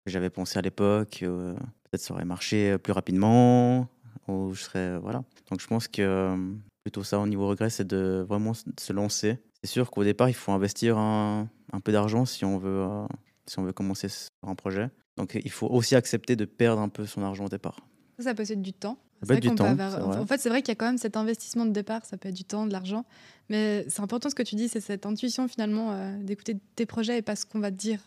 j'avais 0.07 0.31
pensé 0.31 0.57
à 0.57 0.63
l'époque, 0.63 1.17
peut-être 1.21 2.01
ça 2.01 2.15
aurait 2.15 2.25
marché 2.25 2.79
plus 2.79 2.93
rapidement, 2.93 3.89
ou 4.29 4.53
je 4.55 4.63
serais 4.63 4.99
voilà. 4.99 5.25
Donc 5.51 5.61
je 5.61 5.67
pense 5.67 5.89
que 5.89 6.55
plutôt 6.87 7.03
ça 7.03 7.19
au 7.19 7.27
niveau 7.27 7.49
regret, 7.49 7.69
c'est 7.69 7.85
de 7.85 8.25
vraiment 8.29 8.53
se 8.55 8.93
lancer. 8.93 9.39
C'est 9.61 9.69
sûr 9.69 9.91
qu'au 9.91 10.05
départ, 10.05 10.29
il 10.29 10.37
faut 10.37 10.53
investir 10.53 10.97
un, 10.99 11.49
peu 11.83 11.91
d'argent 11.91 12.25
si 12.25 12.45
on 12.45 12.59
veut 12.59 12.83
euh, 12.83 13.05
si 13.47 13.59
on 13.59 13.65
veut 13.65 13.73
commencer 13.73 14.07
un 14.45 14.55
projet. 14.55 14.89
Donc 15.17 15.35
il 15.35 15.51
faut 15.51 15.67
aussi 15.67 15.97
accepter 15.97 16.37
de 16.37 16.45
perdre 16.45 16.81
un 16.81 16.89
peu 16.89 17.05
son 17.05 17.25
argent 17.25 17.47
au 17.47 17.49
départ. 17.49 17.81
Ça, 18.21 18.35
peut 18.35 18.45
être 18.45 18.63
du 18.63 18.73
temps. 18.73 18.99
Ça 19.21 19.27
peut 19.27 19.35
être 19.35 19.43
du 19.43 19.53
temps. 19.53 19.77
En 19.77 20.27
fait, 20.27 20.39
c'est 20.39 20.49
vrai 20.49 20.63
qu'il 20.63 20.69
y 20.69 20.73
a 20.73 20.75
quand 20.77 20.87
même 20.87 20.97
cet 20.97 21.17
investissement 21.17 21.67
de 21.67 21.73
départ, 21.73 22.07
ça 22.07 22.17
peut 22.19 22.29
être 22.29 22.37
du 22.37 22.45
temps, 22.45 22.67
de 22.67 22.73
l'argent. 22.73 23.05
Mais 23.49 23.85
c'est 23.89 24.03
important 24.03 24.31
ce 24.31 24.37
que 24.37 24.45
tu 24.45 24.55
dis, 24.55 24.69
c'est 24.69 24.81
cette 24.81 25.07
intuition 25.07 25.49
finalement 25.49 25.91
euh, 25.91 26.17
d'écouter 26.23 26.57
tes 26.77 26.87
projets 26.87 27.19
et 27.19 27.23
pas 27.23 27.35
ce 27.35 27.47
qu'on 27.47 27.59
va 27.59 27.73
te 27.73 27.77
dire. 27.77 27.99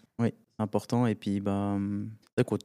C'est 0.59 0.63
important. 0.63 1.07
Et 1.07 1.15
puis, 1.15 1.39
bah, 1.39 1.77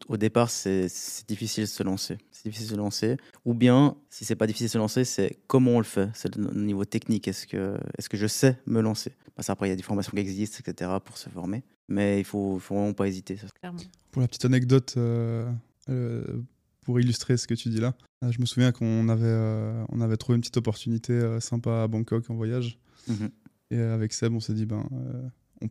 au 0.08 0.16
départ, 0.16 0.50
c'est 0.50 0.88
difficile 1.28 1.62
de 1.64 1.68
se 1.68 1.82
lancer. 1.84 2.18
C'est 2.32 2.48
difficile 2.48 2.66
de 2.66 2.72
se 2.72 2.76
lancer. 2.76 3.16
Ou 3.44 3.54
bien, 3.54 3.96
si 4.10 4.24
c'est 4.24 4.34
pas 4.34 4.48
difficile 4.48 4.66
de 4.66 4.72
se 4.72 4.78
lancer, 4.78 5.04
c'est 5.04 5.38
comment 5.46 5.72
on 5.72 5.78
le 5.78 5.84
fait. 5.84 6.10
C'est 6.14 6.34
le 6.34 6.50
niveau 6.54 6.84
technique. 6.84 7.28
Est-ce 7.28 7.46
que, 7.46 7.78
est 7.96 8.08
que 8.08 8.16
je 8.16 8.26
sais 8.26 8.58
me 8.66 8.80
lancer? 8.80 9.12
Parce 9.36 9.46
qu'après, 9.46 9.68
il 9.68 9.70
y 9.70 9.72
a 9.72 9.76
des 9.76 9.84
formations 9.84 10.10
qui 10.10 10.18
existent, 10.18 10.58
etc., 10.66 10.90
pour 11.04 11.16
se 11.16 11.28
former. 11.28 11.62
Mais 11.86 12.18
il 12.18 12.24
faut, 12.24 12.58
faut 12.58 12.74
vraiment 12.74 12.94
pas 12.94 13.06
hésiter. 13.06 13.36
Ça. 13.36 13.46
Pour 14.10 14.22
la 14.22 14.26
petite 14.26 14.44
anecdote, 14.44 14.94
euh, 14.96 15.48
euh, 15.88 16.24
pour 16.82 16.98
illustrer 16.98 17.36
ce 17.36 17.46
que 17.46 17.54
tu 17.54 17.68
dis 17.68 17.80
là, 17.80 17.94
euh, 18.24 18.32
je 18.32 18.40
me 18.40 18.46
souviens 18.46 18.72
qu'on 18.72 19.08
avait, 19.08 19.84
on 19.90 20.00
avait 20.00 20.16
trouvé 20.16 20.34
une 20.34 20.40
petite 20.40 20.56
opportunité 20.56 21.38
sympa 21.38 21.84
à 21.84 21.86
Bangkok 21.86 22.28
en 22.28 22.34
voyage. 22.34 22.76
Mhm. 23.06 23.30
Et 23.70 23.78
avec 23.78 24.12
Seb, 24.12 24.34
on 24.34 24.40
s'est 24.40 24.54
dit, 24.54 24.66
ben, 24.66 24.84
on 25.64 25.68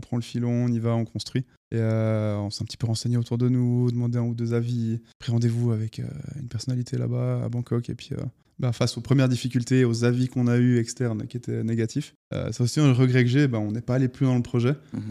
prend, 0.00 0.16
le 0.16 0.22
filon, 0.22 0.64
on 0.64 0.68
y 0.68 0.78
va, 0.78 0.94
on 0.94 1.04
construit. 1.04 1.44
Et 1.72 1.78
euh, 1.78 2.36
on 2.38 2.50
s'est 2.50 2.62
un 2.62 2.66
petit 2.66 2.76
peu 2.76 2.86
renseigné 2.86 3.16
autour 3.16 3.38
de 3.38 3.48
nous, 3.48 3.90
demandé 3.90 4.18
un 4.18 4.22
ou 4.22 4.34
deux 4.34 4.54
avis, 4.54 5.00
pris 5.18 5.32
rendez-vous 5.32 5.72
avec 5.72 6.00
euh, 6.00 6.04
une 6.40 6.48
personnalité 6.48 6.96
là-bas 6.98 7.42
à 7.44 7.48
Bangkok. 7.48 7.90
Et 7.90 7.94
puis, 7.94 8.10
euh, 8.12 8.22
bah, 8.58 8.72
face 8.72 8.96
aux 8.98 9.00
premières 9.00 9.28
difficultés, 9.28 9.84
aux 9.84 10.04
avis 10.04 10.28
qu'on 10.28 10.46
a 10.46 10.56
eus 10.58 10.78
externes 10.78 11.26
qui 11.26 11.36
étaient 11.36 11.64
négatifs. 11.64 12.14
c'est 12.32 12.60
aussi 12.60 12.80
un 12.80 12.92
regret 12.92 13.24
que 13.24 13.30
j'ai, 13.30 13.48
bah, 13.48 13.58
on 13.58 13.72
n'est 13.72 13.80
pas 13.80 13.96
allé 13.96 14.08
plus 14.08 14.26
dans 14.26 14.36
le 14.36 14.42
projet. 14.42 14.74
Mhm. 14.92 15.02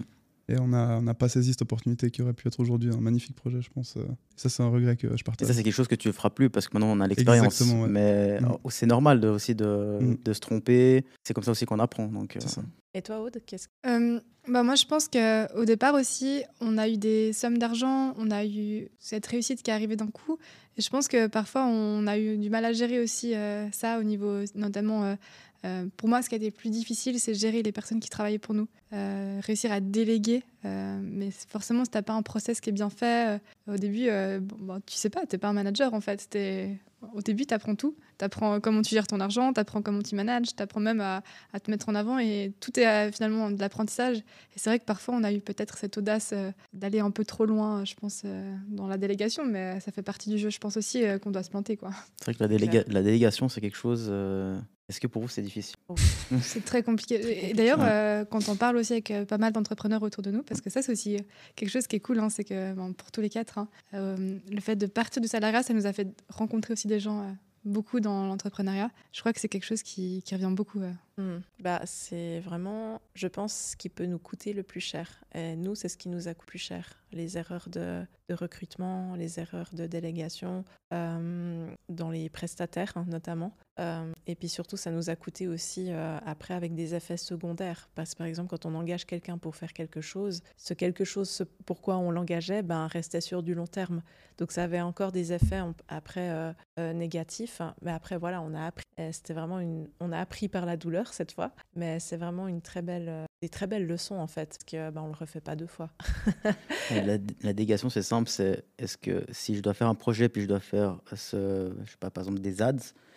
Et 0.47 0.59
on 0.59 0.67
n'a 0.67 0.99
on 0.99 1.13
pas 1.13 1.27
saisi 1.27 1.51
cette 1.51 1.63
opportunité 1.63 2.11
qui 2.11 2.21
aurait 2.21 2.33
pu 2.33 2.47
être 2.47 2.59
aujourd'hui 2.59 2.91
un 2.91 3.01
magnifique 3.01 3.35
projet, 3.35 3.61
je 3.61 3.69
pense. 3.69 3.97
Ça, 4.35 4.49
c'est 4.49 4.61
un 4.61 4.69
regret 4.69 4.95
que 4.95 5.17
je 5.17 5.23
partage. 5.23 5.47
Et 5.47 5.51
ça, 5.51 5.57
c'est 5.57 5.63
quelque 5.63 5.73
chose 5.73 5.87
que 5.87 5.95
tu 5.95 6.07
ne 6.07 6.13
feras 6.13 6.29
plus 6.29 6.49
parce 6.49 6.67
que 6.67 6.77
maintenant, 6.77 6.95
on 6.95 6.99
a 6.99 7.07
l'expérience. 7.07 7.61
Mais 7.89 8.39
mm. 8.39 8.57
c'est 8.69 8.85
normal 8.85 9.19
de, 9.19 9.27
aussi 9.27 9.55
de, 9.55 9.97
mm. 9.99 10.17
de, 10.23 10.33
se 10.33 10.39
tromper. 10.39 11.05
C'est 11.23 11.33
comme 11.33 11.43
ça 11.43 11.51
aussi 11.51 11.65
qu'on 11.65 11.79
apprend. 11.79 12.07
Donc, 12.07 12.37
ça. 12.45 12.61
Et 12.93 13.01
toi, 13.01 13.19
Aude, 13.19 13.41
qu'est-ce 13.45 13.67
euh, 13.87 14.21
bah 14.47 14.63
Moi, 14.63 14.75
je 14.75 14.85
pense 14.85 15.09
qu'au 15.09 15.65
départ 15.65 15.95
aussi, 15.95 16.43
on 16.61 16.77
a 16.77 16.87
eu 16.87 16.97
des 16.97 17.33
sommes 17.33 17.57
d'argent, 17.57 18.13
on 18.17 18.31
a 18.31 18.45
eu 18.45 18.87
cette 18.99 19.25
réussite 19.25 19.61
qui 19.63 19.69
est 19.69 19.73
arrivée 19.73 19.97
d'un 19.97 20.07
coup. 20.07 20.37
Et 20.77 20.81
je 20.81 20.89
pense 20.89 21.09
que 21.09 21.27
parfois, 21.27 21.65
on 21.65 22.07
a 22.07 22.17
eu 22.17 22.37
du 22.37 22.49
mal 22.49 22.63
à 22.63 22.71
gérer 22.71 23.01
aussi 23.01 23.35
euh, 23.35 23.69
ça 23.71 23.99
au 23.99 24.03
niveau, 24.03 24.43
notamment, 24.55 25.17
euh, 25.65 25.75
euh, 25.75 25.85
pour 25.97 26.09
moi, 26.09 26.21
ce 26.21 26.29
qui 26.29 26.35
a 26.35 26.37
été 26.37 26.51
plus 26.51 26.69
difficile, 26.69 27.19
c'est 27.19 27.33
gérer 27.33 27.63
les 27.63 27.71
personnes 27.71 27.99
qui 27.99 28.09
travaillaient 28.09 28.39
pour 28.39 28.53
nous. 28.53 28.67
réussir 28.91 29.71
à 29.71 29.79
déléguer. 29.81 30.43
mais 30.63 31.29
forcément, 31.31 31.83
si 31.83 31.91
tu 31.91 31.97
n'as 31.97 32.01
pas 32.01 32.13
un 32.13 32.21
process 32.21 32.61
qui 32.61 32.69
est 32.69 32.73
bien 32.73 32.89
fait, 32.89 33.41
au 33.67 33.75
début, 33.75 34.09
bon, 34.39 34.79
tu 34.85 34.95
sais 34.95 35.09
pas, 35.09 35.21
tu 35.25 35.35
n'es 35.35 35.39
pas 35.39 35.49
un 35.49 35.53
manager 35.53 35.93
en 35.93 36.01
fait. 36.01 36.37
Au 37.13 37.21
début, 37.21 37.45
tu 37.45 37.53
apprends 37.53 37.75
tout. 37.75 37.95
Tu 38.17 38.25
apprends 38.25 38.59
comment 38.59 38.81
tu 38.81 38.95
gères 38.95 39.07
ton 39.07 39.19
argent, 39.19 39.51
tu 39.53 39.59
apprends 39.59 39.81
comment 39.81 40.01
tu 40.01 40.15
manages, 40.15 40.55
tu 40.55 40.63
apprends 40.63 40.79
même 40.79 41.01
à, 41.01 41.21
te 41.61 41.69
mettre 41.69 41.89
en 41.89 41.95
avant 41.95 42.17
et 42.17 42.53
tout 42.59 42.79
est 42.79 42.87
euh, 42.87 43.11
finalement 43.11 43.51
de 43.51 43.59
l'apprentissage. 43.59 44.17
Et 44.17 44.57
c'est 44.57 44.69
vrai 44.69 44.79
que 44.79 44.85
parfois, 44.85 45.15
on 45.15 45.23
a 45.23 45.33
eu 45.33 45.41
peut-être 45.41 45.77
cette 45.77 45.97
audace 45.97 46.31
euh, 46.33 46.51
d'aller 46.73 46.99
un 46.99 47.11
peu 47.11 47.25
trop 47.25 47.45
loin, 47.45 47.83
je 47.83 47.95
pense, 47.95 48.21
euh, 48.25 48.55
dans 48.69 48.87
la 48.87 48.97
délégation, 48.97 49.45
mais 49.45 49.79
ça 49.81 49.91
fait 49.91 50.01
partie 50.01 50.29
du 50.29 50.37
jeu, 50.37 50.49
je 50.49 50.59
pense 50.59 50.77
aussi, 50.77 51.03
qu'on 51.21 51.31
doit 51.31 51.43
se 51.43 51.49
planter. 51.49 51.77
C'est 52.17 52.25
vrai 52.25 52.33
que 52.33 52.93
la, 52.93 53.03
délégation, 53.03 53.49
c'est 53.49 53.61
quelque 53.61 53.77
chose. 53.77 54.11
Est-ce 54.87 54.99
que 54.99 55.07
pour 55.07 55.21
vous, 55.21 55.27
c'est 55.27 55.41
difficile? 55.41 55.75
C'est 56.41 56.63
très 56.63 56.83
compliqué. 56.83 57.49
Et 57.49 57.53
d'ailleurs, 57.53 58.27
quand 58.29 58.49
on 58.49 58.55
parle 58.55 58.77
aussi 58.77 58.93
avec 58.93 59.13
pas 59.27 59.37
mal 59.37 59.51
d'entrepreneurs 59.51 60.03
autour 60.03 60.21
de 60.23 60.31
nous, 60.31 60.43
parce 60.43 60.61
que 60.61 60.69
ça, 60.69 60.81
c'est 60.81 60.91
aussi 60.91 61.17
quelque 61.55 61.69
chose 61.69 61.87
qui 61.87 61.95
est 61.95 61.99
cool, 61.99 62.19
hein, 62.19 62.29
c'est 62.29 62.43
que 62.43 62.73
pour 62.93 63.11
tous 63.11 63.21
les 63.21 63.29
quatre, 63.29 63.57
hein, 63.57 63.67
le 63.93 64.59
fait 64.59 64.75
de 64.75 64.85
partir 64.85 65.21
du 65.21 65.27
salariat, 65.27 65.63
ça 65.63 65.73
nous 65.73 65.85
a 65.87 65.93
fait 65.93 66.07
rencontrer 66.29 66.73
aussi 66.73 66.87
des 66.87 66.99
gens 66.99 67.35
beaucoup 67.63 67.99
dans 67.99 68.27
l'entrepreneuriat. 68.27 68.91
Je 69.11 69.19
crois 69.19 69.33
que 69.33 69.39
c'est 69.39 69.49
quelque 69.49 69.65
chose 69.65 69.81
qui, 69.81 70.23
revient 70.31 70.51
beaucoup. 70.51 70.81
Hmm. 71.17 71.39
Bah, 71.59 71.81
c'est 71.85 72.39
vraiment, 72.39 73.01
je 73.13 73.27
pense, 73.27 73.71
ce 73.71 73.75
qui 73.77 73.89
peut 73.89 74.05
nous 74.05 74.19
coûter 74.19 74.53
le 74.53 74.63
plus 74.63 74.81
cher. 74.81 75.23
Et 75.33 75.55
nous, 75.55 75.75
c'est 75.75 75.89
ce 75.89 75.97
qui 75.97 76.09
nous 76.09 76.27
a 76.27 76.33
coûté 76.33 76.45
plus 76.45 76.59
cher. 76.59 77.03
Les 77.11 77.37
erreurs 77.37 77.69
de, 77.69 78.05
recrutement, 78.29 79.15
les 79.15 79.39
erreurs 79.39 79.69
de 79.73 79.85
délégation, 79.85 80.63
euh, 80.93 81.67
dans 81.89 82.09
les 82.09 82.29
prestataires 82.29 82.93
hein, 82.95 83.05
notamment. 83.07 83.55
Euh, 83.79 84.11
et 84.27 84.35
puis 84.35 84.47
surtout, 84.47 84.77
ça 84.77 84.91
nous 84.91 85.09
a 85.09 85.15
coûté 85.15 85.47
aussi 85.47 85.91
euh, 85.91 86.17
après 86.25 86.53
avec 86.53 86.75
des 86.75 86.93
effets 86.93 87.17
secondaires. 87.17 87.89
Parce 87.95 88.13
que 88.13 88.19
par 88.19 88.27
exemple, 88.27 88.49
quand 88.49 88.65
on 88.65 88.75
engage 88.75 89.05
quelqu'un 89.05 89.37
pour 89.37 89.55
faire 89.55 89.73
quelque 89.73 90.01
chose, 90.01 90.41
ce 90.57 90.73
quelque 90.73 91.03
chose, 91.03 91.45
pourquoi 91.65 91.97
on 91.97 92.11
l'engageait, 92.11 92.63
ben, 92.63 92.87
restait 92.87 93.21
sur 93.21 93.43
du 93.43 93.53
long 93.53 93.67
terme. 93.67 94.01
Donc 94.37 94.51
ça 94.51 94.63
avait 94.63 94.81
encore 94.81 95.11
des 95.11 95.33
effets 95.33 95.61
après 95.87 96.53
négatifs. 96.77 97.61
Mais 97.81 97.91
après, 97.91 98.17
voilà, 98.17 98.41
on 98.41 98.53
a 98.53 98.65
appris. 98.65 98.85
C'était 99.11 99.33
vraiment 99.33 99.59
une, 99.59 99.87
on 99.99 100.11
a 100.11 100.19
appris 100.19 100.47
par 100.47 100.65
la 100.65 100.77
douleur 100.77 101.04
cette 101.13 101.31
fois, 101.31 101.51
mais 101.75 101.99
c'est 101.99 102.17
vraiment 102.17 102.47
une 102.47 102.61
très 102.61 102.81
belle, 102.81 103.09
euh, 103.09 103.25
des 103.41 103.49
très 103.49 103.67
belles 103.67 103.85
leçons 103.85 104.15
en 104.15 104.27
fait, 104.27 104.49
parce 104.49 104.63
que 104.65 104.89
ben, 104.91 105.01
on 105.01 105.07
le 105.07 105.13
refait 105.13 105.41
pas 105.41 105.55
deux 105.55 105.67
fois. 105.67 105.89
la, 106.91 107.17
la, 107.41 107.53
délégation, 107.53 107.89
c'est 107.89 108.01
simple, 108.01 108.29
c'est 108.29 108.63
est-ce 108.77 108.97
que 108.97 109.25
si 109.31 109.55
je 109.55 109.61
dois 109.61 109.73
faire 109.73 109.87
un 109.87 109.95
projet 109.95 110.29
puis 110.29 110.41
je 110.41 110.47
dois 110.47 110.59
faire 110.59 110.99
ce, 111.15 111.73
je 111.83 111.91
sais 111.91 111.97
pas, 111.99 112.09
par 112.09 112.23
exemple 112.23 112.39
des 112.39 112.61
ads, 112.61 112.73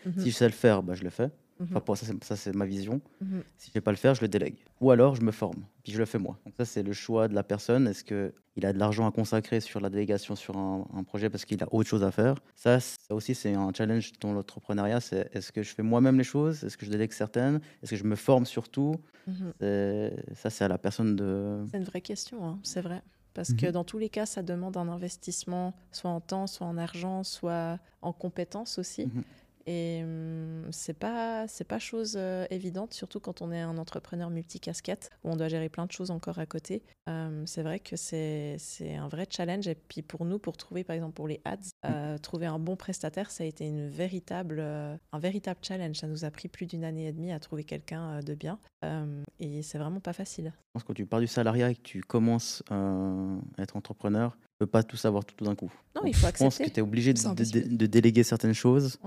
mhm. 0.06 0.22
si 0.22 0.30
je 0.30 0.36
sais 0.36 0.46
le 0.46 0.52
faire, 0.52 0.82
bah, 0.82 0.94
je 0.94 1.04
le 1.04 1.10
fais. 1.10 1.30
Enfin, 1.60 1.74
mhm. 1.76 1.80
pour 1.80 1.96
ça, 1.96 2.06
ça 2.22 2.36
c'est 2.36 2.54
ma 2.54 2.66
vision. 2.66 3.00
Mhm. 3.20 3.42
Si 3.56 3.66
je 3.66 3.70
ne 3.70 3.74
vais 3.74 3.80
pas 3.80 3.90
le 3.90 3.96
faire, 3.96 4.14
je 4.14 4.20
le 4.20 4.28
délègue. 4.28 4.56
Ou 4.80 4.90
alors, 4.90 5.16
je 5.16 5.22
me 5.22 5.32
forme, 5.32 5.64
puis 5.82 5.92
je 5.92 5.98
le 5.98 6.04
fais 6.04 6.18
moi. 6.18 6.38
Donc 6.44 6.54
ça, 6.56 6.64
c'est 6.64 6.82
le 6.82 6.92
choix 6.92 7.28
de 7.28 7.34
la 7.34 7.42
personne. 7.42 7.88
Est-ce 7.88 8.04
qu'il 8.04 8.66
a 8.66 8.72
de 8.72 8.78
l'argent 8.78 9.06
à 9.08 9.12
consacrer 9.12 9.60
sur 9.60 9.80
la 9.80 9.90
délégation, 9.90 10.36
sur 10.36 10.56
un, 10.56 11.02
projet, 11.04 11.30
parce 11.30 11.44
qu'il 11.44 11.62
a 11.62 11.68
autre 11.72 11.88
chose 11.88 12.04
à 12.04 12.10
faire? 12.10 12.36
Ça, 12.54 12.80
ça 12.80 13.14
aussi, 13.14 13.34
c'est 13.34 13.54
un 13.54 13.72
challenge 13.76 14.12
dans 14.20 14.32
l'entrepreneuriat. 14.32 15.00
C'est 15.00 15.28
est-ce 15.32 15.52
que 15.52 15.62
je 15.62 15.74
fais 15.74 15.82
moi-même 15.82 16.18
les 16.18 16.24
choses? 16.24 16.62
Est-ce 16.62 16.76
que 16.76 16.86
je 16.86 16.90
délègue 16.90 17.12
certaines? 17.12 17.60
Est-ce 17.82 17.90
que 17.90 17.96
je 17.96 18.04
me 18.04 18.16
forme 18.16 18.46
surtout? 18.46 18.94
Mhm. 19.26 19.52
Ça, 20.34 20.50
c'est 20.50 20.64
à 20.64 20.68
la 20.68 20.78
personne 20.78 21.16
de... 21.16 21.64
C'est 21.70 21.78
une 21.78 21.84
vraie 21.84 22.00
question, 22.00 22.46
hein. 22.46 22.58
c'est 22.62 22.80
vrai. 22.80 23.02
Parce 23.34 23.52
que 23.52 23.66
dans 23.66 23.84
tous 23.84 23.98
les 23.98 24.08
cas, 24.08 24.26
ça 24.26 24.42
demande 24.42 24.76
un 24.76 24.88
investissement, 24.88 25.72
soit 25.92 26.10
en 26.10 26.20
temps, 26.20 26.48
soit 26.48 26.66
en 26.66 26.76
argent, 26.76 27.22
soit 27.22 27.78
en 28.02 28.12
compétences 28.12 28.80
aussi. 28.80 29.08
Et 29.68 30.00
hum, 30.02 30.66
c'est 30.70 30.98
pas 30.98 31.46
c'est 31.46 31.64
pas 31.64 31.78
chose 31.78 32.14
euh, 32.16 32.46
évidente, 32.48 32.94
surtout 32.94 33.20
quand 33.20 33.42
on 33.42 33.52
est 33.52 33.60
un 33.60 33.76
entrepreneur 33.76 34.30
multicasquette 34.30 35.10
où 35.24 35.30
on 35.30 35.36
doit 35.36 35.48
gérer 35.48 35.68
plein 35.68 35.84
de 35.84 35.92
choses 35.92 36.10
encore 36.10 36.38
à 36.38 36.46
côté. 36.46 36.82
Hum, 37.06 37.46
c'est 37.46 37.62
vrai 37.62 37.78
que 37.78 37.94
c'est 37.94 38.56
un 38.96 39.08
vrai 39.08 39.26
challenge. 39.28 39.68
Et 39.68 39.74
puis 39.74 40.00
pour 40.00 40.24
nous, 40.24 40.38
pour 40.38 40.56
trouver 40.56 40.84
par 40.84 40.96
exemple 40.96 41.12
pour 41.12 41.28
les 41.28 41.42
ads, 41.44 41.56
mm. 41.56 41.60
euh, 41.84 42.16
trouver 42.16 42.46
un 42.46 42.58
bon 42.58 42.76
prestataire, 42.76 43.30
ça 43.30 43.44
a 43.44 43.46
été 43.46 43.66
une 43.66 43.88
véritable 43.88 44.56
euh, 44.58 44.96
un 45.12 45.18
véritable 45.18 45.60
challenge. 45.62 45.96
Ça 45.96 46.06
nous 46.06 46.24
a 46.24 46.30
pris 46.30 46.48
plus 46.48 46.64
d'une 46.64 46.84
année 46.84 47.06
et 47.06 47.12
demie 47.12 47.32
à 47.32 47.38
trouver 47.38 47.64
quelqu'un 47.64 48.20
de 48.20 48.34
bien. 48.34 48.58
Hum, 48.82 49.22
et 49.38 49.60
c'est 49.60 49.76
vraiment 49.76 50.00
pas 50.00 50.14
facile. 50.14 50.54
Je 50.56 50.72
pense 50.72 50.82
que 50.82 50.88
quand 50.88 50.94
tu 50.94 51.04
pars 51.04 51.20
du 51.20 51.26
salariat 51.26 51.70
et 51.70 51.74
que 51.74 51.82
tu 51.82 52.00
commences 52.00 52.62
à 52.70 53.36
être 53.58 53.76
entrepreneur, 53.76 54.34
peux 54.58 54.66
pas 54.66 54.82
tout 54.82 54.96
savoir 54.96 55.24
tout 55.24 55.44
d'un 55.44 55.54
coup. 55.54 55.70
Non, 55.94 56.02
il 56.04 56.14
faut 56.14 56.26
accepter. 56.26 56.44
Je 56.44 56.44
pense 56.44 56.58
que 56.58 56.74
tu 56.74 56.80
es 56.80 56.82
obligé 56.82 57.12
de, 57.12 57.86
déléguer 57.86 58.22
certaines 58.22 58.54
choses. 58.54 58.98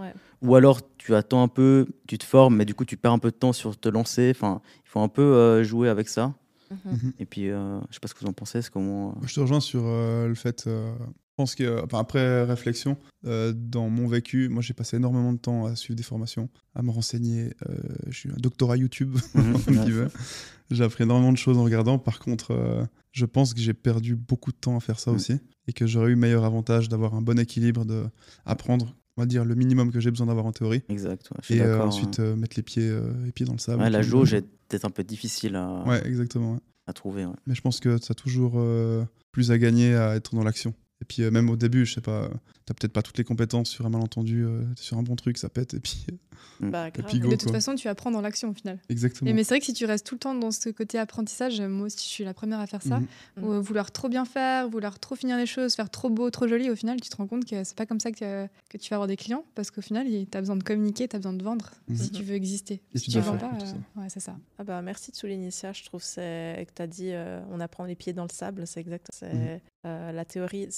Ou 0.42 0.56
alors 0.56 0.82
tu 0.98 1.14
attends 1.16 1.44
un 1.44 1.48
peu, 1.48 1.88
tu 2.08 2.18
te 2.18 2.24
formes, 2.24 2.56
mais 2.56 2.66
du 2.66 2.74
coup 2.74 2.86
tu 2.86 2.98
perds 2.98 3.14
un 3.14 3.20
peu 3.20 3.32
de 3.32 3.36
temps 3.36 3.54
sur 3.54 3.78
te 3.78 3.90
lancer. 3.90 4.32
Enfin, 4.36 4.62
il 4.86 4.90
faut 4.90 5.02
un 5.02 5.10
peu 5.10 5.22
euh, 5.22 5.64
jouer 5.64 5.90
avec 5.90 6.10
ça. 6.10 6.34
Mhm. 6.72 6.78
Mhm. 6.86 7.14
Et 7.20 7.26
puis, 7.26 7.50
euh, 7.50 7.80
je 7.90 7.96
sais 7.96 8.00
pas 8.00 8.08
ce 8.08 8.14
que 8.14 8.22
vous 8.22 8.28
en 8.28 8.34
pensez. 8.34 8.62
Comment... 8.72 9.16
Je 9.24 9.36
te 9.36 9.40
rejoins 9.42 9.60
sur 9.60 9.82
euh, 9.84 10.28
le 10.28 10.36
fait. 10.36 10.70
Pense 11.42 11.56
que, 11.56 11.84
enfin, 11.84 12.00
après 12.00 12.44
réflexion, 12.44 12.98
dans 13.24 13.90
mon 13.90 14.08
vécu, 14.08 14.50
moi 14.50 14.62
j'ai 14.62 14.74
passé 14.74 14.98
énormément 14.98 15.34
de 15.34 15.38
temps 15.38 15.66
à 15.66 15.76
suivre 15.76 15.96
des 15.96 16.04
formations, 16.04 16.50
à 16.76 16.82
me 16.82 16.92
renseigner. 16.92 17.54
je 18.08 18.18
suis 18.18 18.30
un 18.30 18.38
doctorat 18.38 18.78
YouTube, 18.78 19.18
mhm. 19.36 20.10
J'ai 20.72 20.84
appris 20.84 21.04
énormément 21.04 21.34
de 21.34 21.38
choses 21.38 21.58
en 21.58 21.64
regardant. 21.64 22.00
Par 22.00 22.20
contre, 22.20 22.88
je 23.12 23.26
pense 23.26 23.54
que 23.54 23.60
j'ai 23.60 23.74
perdu 23.74 24.16
beaucoup 24.16 24.52
de 24.52 24.58
temps 24.58 24.78
à 24.78 24.80
faire 24.80 25.00
ça 25.00 25.12
mm. 25.12 25.16
aussi 25.16 25.34
et 25.68 25.74
que 25.74 25.86
j'aurais 25.86 26.12
eu 26.12 26.16
meilleur 26.16 26.44
avantage 26.44 26.90
d'avoir 26.90 27.14
un 27.14 27.22
bon 27.22 27.40
équilibre, 27.40 27.86
d'apprendre, 27.86 28.96
on 29.18 29.22
va 29.22 29.26
dire, 29.26 29.46
le 29.46 29.56
minimum 29.56 29.92
que 29.92 30.00
j'ai 30.00 30.12
besoin 30.12 30.28
d'avoir 30.28 30.46
en 30.46 30.52
théorie. 30.52 30.82
Exact. 30.90 31.30
et 31.50 31.62
euh, 31.62 31.84
ensuite 31.84 32.20
euh, 32.20 32.36
mettre 32.36 32.58
les 32.58 32.64
pieds, 32.64 32.88
euh, 32.88 33.14
les 33.26 33.32
pieds 33.32 33.46
dans 33.46 33.54
le 33.54 33.60
sable. 33.60 33.84
la 33.84 34.02
jauge 34.02 34.34
est 34.34 34.46
peut-être 34.68 34.86
un 34.86 34.90
peu 34.90 35.04
difficile 35.04 35.56
à, 35.56 35.84
ouais, 35.86 36.06
exactement, 36.08 36.60
à 36.88 36.94
trouver. 36.94 37.28
Mais 37.46 37.56
je 37.56 37.62
pense 37.62 37.80
que 37.80 37.98
ça 37.98 38.12
a 38.12 38.16
toujours 38.16 38.62
plus 39.32 39.52
à 39.52 39.58
gagner 39.58 39.96
à 39.96 40.16
être 40.16 40.36
dans 40.36 40.44
l'action. 40.44 40.74
Et 41.02 41.06
puis 41.06 41.30
même 41.32 41.50
au 41.50 41.56
début, 41.56 41.86
je 41.86 41.96
sais 41.96 42.02
pas, 42.02 42.30
t'as 42.66 42.74
peut-être 42.74 42.94
pas 42.94 43.02
toutes 43.02 43.18
les 43.18 43.24
compétences 43.24 43.70
sur 43.70 43.86
un 43.86 43.90
malentendu, 43.90 44.46
sur 44.76 44.98
un 44.98 45.04
bon 45.04 45.16
truc, 45.16 45.38
ça 45.38 45.50
pète 45.50 45.74
et 45.74 45.80
puis 45.80 46.06
Mm. 46.60 46.70
Bah, 46.70 46.92
de 46.92 47.36
toute 47.36 47.52
façon, 47.52 47.76
tu 47.76 47.88
apprends 47.88 48.12
dans 48.12 48.22
l'action 48.22 48.50
au 48.50 48.54
final. 48.54 48.80
Exactement. 48.90 49.32
mais 49.34 49.44
c'est 49.44 49.56
vrai 49.56 49.60
que 49.60 49.66
si 49.66 49.74
tu 49.74 49.86
restes 49.86 50.06
tout 50.06 50.16
le 50.16 50.20
temps 50.20 50.36
dans 50.36 50.52
ce 50.52 50.70
côté 50.70 50.98
apprentissage, 50.98 51.62
moi 51.62 51.88
aussi 51.88 51.98
je 51.98 52.14
suis 52.14 52.24
la 52.24 52.34
première 52.34 52.60
à 52.60 52.68
faire 52.68 52.82
ça, 52.82 53.00
mm. 53.00 53.60
vouloir 53.60 53.92
trop 53.92 54.10
bien 54.10 54.26
faire, 54.26 54.70
vouloir 54.70 55.00
trop 55.00 55.16
finir 55.16 55.38
les 55.38 55.46
choses, 55.46 55.76
faire 55.76 55.90
trop 55.90 56.10
beau, 56.10 56.30
trop 56.30 56.48
joli, 56.48 56.70
au 56.70 56.76
final 56.76 57.00
tu 57.02 57.10
te 57.10 57.16
rends 57.16 57.28
compte 57.28 57.46
que 57.46 57.64
c'est 57.64 57.78
pas 57.78 57.86
comme 57.86 58.00
ça 58.00 58.12
que, 58.12 58.48
que, 58.70 58.78
tu 58.78 58.90
vas 58.90 58.98
avoir 58.98 59.08
des 59.08 59.18
clients 59.18 59.46
parce 59.56 59.72
qu'au 59.72 59.82
final 59.82 60.08
tu 60.08 60.38
as 60.38 60.42
besoin 60.42 60.56
de 60.56 60.64
communiquer, 60.64 61.08
tu 61.08 61.16
as 61.16 61.20
besoin 61.20 61.34
de 61.34 61.44
vendre 61.44 61.72
mm. 61.88 61.96
si 61.96 62.12
tu 62.12 62.24
veux 62.24 62.36
exister. 62.36 62.82
si 62.96 63.12
tu 63.12 63.18
ne 63.18 63.24
vends 63.24 63.38
pas, 63.38 63.52
euh, 63.62 64.02
ouais, 64.02 64.10
c'est 64.10 64.20
ça. 64.20 64.36
Ah 64.58 64.64
bah, 64.64 64.82
merci 64.82 65.12
de 65.12 65.16
souligner 65.16 65.52
ça, 65.52 65.74
je 65.74 65.84
trouve 65.84 66.04
que 66.04 66.64
tu 66.64 66.82
as 66.82 66.88
dit 66.88 67.12
euh, 67.12 67.42
on 67.52 67.60
apprend 67.60 67.86
les 67.86 67.96
pieds 67.96 68.14
dans 68.14 68.24
le 68.24 68.34
sable, 68.34 68.68
c'est 68.68 68.80
exact. 68.80 69.08
C'est 69.12 69.62
euh, 69.86 70.12
la 70.12 70.26
théorie. 70.26 70.70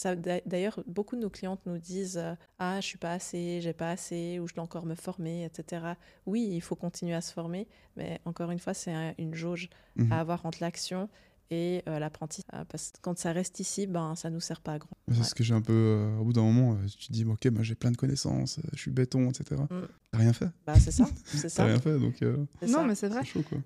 D'ailleurs, 0.46 0.80
beaucoup 0.88 1.16
de 1.16 1.22
nos 1.22 1.30
clientes 1.30 1.60
nous 1.66 1.78
disent 1.78 2.24
Ah, 2.60 2.80
je 2.80 2.86
suis 2.86 2.98
pas 2.98 3.12
assez, 3.12 3.60
j'ai 3.62 3.74
pas 3.74 3.92
assez, 3.92 4.40
ou 4.40 4.48
je 4.48 4.54
dois 4.54 4.64
encore 4.64 4.86
me 4.86 4.96
former, 4.96 5.50
etc. 5.58 5.94
Oui, 6.26 6.50
il 6.52 6.62
faut 6.62 6.76
continuer 6.76 7.14
à 7.14 7.22
se 7.22 7.34
former, 7.34 7.68
mais 7.96 8.20
encore 8.26 8.52
une 8.52 8.60
fois, 8.60 8.74
c'est 8.74 9.16
une 9.18 9.36
jauge 9.36 9.70
à 10.00 10.04
mhm. 10.04 10.12
avoir 10.12 10.46
entre 10.46 10.60
l'action 10.62 11.10
et 11.54 11.84
euh, 11.88 12.00
l'apprentissage. 12.00 12.50
Euh, 12.54 12.64
parce 12.68 12.92
que 12.92 12.98
quand 13.02 13.18
ça 13.18 13.32
reste 13.32 13.60
ici, 13.60 13.88
ben, 13.88 14.16
ça 14.16 14.30
ne 14.30 14.36
nous 14.36 14.42
sert 14.42 14.62
pas 14.62 14.74
à 14.74 14.80
grand. 14.80 14.98
C'est 15.12 15.24
ce 15.24 15.36
que 15.36 15.44
j'ai 15.44 15.54
un 15.54 15.62
peu, 15.62 15.74
euh, 15.74 16.18
au 16.18 16.26
bout 16.26 16.34
d'un 16.34 16.42
moment, 16.42 16.78
tu 16.88 17.08
te 17.08 17.14
dis, 17.14 17.26
ok, 17.26 17.46
moi 17.48 17.64
j'ai 17.64 17.76
plein 17.76 17.92
de 17.92 17.98
connaissances, 17.98 18.60
je 18.74 18.80
suis 18.80 18.92
béton, 18.92 19.30
etc. 19.30 19.62
Mm. 19.62 19.82
T'as 20.12 20.18
rien 20.18 20.34
fait. 20.34 20.50
Bah, 20.66 20.76
c'est 20.80 20.92
ça. 20.92 21.06
T'as 21.56 21.66
rien 21.66 21.80
fait, 21.80 22.00
donc. 22.00 22.22
non, 22.68 22.86
mais 22.86 22.96
c'est 22.96 23.10
vrai. 23.10 23.22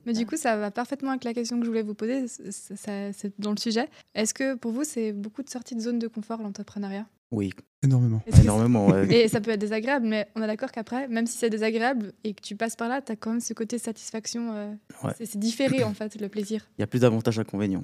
Mais 0.06 0.14
du 0.14 0.26
coup, 0.26 0.38
ça 0.38 0.58
va 0.58 0.72
parfaitement 0.72 1.12
avec 1.12 1.24
la 1.24 1.34
question 1.34 1.60
que 1.60 1.66
je 1.66 1.70
voulais 1.70 1.84
vous 1.84 1.96
poser, 1.96 2.26
c'est 2.28 3.40
dans 3.40 3.52
le 3.52 3.58
sujet. 3.58 3.90
Est-ce 4.16 4.34
que 4.34 4.56
pour 4.56 4.72
vous, 4.72 4.84
c'est 4.84 5.14
beaucoup 5.14 5.44
de 5.44 5.50
sorties 5.50 5.76
de 5.76 5.82
zone 5.82 6.00
de 6.00 6.08
confort, 6.08 6.42
l'entrepreneuriat? 6.42 7.06
Oui. 7.32 7.52
Énormément. 7.84 8.22
Énormément, 8.42 8.88
ouais. 8.88 9.14
Et 9.14 9.28
ça 9.28 9.40
peut 9.40 9.52
être 9.52 9.60
désagréable, 9.60 10.08
mais 10.08 10.28
on 10.36 10.42
est 10.42 10.48
d'accord 10.48 10.72
qu'après, 10.72 11.08
même 11.08 11.28
si 11.28 11.38
c'est 11.38 11.50
désagréable 11.50 12.14
et 12.24 12.34
que 12.34 12.42
tu 12.42 12.56
passes 12.56 12.76
par 12.76 12.90
là, 12.90 13.02
tu 13.02 13.12
as 13.12 13.16
quand 13.16 13.32
même 13.32 13.40
ce 13.40 13.54
côté 13.54 13.78
satisfaction. 13.78 14.54
Euh, 14.54 14.74
c'est 15.16 15.38
différé, 15.38 15.84
en 15.84 15.94
fait, 15.94 16.20
le 16.20 16.28
plaisir. 16.28 16.68
Il 16.78 16.82
y 16.82 16.84
a 16.84 16.88
plus 16.88 17.02
d'avantages 17.02 17.36
qu'inconvénients. 17.36 17.84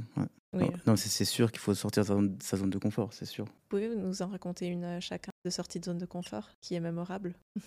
Oui. 0.54 0.66
Non, 0.88 0.96
c'est 0.96 1.26
sûr 1.26 1.52
qu'il 1.52 1.62
faut 1.62 1.74
sortir 1.74 2.04
de 2.04 2.32
sa 2.42 2.58
zone 2.58 2.70
de 2.70 2.78
confort, 2.78 3.14
c'est 3.14 3.26
sûr. 3.26 3.46
Pouvez-vous 3.70 4.00
nous 4.00 4.22
en 4.22 4.28
raconter 4.28 4.68
une 4.68 4.84
euh, 4.84 5.00
chacun 5.00 5.32
de 5.46 5.50
sortie 5.50 5.80
de 5.80 5.86
zone 5.86 5.98
de 5.98 6.06
confort 6.06 6.50
qui 6.62 6.76
est 6.76 6.80
mémorable? 6.80 7.36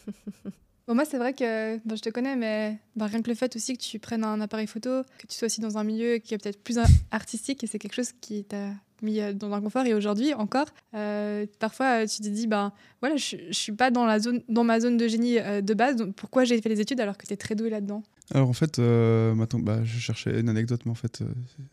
Bon, 0.89 0.95
moi, 0.95 1.05
c'est 1.05 1.19
vrai 1.19 1.33
que 1.33 1.81
je 1.85 2.01
te 2.01 2.11
connais, 2.11 2.37
mais 2.37 2.79
bah, 2.95 3.07
rien 3.07 3.21
que 3.21 3.29
le 3.29 3.35
fait 3.35 3.57
aussi 3.57 3.77
que 3.77 3.83
tu 3.83 3.99
prennes 3.99 4.23
un 4.23 4.41
appareil 4.41 4.69
photo, 4.69 5.03
que 5.19 5.27
tu 5.27 5.37
sois 5.37 5.47
aussi 5.47 5.61
dans 5.61 5.79
un 5.79 5.83
milieu 5.83 6.19
qui 6.19 6.33
est 6.33 6.39
peut-être 6.39 6.63
plus 6.63 6.79
artistique, 7.11 7.65
et 7.65 7.67
c'est 7.67 7.81
quelque 7.81 7.95
chose 7.95 8.13
qui 8.21 8.45
t'a 8.45 8.71
mis 9.03 9.21
euh, 9.21 9.33
dans 9.33 9.53
un 9.53 9.61
confort. 9.61 9.85
Et 9.87 9.95
aujourd'hui, 9.95 10.35
encore, 10.35 10.67
euh, 10.95 11.47
parfois, 11.59 12.07
tu 12.07 12.23
te 12.23 12.29
dis, 12.29 12.47
ben 12.47 12.73
voilà, 13.01 13.17
je, 13.17 13.37
je 13.49 13.59
suis 13.59 13.73
pas 13.73 13.91
dans, 13.91 14.07
la 14.07 14.19
zone, 14.19 14.43
dans 14.49 14.65
ma 14.65 14.81
zone 14.81 14.97
de 14.97 15.09
génie 15.09 15.39
euh, 15.39 15.61
de 15.61 15.75
base, 15.75 15.97
donc 15.97 16.15
pourquoi 16.15 16.45
j'ai 16.45 16.61
fait 16.61 16.69
les 16.69 16.81
études 16.81 17.01
alors 17.01 17.17
que 17.17 17.27
tu 17.27 17.33
es 17.33 17.37
très 17.37 17.55
doué 17.55 17.71
là-dedans? 17.71 18.03
Alors 18.35 18.49
en 18.49 18.53
fait, 18.53 18.79
maintenant, 18.79 19.61
bah, 19.61 19.85
je 19.85 20.01
cherchais 20.01 20.41
une 20.41 20.49
anecdote, 20.49 20.81
mais 20.85 20.91
en 20.91 20.97
fait, 20.97 21.23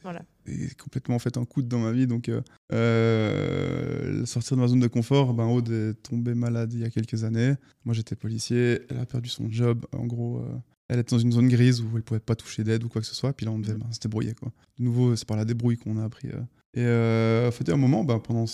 voilà. 0.04 0.22
c'est 0.46 0.78
complètement 0.78 1.16
en 1.16 1.20
fait 1.20 1.36
un 1.36 1.46
coup 1.46 1.64
dans 1.64 1.80
ma 1.80 1.92
vie. 1.92 2.06
Donc, 2.06 2.30
sortir 4.26 4.56
de 4.56 4.62
ma 4.62 4.68
zone 4.68 4.80
de 4.80 4.88
confort, 4.88 5.34
ben, 5.34 5.48
Aude 5.48 5.72
est 5.72 5.94
tombée 6.04 6.36
malade 6.36 6.72
il 6.74 6.82
y 6.82 6.84
a 6.84 6.92
quelques 6.92 7.24
années. 7.24 7.56
Moi, 7.86 7.96
j'étais 7.96 8.16
policier, 8.16 8.82
elle 8.92 9.00
a 9.00 9.08
perdu 9.08 9.30
son 9.30 9.50
job. 9.50 9.84
En 9.94 10.06
gros, 10.06 10.46
elle 10.90 11.00
était 11.00 11.16
dans 11.16 11.20
une 11.20 11.32
zone 11.32 11.48
grise 11.48 11.82
où 11.82 11.90
elle 11.96 12.04
pouvait 12.04 12.20
pas 12.20 12.36
toucher 12.36 12.64
d'aide 12.64 12.84
ou 12.84 12.90
quoi 12.90 13.02
que 13.02 13.08
ce 13.08 13.16
soit. 13.16 13.34
Puis 13.34 13.46
là, 13.46 13.52
on 13.52 13.60
devait 13.60 13.76
ben, 13.76 13.92
se 13.92 14.00
débrouiller. 14.00 14.34
Quoi. 14.34 14.52
De 14.78 14.84
nouveau, 14.84 15.16
c'est 15.16 15.28
par 15.28 15.38
la 15.38 15.46
débrouille 15.46 15.78
qu'on 15.78 15.98
a 15.98 16.04
appris 16.04 16.30
et 16.76 16.82
euh, 16.82 17.52
fait, 17.52 17.70
un 17.70 17.78
moment, 17.78 18.04
bah, 18.04 18.20
pendant, 18.24 18.46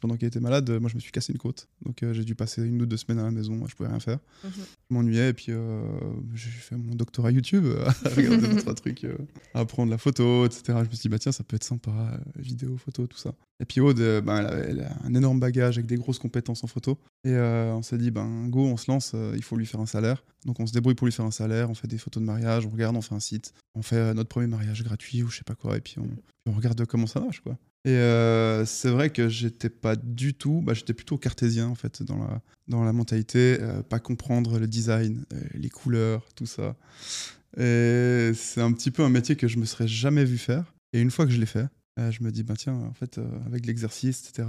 pendant 0.00 0.16
qu'elle 0.16 0.28
était 0.28 0.40
malade, 0.40 0.70
moi 0.80 0.88
je 0.88 0.94
me 0.94 1.00
suis 1.00 1.12
cassé 1.12 1.32
une 1.32 1.38
côte. 1.38 1.68
Donc 1.82 2.02
euh, 2.02 2.14
j'ai 2.14 2.24
dû 2.24 2.34
passer 2.34 2.62
une 2.62 2.80
ou 2.80 2.86
deux 2.86 2.96
semaines 2.96 3.18
à 3.18 3.24
la 3.24 3.30
maison, 3.30 3.66
je 3.66 3.76
pouvais 3.76 3.88
rien 3.88 4.00
faire. 4.00 4.18
Mhm. 4.44 4.50
Je 4.90 4.94
m'ennuyais 4.94 5.28
et 5.28 5.32
puis 5.32 5.46
euh, 5.50 5.80
j'ai 6.34 6.50
fait 6.50 6.76
mon 6.76 6.94
doctorat 6.94 7.30
YouTube, 7.30 7.64
à 7.86 8.08
regarder 8.16 8.48
deux, 8.48 8.56
trois 8.56 8.74
trucs, 8.74 9.06
à 9.54 9.60
apprendre 9.60 9.90
la 9.90 9.98
photo, 9.98 10.44
etc. 10.46 10.62
Je 10.66 10.72
me 10.72 10.84
suis 10.90 11.02
dit, 11.02 11.08
bah 11.08 11.18
tiens, 11.18 11.32
ça 11.32 11.44
peut 11.44 11.56
être 11.56 11.64
sympa, 11.64 12.20
vidéo, 12.36 12.76
photo, 12.76 13.06
tout 13.06 13.18
ça. 13.18 13.34
Et 13.60 13.64
puis 13.64 13.80
Aude, 13.80 14.00
bah, 14.24 14.42
elle, 14.66 14.80
a, 14.80 14.96
un 15.04 15.14
énorme 15.14 15.38
bagage 15.38 15.78
avec 15.78 15.86
des 15.86 15.96
grosses 15.96 16.18
compétences 16.18 16.64
en 16.64 16.66
photo. 16.66 16.98
Et 17.24 17.34
on 17.36 17.82
s'est 17.82 17.98
dit, 17.98 18.10
ben 18.10 18.48
go, 18.48 18.66
on 18.66 18.76
se 18.76 18.90
lance, 18.90 19.14
il 19.34 19.42
faut 19.42 19.56
lui 19.56 19.66
faire 19.66 19.80
un 19.80 19.86
salaire. 19.86 20.24
Donc 20.44 20.58
on 20.58 20.66
se 20.66 20.72
débrouille 20.72 20.94
pour 20.94 21.06
lui 21.06 21.12
faire 21.12 21.26
un 21.26 21.30
salaire, 21.30 21.70
on 21.70 21.74
fait 21.74 21.88
des 21.88 21.98
photos 21.98 22.20
de 22.20 22.26
mariage, 22.26 22.66
on 22.66 22.70
regarde, 22.70 22.96
on 22.96 23.02
fait 23.02 23.14
un 23.14 23.20
site, 23.20 23.54
on 23.74 23.82
fait 23.82 24.12
notre 24.14 24.28
premier 24.28 24.46
mariage 24.46 24.82
gratuit 24.82 25.22
ou 25.22 25.28
je 25.28 25.38
sais 25.38 25.44
pas 25.44 25.54
quoi, 25.54 25.76
et 25.76 25.80
puis 25.80 25.96
on, 25.98 26.08
on 26.50 26.52
regarde 26.52 26.84
comment 26.86 27.06
ça 27.06 27.20
marche, 27.20 27.40
quoi. 27.40 27.56
Et 27.86 27.90
euh, 27.92 28.66
c'est 28.66 28.90
vrai 28.90 29.08
que 29.10 29.28
j'étais 29.28 29.70
pas 29.70 29.96
du 29.96 30.34
tout, 30.34 30.60
bah, 30.62 30.74
j'étais 30.74 30.92
plutôt 30.92 31.16
cartésien 31.16 31.66
en 31.68 31.74
fait 31.74 32.02
dans 32.02 32.18
la, 32.18 32.42
dans 32.68 32.84
la 32.84 32.92
mentalité, 32.92 33.56
euh, 33.60 33.82
pas 33.82 33.98
comprendre 33.98 34.58
le 34.58 34.66
design, 34.66 35.24
euh, 35.32 35.40
les 35.54 35.70
couleurs, 35.70 36.26
tout 36.34 36.44
ça. 36.44 36.76
Et 37.56 38.32
c'est 38.34 38.60
un 38.60 38.72
petit 38.72 38.90
peu 38.90 39.02
un 39.02 39.08
métier 39.08 39.34
que 39.34 39.48
je 39.48 39.58
me 39.58 39.64
serais 39.64 39.88
jamais 39.88 40.24
vu 40.24 40.36
faire. 40.36 40.74
Et 40.92 41.00
une 41.00 41.10
fois 41.10 41.24
que 41.24 41.32
je 41.32 41.40
l'ai 41.40 41.46
fait, 41.46 41.66
je 41.96 42.22
me 42.22 42.30
dis, 42.30 42.42
bah, 42.42 42.54
tiens, 42.56 42.74
en 42.74 42.94
fait, 42.94 43.20
avec 43.46 43.66
l'exercice, 43.66 44.28
etc., 44.28 44.48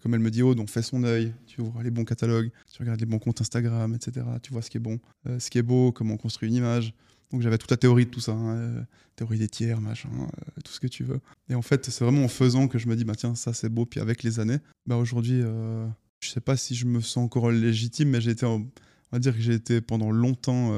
comme 0.00 0.14
elle 0.14 0.20
me 0.20 0.30
dit, 0.30 0.42
oh, 0.42 0.54
on 0.58 0.66
fait 0.66 0.82
son 0.82 1.04
œil, 1.04 1.32
tu 1.46 1.60
vois 1.60 1.82
les 1.82 1.90
bons 1.90 2.04
catalogues, 2.04 2.50
tu 2.72 2.82
regardes 2.82 2.98
les 2.98 3.06
bons 3.06 3.18
comptes 3.18 3.40
Instagram, 3.40 3.94
etc., 3.94 4.26
tu 4.42 4.52
vois 4.52 4.62
ce 4.62 4.70
qui 4.70 4.78
est 4.78 4.80
bon, 4.80 4.98
ce 5.38 5.50
qui 5.50 5.58
est 5.58 5.62
beau, 5.62 5.92
comment 5.92 6.14
on 6.14 6.16
construit 6.16 6.48
une 6.48 6.54
image. 6.54 6.94
Donc 7.32 7.40
j'avais 7.40 7.58
toute 7.58 7.70
la 7.70 7.76
théorie 7.78 8.04
de 8.04 8.10
tout 8.10 8.20
ça, 8.20 8.32
hein, 8.32 8.56
euh, 8.56 8.82
théorie 9.16 9.38
des 9.38 9.48
tiers, 9.48 9.80
machin, 9.80 10.10
euh, 10.20 10.60
tout 10.62 10.72
ce 10.72 10.80
que 10.80 10.86
tu 10.86 11.02
veux. 11.02 11.20
Et 11.48 11.54
en 11.54 11.62
fait, 11.62 11.88
c'est 11.90 12.04
vraiment 12.04 12.24
en 12.24 12.28
faisant 12.28 12.68
que 12.68 12.78
je 12.78 12.88
me 12.88 12.94
dis, 12.94 13.04
bah 13.04 13.14
tiens, 13.14 13.34
ça 13.34 13.54
c'est 13.54 13.70
beau. 13.70 13.86
Puis 13.86 14.00
avec 14.00 14.22
les 14.22 14.38
années, 14.38 14.58
bah 14.86 14.96
aujourd'hui, 14.96 15.40
euh, 15.42 15.86
je 16.20 16.28
sais 16.28 16.40
pas 16.40 16.56
si 16.56 16.74
je 16.74 16.84
me 16.84 17.00
sens 17.00 17.24
encore 17.24 17.50
légitime, 17.50 18.10
mais 18.10 18.20
j'ai 18.20 18.32
été, 18.32 18.44
on 18.44 18.68
va 19.10 19.18
dire 19.18 19.34
que 19.34 19.40
j'ai 19.40 19.54
été 19.54 19.80
pendant 19.80 20.10
longtemps 20.10 20.72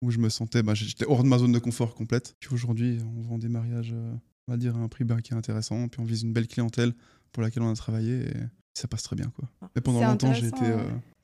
où 0.00 0.10
je 0.10 0.18
me 0.18 0.28
sentais, 0.28 0.62
bah, 0.62 0.74
j'étais 0.74 1.04
hors 1.06 1.22
de 1.22 1.28
ma 1.28 1.38
zone 1.38 1.52
de 1.52 1.58
confort 1.58 1.94
complète. 1.94 2.34
Puis 2.40 2.52
aujourd'hui, 2.52 2.98
on 3.16 3.22
vend 3.22 3.38
des 3.38 3.48
mariages, 3.48 3.94
on 4.48 4.52
va 4.52 4.56
dire, 4.56 4.76
à 4.76 4.80
un 4.80 4.88
prix 4.88 5.04
qui 5.22 5.32
est 5.32 5.36
intéressant. 5.36 5.88
Puis 5.88 6.00
on 6.00 6.04
vise 6.04 6.22
une 6.22 6.32
belle 6.32 6.48
clientèle 6.48 6.94
pour 7.30 7.42
laquelle 7.42 7.62
on 7.62 7.70
a 7.70 7.76
travaillé 7.76 8.28
et 8.28 8.34
ça 8.74 8.88
passe 8.88 9.02
très 9.02 9.14
bien, 9.14 9.26
quoi. 9.26 9.48
Ah, 9.60 9.70
mais 9.76 9.82
pendant 9.82 10.02
longtemps, 10.02 10.32
j'ai 10.32 10.48
été, 10.48 10.74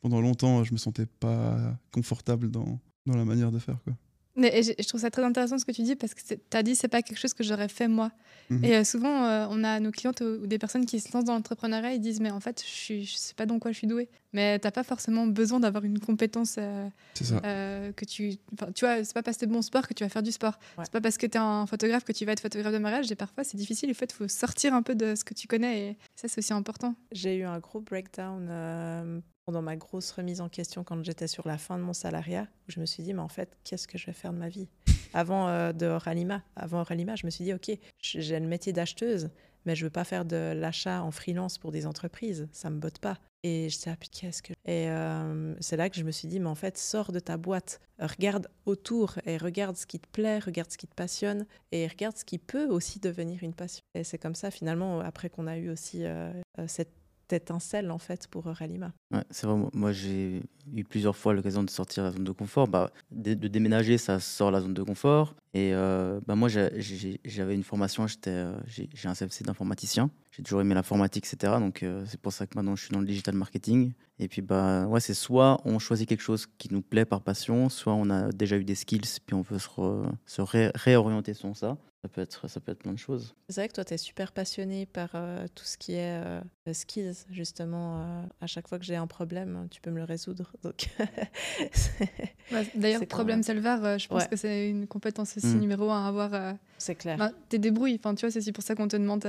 pendant 0.01 0.21
longtemps, 0.21 0.63
je 0.63 0.73
me 0.73 0.79
sentais 0.79 1.07
pas 1.07 1.77
confortable 1.91 2.51
dans, 2.51 2.79
dans 3.07 3.17
la 3.17 3.25
manière 3.25 3.51
de 3.51 3.59
faire, 3.59 3.83
quoi. 3.83 3.97
Mais, 4.39 4.63
je, 4.63 4.87
trouve 4.87 5.01
ça 5.01 5.11
très 5.11 5.25
intéressant 5.25 5.59
ce 5.59 5.65
que 5.65 5.73
tu 5.73 5.83
dis 5.83 5.97
parce 5.97 6.15
que 6.15 6.21
tu 6.23 6.57
as 6.57 6.63
dit 6.63 6.77
c'est 6.77 6.89
pas 6.89 7.03
quelque 7.03 7.19
chose 7.19 7.35
que 7.35 7.43
j'aurais 7.43 7.69
fait 7.69 7.89
moi. 7.89 8.13
Mhm. 8.51 8.65
Et 8.65 8.77
euh, 8.77 8.85
souvent, 8.85 9.25
euh, 9.25 9.47
on 9.51 9.65
a 9.65 9.81
nos 9.81 9.91
clientes 9.91 10.21
ou, 10.21 10.47
des 10.47 10.59
personnes 10.59 10.87
qui 10.87 11.01
se 11.01 11.13
lancent 11.13 11.25
dans 11.25 11.35
l'entrepreneuriat 11.35 11.93
et 11.93 11.99
disent 11.99 12.21
mais 12.21 12.31
en 12.31 12.41
fait, 12.41 12.65
je, 12.65 13.01
je 13.03 13.17
sais 13.17 13.35
pas 13.35 13.47
dans 13.47 13.59
quoi 13.59 13.73
je 13.73 13.79
suis 13.79 13.89
douée. 13.89 14.09
Mais 14.33 14.59
t'as 14.59 14.71
pas 14.71 14.85
forcément 14.85 15.27
besoin 15.27 15.59
d'avoir 15.59 15.85
une 15.85 15.99
compétence 15.99 16.57
euh, 16.59 17.93
que 17.93 18.05
tu. 18.05 18.37
Tu 18.75 18.85
vois, 18.85 19.03
c'est 19.03 19.15
pas 19.15 19.23
parce 19.23 19.39
que 19.39 19.41
t'es 19.41 19.47
bon 19.47 19.63
sport 19.63 19.89
que 19.89 19.95
tu 19.95 20.05
vas 20.05 20.11
faire 20.11 20.23
du 20.23 20.33
sport. 20.33 20.59
C'est 20.83 20.93
pas 20.93 21.01
parce 21.01 21.17
que 21.17 21.27
tu 21.27 21.37
es 21.37 21.41
un 21.41 21.67
photographe 21.67 22.05
que 22.05 22.13
tu 22.13 22.25
vas 22.25 22.33
être 22.33 22.41
photographe 22.41 22.73
de 22.73 22.79
mariage. 22.79 23.11
Et 23.11 23.17
parfois, 23.17 23.43
c'est 23.43 23.57
difficile. 23.57 23.91
En 23.91 23.95
fait, 23.95 24.11
il 24.13 24.15
faut 24.15 24.29
sortir 24.29 24.75
un 24.75 24.83
peu 24.83 24.95
de 24.95 25.15
ce 25.15 25.25
que 25.25 25.35
tu 25.35 25.49
connais. 25.49 25.81
Et 25.81 25.99
ça, 26.15 26.29
c'est 26.29 26.39
aussi 26.39 26.53
important. 26.53 26.95
J'ai 27.11 27.37
eu 27.37 27.45
un 27.45 27.59
gros 27.59 27.81
breakdown 27.81 29.23
pendant 29.49 29.63
ma 29.63 29.77
grosse 29.77 30.11
remise 30.11 30.43
en 30.43 30.51
question 30.51 30.85
quand 30.85 31.03
j'étais 31.03 31.27
sur 31.27 31.49
la 31.49 31.57
fin 31.57 31.79
de 31.79 31.83
mon 31.83 31.95
salariat, 31.95 32.47
où 32.69 32.71
je 32.71 32.81
me 32.81 32.85
suis 32.85 33.03
dit, 33.03 33.15
mais 33.15 33.23
en 33.23 33.29
fait, 33.29 33.57
qu'est-ce 33.65 33.89
que 33.89 33.97
je 33.97 34.05
vais 34.05 34.13
faire 34.13 34.35
de 34.35 34.37
ma 34.37 34.51
vie? 34.51 34.69
Avant 35.15 35.49
euh, 35.49 35.73
de 35.73 35.87
Oralima, 35.87 36.43
avant 36.55 36.81
Oralima, 36.81 37.17
je 37.17 37.25
me 37.25 37.31
suis 37.31 37.45
dit, 37.45 37.55
ok, 37.55 37.71
j'ai 38.03 38.39
le 38.41 38.47
métier 38.47 38.75
d'acheteuse, 38.75 39.31
mais 39.65 39.75
je 39.75 39.87
veux 39.87 39.91
pas 39.91 40.05
faire 40.05 40.27
de 40.27 40.53
l'achat 40.55 41.03
en 41.03 41.11
freelance 41.11 41.57
pour 41.57 41.73
des 41.73 41.87
entreprises, 41.87 42.47
ça 42.53 42.69
me 42.69 42.79
botte 42.79 42.99
pas. 42.99 43.17
Et 43.43 43.71
je 43.71 43.79
sais, 43.79 43.89
ah, 43.89 43.97
qu'est-ce 44.13 44.43
que... 44.43 44.53
Et 44.67 44.91
euh, 44.91 45.55
c'est 45.61 45.79
là 45.79 45.89
que 45.89 45.97
je 45.97 46.05
me 46.05 46.11
suis 46.11 46.29
dit, 46.29 46.41
mais 46.41 46.51
en 46.51 46.55
fait, 46.55 46.77
sors 46.77 47.11
de 47.11 47.19
ta 47.19 47.39
boîte, 47.39 47.81
regarde 47.99 48.49
autour 48.67 49.15
et 49.25 49.39
regarde 49.39 49.79
ce 49.79 49.87
qui 49.87 49.99
te 49.99 50.09
plaît, 50.09 50.41
regarde 50.41 50.71
ce 50.71 50.77
qui 50.77 50.87
te 50.87 50.95
passionne 50.95 51.47
et 51.73 51.87
regarde 51.87 52.19
ce 52.19 52.27
qui 52.27 52.37
peut 52.37 52.67
aussi 52.67 53.01
devenir 53.01 53.43
une 53.43 53.55
passion. 53.55 53.83
Et 53.95 54.05
c'est 54.05 54.19
comme 54.19 54.35
ça, 54.35 54.51
finalement, 54.51 55.01
après 55.01 55.31
qu'on 55.31 55.47
a 55.47 55.57
eu 55.57 55.71
aussi 55.71 56.05
euh, 56.05 56.31
cette 56.67 56.93
étincelle 57.33 57.91
en 57.91 57.99
fait 57.99 58.27
pour 58.29 58.45
Ralima. 58.45 58.93
Ouais, 59.13 59.25
c'est 59.31 59.47
vrai, 59.47 59.59
moi 59.73 59.93
j'ai 59.93 60.43
eu 60.75 60.85
plusieurs 60.85 61.17
fois 61.17 61.35
l'occasion 61.35 61.63
de 61.63 61.71
sortir 61.71 62.05
de 62.05 62.09
la 62.09 62.15
zone 62.15 62.25
de 62.25 62.33
confort. 62.33 62.69
Bah, 62.69 62.91
de, 63.11 63.35
déménager, 63.35 63.99
ça 63.99 64.21
sort 64.21 64.51
la 64.51 64.61
zone 64.61 64.75
de 64.75 64.83
confort. 64.83 65.35
Et 65.55 65.73
euh, 65.73 66.21
bah, 66.27 66.35
moi 66.35 66.49
j'avais 66.49 67.55
une 67.55 67.63
formation, 67.63 68.07
euh, 68.27 68.61
j'ai 68.67 68.89
un 69.09 69.15
CFC 69.15 69.45
d'informaticien. 69.45 70.11
J'ai 70.31 70.43
toujours 70.43 70.61
aimé 70.61 70.75
l'informatique, 70.75 71.27
etc. 71.27 71.55
Donc 71.59 71.83
euh, 71.83 72.05
c'est 72.07 72.21
pour 72.21 72.33
ça 72.33 72.47
que 72.47 72.53
maintenant 72.57 72.77
je 72.77 72.85
suis 72.85 72.93
dans 72.93 73.01
le 73.01 73.07
digital 73.07 73.35
marketing. 73.35 73.93
Et 74.19 74.29
puis 74.29 74.43
bah 74.43 74.87
ouais, 74.87 75.01
c'est 75.01 75.15
soit 75.15 75.61
on 75.65 75.79
choisit 75.79 76.09
quelque 76.09 76.23
chose 76.23 76.47
qui 76.59 76.73
nous 76.73 76.83
plaît 76.83 77.07
par 77.07 77.23
passion, 77.23 77.69
soit 77.69 77.95
on 77.95 78.11
a 78.11 78.31
déjà 78.31 78.57
eu 78.57 78.65
des 78.65 78.75
skills, 78.75 79.21
puis 79.25 79.35
on 79.35 79.43
veut 79.43 79.59
se, 79.59 80.03
se 80.27 80.43
réorienter 80.43 81.35
sur 81.35 81.57
ça. 81.57 81.79
Ça 82.03 82.09
peut, 82.09 82.21
être, 82.21 82.49
ça 82.49 82.61
peut 82.61 82.71
être 82.71 82.79
plein 82.79 82.93
de 82.93 82.99
choses. 82.99 83.35
C'est 83.49 83.61
vrai 83.61 83.69
que 83.69 83.73
toi, 83.73 83.85
tu 83.85 83.93
es 83.93 83.97
super 83.97 84.31
passionné 84.31 84.87
par 84.87 85.11
euh, 85.15 85.49
tout 85.53 85.65
ce 85.65 85.77
qui 85.77 85.95
est 85.95 86.23
euh, 86.23 86.41
skills, 86.73 87.25
justement. 87.29 88.03
Euh, 88.03 88.23
à 88.41 88.47
chaque 88.47 88.69
fois 88.69 88.79
que 88.79 88.85
j'ai 88.85 88.95
un 88.95 89.09
problème, 89.09 89.67
tu 89.69 89.81
peux 89.81 89.91
me 89.91 89.99
le 89.99 90.05
résoudre. 90.05 90.53
Donc, 90.63 90.91
D'ailleurs, 92.77 93.05
problème 93.09 93.43
solver, 93.43 93.99
je 93.99 94.07
pense 94.07 94.29
que 94.29 94.37
c'est 94.37 94.71
une 94.71 94.87
compétence 94.87 95.37
aussi 95.39 95.48
mm. 95.57 95.61
numéro 95.61 95.91
un 95.91 96.05
à 96.05 96.09
avoir. 96.09 96.57
c'est 96.79 96.95
clair. 96.95 97.19
Bah, 97.19 97.31
tes 97.49 97.59
débrouilles, 97.59 97.99
enfin, 97.99 98.15
tu 98.15 98.23
vois, 98.23 98.31
c'est 98.31 98.39
aussi 98.39 98.53
pour 98.53 98.65
ça 98.65 98.75
qu'on 98.75 98.89
te 98.89 98.97
demande. 98.97 99.27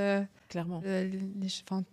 Clairement. 0.50 0.82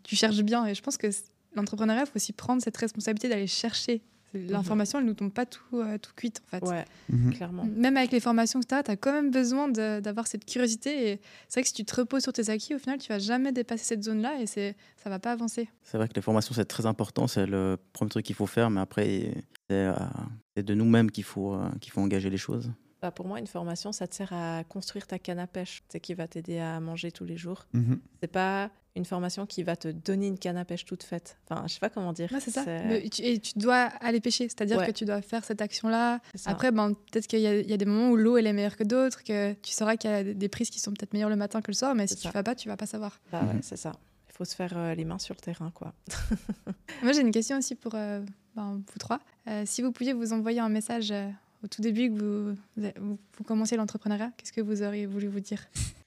tu 0.02 0.16
cherches 0.16 0.42
bien 0.42 0.66
et 0.66 0.74
je 0.74 0.82
pense 0.82 0.96
que 0.96 1.08
l'entrepreneuriat, 1.54 2.02
il 2.02 2.06
faut 2.06 2.16
aussi 2.16 2.32
prendre 2.32 2.62
cette 2.62 2.76
responsabilité 2.76 3.28
d'aller 3.28 3.46
chercher 3.46 4.02
Mhm. 4.36 4.50
L'information, 4.50 4.98
elle 4.98 5.06
nous 5.06 5.14
tombe 5.14 5.32
pas 5.32 5.46
tout, 5.46 5.60
euh, 5.74 5.98
tout 5.98 6.12
cuite, 6.14 6.42
en 6.44 6.48
fait. 6.50 6.64
Ouais, 6.64 6.84
mhm. 7.08 7.34
clairement. 7.34 7.64
Même 7.64 7.96
avec 7.96 8.12
les 8.12 8.20
formations 8.20 8.60
que 8.60 8.66
tu 8.66 8.74
as, 8.74 8.82
tu 8.82 8.90
as 8.90 8.96
quand 8.96 9.12
même 9.12 9.30
besoin 9.30 9.68
d'avoir 9.68 10.26
cette 10.26 10.44
curiosité. 10.44 11.10
Et 11.10 11.20
c'est 11.48 11.60
vrai 11.60 11.62
que 11.62 11.68
si 11.68 11.74
tu 11.74 11.84
te 11.84 11.94
reposes 11.94 12.22
sur 12.22 12.32
tes 12.32 12.50
acquis, 12.50 12.74
au 12.74 12.78
final, 12.78 12.98
tu 12.98 13.08
vas 13.08 13.18
jamais 13.18 13.52
dépasser 13.52 13.84
cette 13.84 14.04
zone-là 14.04 14.40
et 14.40 14.46
ça 14.46 15.10
va 15.10 15.18
pas 15.18 15.32
avancer. 15.32 15.68
C'est 15.82 15.96
vrai 15.96 16.08
que 16.08 16.14
les 16.14 16.22
formations, 16.22 16.54
c'est 16.54 16.64
très 16.64 16.86
important. 16.86 17.26
C'est 17.26 17.46
le 17.46 17.78
premier 17.92 18.08
truc 18.08 18.24
qu'il 18.24 18.36
faut 18.36 18.46
faire. 18.46 18.70
Mais 18.70 18.80
après, 18.80 19.32
c'est 19.68 19.86
euh, 19.86 19.94
de 20.56 20.74
nous-mêmes 20.74 21.10
qu'il 21.10 21.24
faut, 21.24 21.54
euh, 21.54 21.68
qu'il 21.80 21.92
faut 21.92 22.00
engager 22.00 22.30
les 22.30 22.36
choses. 22.36 22.70
Bah 23.02 23.10
pour 23.10 23.26
moi, 23.26 23.38
une 23.38 23.46
formation, 23.46 23.92
ça 23.92 24.06
te 24.06 24.14
sert 24.14 24.32
à 24.32 24.64
construire 24.64 25.06
ta 25.06 25.18
canne 25.18 25.38
à 25.38 25.46
pêche, 25.46 25.82
c'est 25.88 26.00
qui 26.00 26.14
va 26.14 26.26
t'aider 26.26 26.58
à 26.58 26.80
manger 26.80 27.12
tous 27.12 27.24
les 27.24 27.36
jours. 27.36 27.66
Mhm. 27.74 28.00
C'est 28.20 28.30
pas 28.30 28.70
une 28.96 29.04
formation 29.04 29.46
qui 29.46 29.62
va 29.62 29.76
te 29.76 29.88
donner 29.88 30.26
une 30.26 30.38
canne 30.38 30.56
à 30.56 30.64
pêche 30.64 30.84
toute 30.86 31.02
faite. 31.02 31.38
Enfin, 31.44 31.64
je 31.66 31.74
sais 31.74 31.80
pas 31.80 31.90
comment 31.90 32.12
dire. 32.12 32.30
c'est 32.40 32.50
ça. 32.50 32.64
et 32.66 33.38
tu 33.38 33.58
dois 33.58 33.90
aller 34.00 34.20
pêcher, 34.20 34.44
c'est-à-dire 34.44 34.84
que 34.86 34.90
tu 34.90 35.04
dois 35.04 35.20
faire 35.22 35.44
cette 35.44 35.60
action-là. 35.60 36.20
Après, 36.46 36.72
ben, 36.72 36.94
peut-être 36.94 37.26
qu'il 37.26 37.40
y, 37.40 37.72
a 37.72 37.76
des 37.76 37.84
moments 37.84 38.10
où 38.10 38.16
l'eau 38.16 38.38
elle 38.38 38.46
est 38.46 38.52
meilleure 38.52 38.76
que 38.76 38.84
d'autres, 38.84 39.22
que 39.22 39.52
tu 39.54 39.72
sauras 39.72 39.96
qu'il 39.96 40.10
y 40.10 40.14
a 40.14 40.24
des 40.24 40.48
prises 40.48 40.70
qui 40.70 40.80
sont 40.80 40.92
peut-être 40.92 41.12
meilleures 41.12 41.28
le 41.28 41.36
matin 41.36 41.60
que 41.60 41.70
le 41.70 41.76
soir, 41.76 41.94
mais 41.94 42.06
si 42.06 42.16
tu 42.16 42.26
ne 42.26 42.32
fais 42.32 42.42
pas, 42.42 42.54
tu 42.54 42.68
vas 42.68 42.76
pas 42.76 42.86
savoir. 42.86 43.20
Bah 43.30 43.42
ouais, 43.42 43.60
c'est 43.62 43.76
ça. 43.76 43.92
Il 44.30 44.32
faut 44.32 44.44
se 44.44 44.54
faire 44.54 44.76
euh, 44.76 44.94
les 44.94 45.04
mains 45.04 45.18
sur 45.18 45.34
le 45.34 45.40
terrain, 45.40 45.70
quoi. 45.70 45.94
Moi, 47.02 47.12
j'ai 47.12 47.20
une 47.20 47.30
question 47.30 47.56
aussi 47.58 47.74
pour 47.74 47.94
euh, 47.94 48.20
ben, 48.54 48.82
vous 48.86 48.98
trois. 48.98 49.20
Euh, 49.46 49.62
si 49.66 49.82
vous 49.82 49.92
pouviez 49.92 50.12
vous 50.12 50.32
envoyer 50.32 50.60
un 50.60 50.68
message 50.68 51.12
au 51.62 51.66
tout 51.68 51.82
début 51.82 52.10
que 52.10 52.18
vous, 52.18 53.18
vous, 53.36 53.44
commenciez 53.44 53.76
l'entrepreneuriat, 53.76 54.32
qu'est-ce 54.36 54.52
que 54.52 54.60
vous 54.60 54.82
auriez 54.82 55.06
voulu 55.06 55.28
vous 55.28 55.40
dire? 55.40 55.60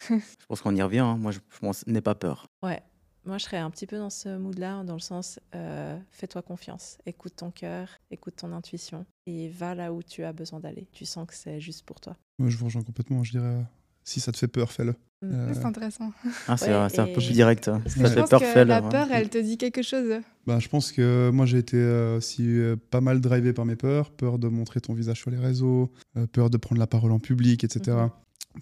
Je 0.09 0.45
pense 0.47 0.61
qu'on 0.61 0.75
y 0.75 0.81
revient. 0.81 0.99
Hein. 0.99 1.17
Moi, 1.17 1.31
je, 1.31 1.39
je 1.61 1.91
n'ai 1.91 2.01
pas 2.01 2.15
peur. 2.15 2.47
Ouais. 2.63 2.81
Moi, 3.25 3.37
je 3.37 3.43
serais 3.43 3.57
un 3.57 3.69
petit 3.69 3.85
peu 3.85 3.97
dans 3.97 4.09
ce 4.09 4.37
mood-là, 4.37 4.83
dans 4.83 4.93
le 4.93 4.99
sens 4.99 5.39
euh, 5.53 5.99
fais-toi 6.09 6.41
confiance, 6.41 6.97
écoute 7.05 7.35
ton 7.35 7.51
cœur, 7.51 7.89
écoute 8.09 8.37
ton 8.37 8.53
intuition 8.53 9.05
et 9.25 9.49
va 9.49 9.75
là 9.75 9.93
où 9.93 10.01
tu 10.01 10.23
as 10.23 10.33
besoin 10.33 10.59
d'aller. 10.59 10.87
Tu 10.93 11.05
sens 11.05 11.27
que 11.27 11.35
c'est 11.35 11.59
juste 11.59 11.85
pour 11.85 11.99
toi. 11.99 12.15
Moi, 12.39 12.49
je 12.49 12.57
vous 12.57 12.65
rejoins 12.65 12.81
complètement. 12.81 13.23
Je 13.23 13.31
dirais 13.31 13.65
si 14.09 14.19
ça 14.19 14.31
te 14.31 14.37
fait 14.37 14.47
peur, 14.47 14.71
fais-le. 14.71 14.93
Mm. 15.21 15.53
C'est 15.53 15.65
intéressant. 15.65 16.11
Ah, 16.47 16.57
c'est 16.57 16.71
un 16.71 17.05
peu 17.07 17.13
plus 17.13 17.33
direct. 17.33 17.67
Hein. 17.67 17.81
Ça 17.87 18.05
je 18.05 18.19
pense 18.19 18.29
peur, 18.29 18.41
que 18.41 18.59
la 18.59 18.81
peur, 18.81 19.07
elle 19.11 19.29
te 19.29 19.37
dit 19.37 19.57
quelque 19.57 19.81
chose. 19.81 20.21
Bah, 20.47 20.59
je 20.59 20.67
pense 20.67 20.91
que 20.91 21.29
moi, 21.29 21.45
j'ai 21.45 21.57
été 21.57 21.83
aussi 22.15 22.57
pas 22.89 23.01
mal 23.01 23.19
drivé 23.19 23.53
par 23.53 23.65
mes 23.65 23.75
peurs. 23.75 24.11
Peur 24.11 24.39
de 24.39 24.47
montrer 24.47 24.79
ton 24.79 24.93
visage 24.93 25.17
sur 25.17 25.29
les 25.29 25.37
réseaux, 25.37 25.91
peur 26.31 26.49
de 26.49 26.57
prendre 26.57 26.79
la 26.79 26.87
parole 26.87 27.11
en 27.11 27.19
public, 27.19 27.63
etc 27.63 28.07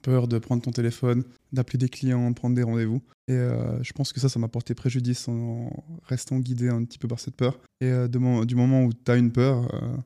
peur 0.02 0.28
de 0.28 0.38
prendre 0.38 0.62
ton 0.62 0.72
téléphone, 0.72 1.24
d'appeler 1.54 1.78
des 1.78 1.90
clients, 1.90 2.30
de 2.30 2.36
prendre 2.36 2.56
des 2.56 2.64
rendez-vous. 2.64 3.02
Et 3.28 3.34
euh, 3.34 3.82
je 3.84 3.94
pense 3.94 4.14
que 4.14 4.20
ça, 4.20 4.30
ça 4.30 4.40
m'a 4.40 4.48
porté 4.48 4.74
préjudice 4.76 5.28
en 5.28 5.72
restant 6.04 6.40
guidé 6.40 6.70
un 6.70 6.84
petit 6.84 6.98
peu 6.98 7.08
par 7.08 7.20
cette 7.20 7.36
peur. 7.36 7.60
Et 7.82 7.88
euh, 7.88 8.08
du 8.08 8.56
moment 8.56 8.84
où 8.84 8.94
tu 8.94 9.12
as 9.12 9.16
une 9.16 9.32
peur, 9.32 9.74
euh, 9.74 9.98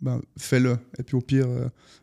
ben, 0.00 0.20
fais-le. 0.36 0.78
Et 0.98 1.02
puis 1.02 1.16
au 1.16 1.20
pire, 1.20 1.48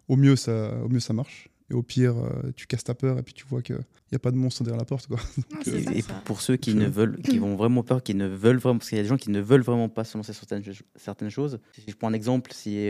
au, 0.08 0.16
mieux, 0.16 0.36
ça, 0.36 0.74
au 0.84 0.90
mieux, 0.90 1.00
ça 1.00 1.14
marche. 1.14 1.50
Et 1.72 1.74
au 1.74 1.82
pire, 1.82 2.16
tu 2.56 2.68
casses 2.68 2.84
ta 2.84 2.94
peur 2.94 3.18
et 3.18 3.24
puis 3.24 3.34
tu 3.34 3.44
vois 3.48 3.64
qu'il 3.64 3.76
n'y 3.76 4.16
a 4.16 4.20
pas 4.20 4.30
de 4.30 4.36
monstre 4.36 4.64
derrière 4.64 4.80
la 4.80 4.86
porte. 4.86 5.08
Quoi. 5.08 5.18
et, 5.66 6.04
pour 6.24 6.42
ceux 6.42 6.58
qui 6.58 6.76
ne 6.76 6.86
veulent, 6.86 7.20
qui 7.24 7.40
vont 7.40 7.56
vraiment 7.56 7.82
peur, 7.82 8.04
qui 8.04 8.14
ne 8.14 8.28
veulent 8.28 8.58
vraiment, 8.58 8.78
parce 8.78 8.90
qu'il 8.90 8.98
y 8.98 9.00
a 9.00 9.04
des 9.04 9.10
gens 9.10 9.18
qui 9.18 9.32
ne 9.32 9.42
veulent 9.42 9.64
vraiment 9.64 9.90
pas 9.90 10.04
se 10.04 10.16
lancer 10.16 10.32
sur 10.34 10.48
certaines, 10.48 10.74
certaines 10.96 11.32
choses. 11.32 11.60
Si 11.74 11.82
je 11.88 11.96
prends 11.96 12.10
un 12.10 12.14
exemple, 12.14 12.52
si 12.54 12.88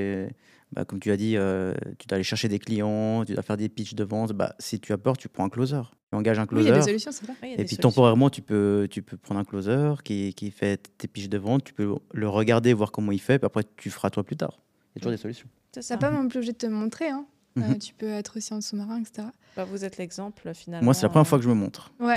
bah, 0.72 0.84
comme 0.84 1.00
tu 1.00 1.12
as 1.12 1.18
dit, 1.18 1.38
euh, 1.38 1.74
tu 2.00 2.08
dois 2.08 2.16
aller 2.16 2.24
chercher 2.24 2.50
des 2.50 2.60
clients, 2.60 3.24
tu 3.26 3.34
dois 3.34 3.44
faire 3.44 3.58
des 3.58 3.70
pitchs 3.70 3.94
de 3.94 4.04
vente. 4.04 4.34
Bah, 4.34 4.56
si 4.60 4.80
tu 4.80 4.92
as 4.94 4.98
peur, 4.98 5.18
tu 5.18 5.30
prends 5.30 5.46
un 5.46 5.50
closer. 5.50 5.82
Tu 6.12 6.18
engages 6.18 6.40
un 6.40 6.46
closer. 6.46 6.64
Oui, 6.64 6.70
il 6.70 6.72
y 6.72 6.76
a 6.76 6.80
des 6.80 6.86
solutions, 6.86 7.12
c'est 7.12 7.26
et 7.58 7.64
puis 7.64 7.78
temporairement, 7.78 8.30
tu 8.30 8.42
peux, 8.42 8.88
tu 8.90 9.02
peux 9.02 9.18
prendre 9.18 9.40
un 9.40 9.46
closer 9.46 9.94
qui, 10.04 10.34
qui, 10.34 10.52
fait 10.52 10.82
tes 10.98 11.08
pitchs 11.08 11.30
de 11.30 11.38
vente. 11.38 11.64
Tu 11.64 11.74
peux 11.74 11.96
le 12.14 12.30
regarder, 12.30 12.74
voir 12.74 12.92
comment 12.92 13.12
il 13.12 13.22
fait. 13.22 13.40
Puis 13.40 13.46
après, 13.46 13.64
tu 13.78 13.90
feras 13.90 14.10
toi 14.10 14.24
plus 14.24 14.36
tard. 14.36 14.60
Il 14.96 14.98
y 14.98 15.00
a 15.00 15.02
toujours 15.02 15.12
des 15.12 15.18
solutions. 15.18 15.48
Ça 15.80 15.96
n'a 15.96 16.00
pas 16.00 16.12
même 16.12 16.30
plus 16.30 16.40
obligé 16.40 16.54
de 16.54 16.58
te 16.58 16.68
montrer. 16.68 17.10
Hein. 17.10 17.26
Euh, 17.58 17.62
mhm. 17.62 17.80
tu 17.80 17.94
peux 17.94 18.10
être 18.10 18.36
aussi 18.38 18.54
en 18.54 18.60
sous-marin, 18.60 19.00
etc. 19.00 19.30
Bah, 19.56 19.64
vous 19.64 19.86
êtes 19.86 19.98
l'exemple 19.98 20.54
finalement. 20.54 20.84
Moi, 20.84 20.94
c'est 20.94 21.04
la 21.04 21.10
première 21.10 21.28
fois 21.28 21.38
que 21.38 21.44
je 21.46 21.50
me 21.50 21.54
montre. 21.54 21.94
Ouais. 22.02 22.16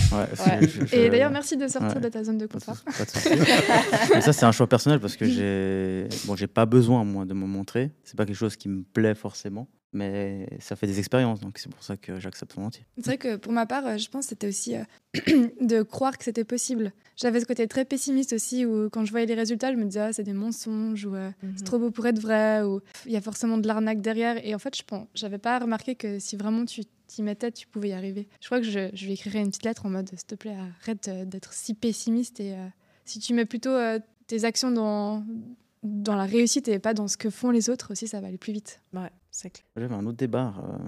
Et 0.93 1.09
d'ailleurs, 1.11 1.31
merci 1.31 1.57
de 1.57 1.69
sortir 1.69 2.01
de 2.01 2.09
ta 2.09 2.25
zone 2.25 2.39
de 2.39 2.47
confort. 2.47 2.83
Pas 2.85 3.05
de, 3.05 4.21
ça, 4.21 4.33
c'est 4.33 4.45
un 4.45 4.51
choix 4.51 4.67
personnel 4.67 4.99
parce 4.99 5.17
que 5.17 5.25
j'ai 5.29 6.09
bon, 6.27 6.35
j'ai 6.35 6.49
pas 6.49 6.67
besoin 6.67 7.05
moi 7.05 7.25
de 7.25 7.35
me 7.35 7.47
montrer. 7.47 7.93
C'est 8.03 8.17
pas 8.17 8.27
quelque 8.27 8.37
chose 8.37 8.57
qui 8.57 8.69
me 8.69 8.83
plaît 8.83 9.15
forcément 9.15 9.69
mais 9.93 10.47
ça 10.61 10.77
fait 10.77 10.87
des 10.87 10.99
expériences, 10.99 11.41
donc 11.41 11.59
c'est 11.59 11.71
pour 11.71 11.83
ça 11.83 11.97
que 11.97 12.21
j'accepte 12.21 12.55
volontiers. 12.55 12.85
C'est 12.97 13.07
vrai 13.07 13.19
que 13.19 13.37
pour 13.37 13.53
ma 13.53 13.67
part, 13.67 13.87
euh, 13.87 13.97
je 13.97 14.09
pense 14.11 14.27
que 14.27 14.29
c'était 14.31 14.49
aussi 14.49 14.77
euh, 14.77 14.85
de 15.61 15.83
croire 15.83 16.19
que 16.19 16.25
c'était 16.25 16.45
possible. 16.45 16.93
J'avais 17.17 17.41
ce 17.41 17.47
côté 17.47 17.67
très 17.67 17.85
pessimiste 17.85 18.35
aussi, 18.35 18.67
où 18.67 18.91
quand 18.91 19.05
je 19.05 19.11
voyais 19.11 19.27
les 19.27 19.35
résultats, 19.35 19.73
je 19.73 19.79
me 19.79 19.85
disais, 19.85 20.01
ah, 20.01 20.13
c'est 20.13 20.25
des 20.25 20.35
mensonges, 20.35 21.07
ou 21.07 21.15
euh, 21.15 21.31
c'est 21.41 21.61
mhm. 21.61 21.65
trop 21.65 21.79
beau 21.79 21.91
pour 21.91 22.07
être 22.07 22.19
vrai, 22.19 22.63
ou 22.63 22.81
il 23.07 23.13
y 23.13 23.17
a 23.17 23.21
forcément 23.21 23.57
de 23.57 23.67
l'arnaque 23.67 24.01
derrière. 24.01 24.45
Et 24.45 24.55
en 24.55 24.59
fait, 24.59 24.77
je 24.77 24.83
pense, 24.83 25.07
j'avais 25.15 25.39
pas 25.39 25.59
remarqué 25.59 25.95
que 25.95 26.19
si 26.19 26.37
vraiment 26.37 26.65
tu 26.65 26.83
t'y 27.07 27.23
mettais, 27.23 27.51
tu 27.51 27.67
pouvais 27.67 27.89
y 27.89 27.93
arriver. 27.93 28.29
Je 28.41 28.47
crois 28.47 28.61
que 28.61 28.67
je, 28.67 28.91
je 28.93 29.07
lui 29.07 29.15
écrirais 29.15 29.41
une 29.41 29.49
petite 29.49 29.65
lettre 29.65 29.87
en 29.87 29.91
mode, 29.91 30.11
s'il 30.11 30.27
te 30.27 30.35
plaît, 30.35 30.57
arrête 30.83 31.09
d'être 31.27 31.55
si 31.55 31.73
pessimiste, 31.73 32.41
et 32.41 32.55
si 33.07 33.19
tu 33.19 33.33
mets 33.33 33.47
plutôt 33.47 33.75
tes 34.27 34.45
actions 34.45 34.71
dans 34.71 35.25
dans 35.83 36.17
la 36.17 36.25
réussite 36.25 36.69
et 36.69 36.79
pas 36.79 36.95
dans 36.95 37.09
ce 37.09 37.17
que 37.17 37.31
font 37.31 37.51
les 37.51 37.71
autres 37.71 37.93
aussi, 37.93 38.09
ça 38.09 38.21
va 38.21 38.29
aller 38.29 38.39
plus 38.39 38.53
vite. 38.53 38.81
Ouais. 38.93 39.11
J'avais 39.77 39.95
un 39.95 40.07
autre 40.07 40.17
débat 40.17 40.55
euh, 40.59 40.79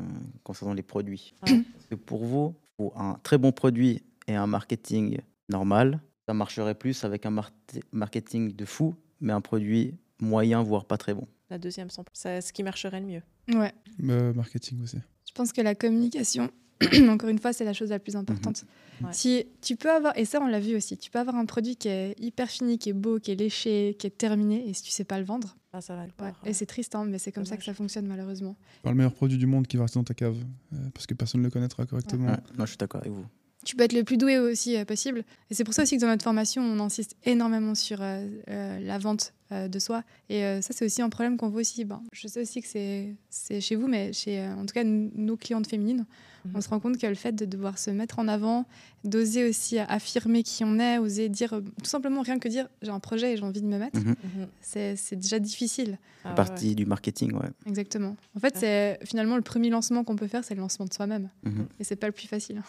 concernant 0.43 0.75
les 0.75 0.83
produits. 0.83 1.35
Parce 1.41 1.87
que 1.91 1.95
pour 1.95 2.25
vous, 2.25 2.55
pour 2.77 3.01
un 3.01 3.19
très 3.23 3.39
bon 3.39 3.53
produit 3.53 4.03
et 4.27 4.35
un 4.35 4.47
marketing 4.47 5.21
normal, 5.49 6.01
ça 6.27 6.35
marcherait 6.35 6.75
plus 6.75 7.05
avec 7.05 7.27
un 7.27 7.43
marketing 7.93 8.55
de 8.55 8.65
fou, 8.65 8.95
mais 9.21 9.33
un 9.33 9.41
produit 9.41 9.95
moyen, 10.21 10.63
voire 10.63 10.85
pas 10.85 10.97
très 10.97 11.15
bon? 11.15 11.27
La 11.51 11.59
deuxième, 11.59 11.89
c'est 12.13 12.41
ce 12.41 12.53
qui 12.53 12.63
marcherait 12.63 13.01
le 13.01 13.07
mieux. 13.07 13.23
Ouais. 13.49 13.73
Euh, 14.09 14.33
marketing 14.33 14.83
aussi. 14.83 14.99
Je 15.27 15.33
pense 15.33 15.53
que 15.53 15.61
la 15.61 15.75
communication 15.75 16.51
encore 17.09 17.29
une 17.29 17.39
fois, 17.39 17.53
c'est 17.53 17.65
la 17.65 17.73
chose 17.73 17.91
la 17.91 17.99
plus 17.99 18.17
importante. 18.17 18.65
Mhm. 19.01 19.09
Si 19.13 19.47
tu 19.61 19.77
peux 19.77 19.91
avoir, 19.91 20.17
et 20.17 20.25
ça 20.25 20.41
on 20.41 20.47
l'a 20.47 20.61
vu 20.61 20.77
aussi, 20.77 20.97
tu 20.97 21.11
peux 21.11 21.19
avoir 21.19 21.37
un 21.37 21.47
produit 21.47 21.77
qui 21.77 21.89
est 21.89 22.15
hyper 22.19 22.49
fini, 22.49 22.79
qui 22.79 22.91
est 22.91 22.95
beau, 22.95 23.19
qui 23.19 23.33
est 23.33 23.37
léché, 23.37 23.97
qui 23.99 24.07
est 24.07 24.17
terminé, 24.17 24.69
et 24.69 24.75
si 24.75 24.83
tu 24.83 24.91
sais 24.91 25.05
pas 25.05 25.19
le 25.19 25.25
vendre, 25.25 25.57
ah, 25.73 25.81
ça 25.81 25.95
va 25.95 26.05
le 26.05 26.13
Et 26.45 26.53
c'est 26.53 26.67
triste, 26.67 26.95
hein, 26.95 27.05
mais 27.07 27.19
c'est 27.19 27.33
comme 27.33 27.47
ça 27.47 27.57
que 27.57 27.65
ça 27.65 27.75
fonctionne 27.75 28.07
malheureusement. 28.07 28.57
Pas 28.83 28.91
le 28.91 28.97
meilleur 28.97 29.13
produit 29.13 29.39
du 29.39 29.47
monde 29.47 29.67
qui 29.67 29.77
va 29.77 29.85
rester 29.85 29.99
dans 29.99 30.05
ta 30.05 30.15
cave, 30.15 30.37
euh, 30.73 30.77
parce 30.93 31.07
que 31.07 31.15
personne 31.15 31.41
ne 31.41 31.47
le 31.47 31.51
connaîtra 31.51 31.87
correctement. 31.87 32.37
non, 32.59 32.65
je 32.65 32.71
suis 32.71 32.79
d'accord 32.79 33.01
avec 33.01 33.13
vous 33.13 33.25
tu 33.65 33.77
peux 33.77 33.85
être 33.85 33.93
le 33.93 34.05
plus 34.05 34.17
doué 34.17 34.39
aussi 34.39 34.77
euh, 34.77 34.85
possible. 34.85 35.25
Et 35.51 35.55
c'est 35.55 35.65
pour 35.65 35.75
ça 35.75 35.83
aussi 35.83 35.97
que 35.97 36.01
dans 36.01 36.09
notre 36.09 36.25
formation, 36.25 36.63
on 36.63 36.81
insiste 36.81 37.17
énormément 37.25 37.75
sur 37.75 37.99
euh, 38.01 38.29
la 38.81 38.99
vente 38.99 39.33
de 39.51 39.79
soi. 39.81 40.05
Et 40.29 40.43
ça, 40.63 40.73
c'est 40.73 40.85
aussi 40.85 41.03
un 41.03 41.09
problème 41.09 41.37
qu'on 41.37 41.49
voit 41.49 41.63
aussi. 41.63 41.85
Ben, 41.85 42.01
je 42.13 42.29
sais 42.29 42.41
aussi 42.41 42.63
que 42.63 42.69
c'est 42.69 43.61
chez 43.61 43.75
vous, 43.75 43.89
mais 43.89 44.13
chez 44.13 44.47
en 44.47 44.65
tout 44.65 44.73
cas 44.73 44.85
nos 44.85 45.37
clientes 45.37 45.67
féminines, 45.67 46.07
on 46.45 46.49
mhm. 46.49 46.61
se 46.61 46.69
rend 46.69 46.81
compte 46.81 46.99
que 46.99 47.07
le 47.07 47.15
fait 47.15 47.33
de 47.33 47.45
devoir 47.45 47.79
se 47.79 47.91
mettre 47.91 48.19
en 48.19 48.29
avant, 48.29 48.67
d'oser 49.05 49.49
aussi 49.49 49.79
affirmer 49.79 50.43
qui 50.43 50.65
on 50.65 50.79
est, 50.79 50.99
oser 50.99 51.29
dire, 51.29 51.55
euh, 51.55 51.61
tout 51.61 51.89
simplement 51.89 52.23
rien 52.23 52.39
que 52.39 52.49
dire 52.49 52.69
j'ai 52.83 52.91
un 52.91 53.01
projet 53.01 53.33
et 53.33 53.37
j'ai 53.37 53.43
envie 53.43 53.61
de 53.61 53.67
me 53.67 53.79
mettre, 53.79 53.99
mhm. 53.99 54.15
Mhm. 54.37 54.47
c'est 54.63 55.17
déjà 55.17 55.39
difficile. 55.39 55.99
Ah, 56.25 56.35
partie 56.35 56.75
du 56.75 56.87
marketing, 56.87 57.33
ouais. 57.33 57.49
Exactement. 57.67 58.17
En 58.37 58.41
fait, 58.41 58.57
c'est 58.57 58.99
finalement 59.05 59.37
le 59.37 59.43
premier 59.43 59.71
lancement 59.71 60.05
qu'on 60.05 60.17
peut 60.17 60.29
faire, 60.29 60.45
c'est 60.45 60.55
le 60.55 60.61
lancement 60.61 60.87
de 60.87 60.93
soi-même. 60.93 61.31
Et 61.79 61.85
c'est 61.85 61.97
pas 61.97 62.07
le 62.07 62.13
plus 62.13 62.29
facile. 62.29 62.63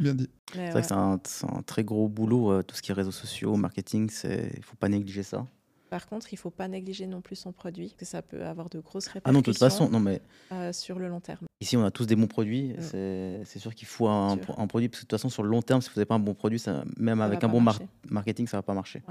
Bien 0.00 0.14
dit. 0.14 0.28
C'est 0.52 0.70
vrai 0.70 0.82
que 0.82 0.88
c'est 0.88 0.94
un, 0.94 1.20
un, 1.48 1.62
très 1.62 1.84
gros 1.84 2.08
boulot, 2.08 2.52
euh, 2.52 2.62
tout 2.62 2.74
ce 2.74 2.82
qui 2.82 2.90
est 2.90 2.94
réseaux 2.94 3.10
sociaux, 3.10 3.56
marketing, 3.56 4.10
il 4.24 4.64
faut 4.64 4.76
pas 4.76 4.88
négliger 4.88 5.22
ça. 5.22 5.46
Par 5.90 6.06
contre, 6.06 6.32
il 6.32 6.36
ne 6.36 6.40
faut 6.40 6.50
pas 6.50 6.68
négliger 6.68 7.08
non 7.08 7.20
plus 7.20 7.34
son 7.34 7.52
produit, 7.52 7.94
que 7.98 8.04
ça 8.04 8.22
peut 8.22 8.44
avoir 8.44 8.70
de 8.70 8.78
grosses 8.78 9.08
répercussions. 9.08 9.28
Ah 9.28 9.32
non, 9.32 9.40
de 9.40 9.44
toute 9.44 9.58
façon, 9.58 9.90
non 9.90 9.98
mais 9.98 10.22
euh, 10.52 10.72
sur 10.72 11.00
le 11.00 11.08
long 11.08 11.18
terme. 11.18 11.46
Ici, 11.62 11.76
on 11.76 11.84
a 11.84 11.90
tous 11.90 12.06
des 12.06 12.16
bons 12.16 12.26
produits. 12.26 12.72
Mm. 12.72 13.44
C'est 13.44 13.58
sûr 13.58 13.74
qu'il 13.74 13.86
faut 13.86 14.08
un, 14.08 14.38
produit 14.66 14.88
parce 14.88 15.00
que 15.00 15.04
de 15.04 15.08
toute 15.08 15.18
façon, 15.18 15.28
sur 15.28 15.42
le 15.42 15.50
long 15.50 15.60
terme, 15.60 15.82
si 15.82 15.90
vous 15.90 15.96
n'avez 15.96 16.06
pas 16.06 16.14
un 16.14 16.20
bon 16.20 16.32
produit, 16.32 16.58
ça, 16.58 16.84
même 16.96 17.20
avec 17.20 17.44
un 17.44 17.48
bon 17.48 17.62
marketing, 18.08 18.46
ça 18.46 18.56
va 18.56 18.62
pas 18.62 18.72
marcher. 18.72 19.02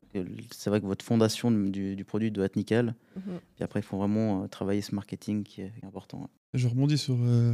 C'est 0.52 0.72
vrai 0.72 0.82
que 0.82 0.88
votre 0.88 1.06
fondation 1.06 1.52
du, 1.52 2.04
produit 2.08 2.32
doit 2.32 2.46
être 2.46 2.56
nickel. 2.56 2.96
Mm-hmm. 3.18 3.40
Puis 3.56 3.64
après, 3.64 3.82
il 3.82 3.84
faut 3.84 3.98
vraiment 3.98 4.44
euh, 4.44 4.48
travailler 4.48 4.82
ce 4.82 4.96
marketing 4.96 5.44
qui 5.44 5.62
est 5.62 5.72
important. 5.84 6.28
Je 6.56 6.68
rebondis 6.68 6.98
sur 6.98 7.16
euh, 7.22 7.54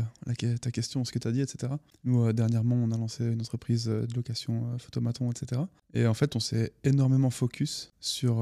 ta 0.61 0.71
question, 0.71 1.03
ce 1.03 1.11
que 1.11 1.19
tu 1.19 1.27
as 1.27 1.31
dit, 1.33 1.41
etc. 1.41 1.73
Nous, 2.05 2.23
euh, 2.23 2.31
dernièrement, 2.31 2.75
on 2.75 2.91
a 2.91 2.97
lancé 2.97 3.25
une 3.25 3.41
entreprise 3.41 3.87
de 3.87 4.15
location 4.15 4.77
photomaton, 4.77 5.29
etc. 5.29 5.61
Et 5.93 6.07
en 6.07 6.13
fait, 6.13 6.37
on 6.37 6.39
s'est 6.39 6.71
énormément 6.85 7.31
focus 7.31 7.91
sur 7.99 8.41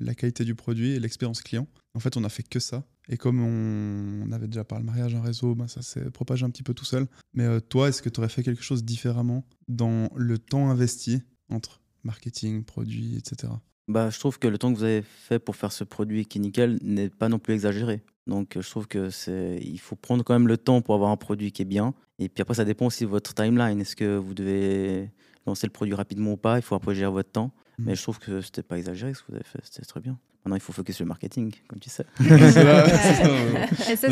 la 0.00 0.13
qualité 0.14 0.44
du 0.44 0.54
produit 0.54 0.92
et 0.92 1.00
l'expérience 1.00 1.42
client. 1.42 1.66
En 1.94 2.00
fait, 2.00 2.16
on 2.16 2.20
n'a 2.20 2.28
fait 2.28 2.42
que 2.42 2.58
ça. 2.58 2.84
Et 3.08 3.16
comme 3.16 3.40
on, 3.40 4.32
avait 4.32 4.48
déjà 4.48 4.64
par 4.64 4.78
le 4.78 4.84
mariage 4.84 5.14
un 5.14 5.20
réseau, 5.20 5.54
ben 5.54 5.68
ça 5.68 5.82
s'est 5.82 6.10
propagé 6.10 6.44
un 6.44 6.50
petit 6.50 6.62
peu 6.62 6.74
tout 6.74 6.84
seul. 6.84 7.06
Mais 7.34 7.60
toi, 7.60 7.88
est-ce 7.88 8.02
que 8.02 8.08
tu 8.08 8.20
aurais 8.20 8.28
fait 8.28 8.42
quelque 8.42 8.62
chose 8.62 8.84
différemment 8.84 9.46
dans 9.68 10.08
le 10.16 10.38
temps 10.38 10.70
investi 10.70 11.22
entre 11.50 11.80
marketing, 12.02 12.64
produit, 12.64 13.16
etc. 13.16 13.52
Bah, 13.88 14.08
je 14.10 14.18
trouve 14.18 14.38
que 14.38 14.48
le 14.48 14.56
temps 14.56 14.72
que 14.72 14.78
vous 14.78 14.84
avez 14.84 15.02
fait 15.02 15.38
pour 15.38 15.56
faire 15.56 15.72
ce 15.72 15.84
produit 15.84 16.24
qui 16.24 16.38
est 16.38 16.40
nickel 16.40 16.78
n'est 16.82 17.10
pas 17.10 17.28
non 17.28 17.38
plus 17.38 17.54
exagéré. 17.54 18.02
Donc, 18.26 18.56
je 18.58 18.70
trouve 18.70 18.88
que 18.88 19.10
c'est, 19.10 19.58
il 19.62 19.78
faut 19.78 19.96
prendre 19.96 20.24
quand 20.24 20.32
même 20.32 20.48
le 20.48 20.56
temps 20.56 20.80
pour 20.80 20.94
avoir 20.94 21.10
un 21.10 21.18
produit 21.18 21.52
qui 21.52 21.62
est 21.62 21.66
bien. 21.66 21.94
Et 22.18 22.30
puis 22.30 22.40
après, 22.40 22.54
ça 22.54 22.64
dépend 22.64 22.86
aussi 22.86 23.04
de 23.04 23.10
votre 23.10 23.34
timeline. 23.34 23.80
Est-ce 23.80 23.96
que 23.96 24.16
vous 24.16 24.32
devez 24.32 25.10
lancer 25.46 25.66
le 25.66 25.72
produit 25.72 25.94
rapidement 25.94 26.32
ou 26.32 26.36
pas? 26.38 26.58
Il 26.58 26.62
faut 26.62 26.74
après 26.74 26.94
gérer 26.94 27.12
votre 27.12 27.30
temps. 27.30 27.52
Mmh. 27.78 27.84
Mais 27.86 27.94
je 27.94 28.02
trouve 28.02 28.18
que 28.18 28.40
c'était 28.40 28.62
pas 28.62 28.78
exagéré 28.78 29.14
ce 29.14 29.22
que 29.22 29.26
vous 29.28 29.34
avez 29.36 29.44
fait. 29.44 29.60
C'était 29.62 29.84
très 29.86 30.00
bien. 30.00 30.18
Maintenant, 30.44 30.56
il 30.56 30.60
faut 30.60 30.74
focus 30.74 30.96
sur 30.96 31.04
le 31.04 31.08
marketing, 31.08 31.54
comme 31.68 31.78
tu 31.80 31.88
sais. 31.88 32.04
Et 32.20 33.96
ça, 33.96 34.08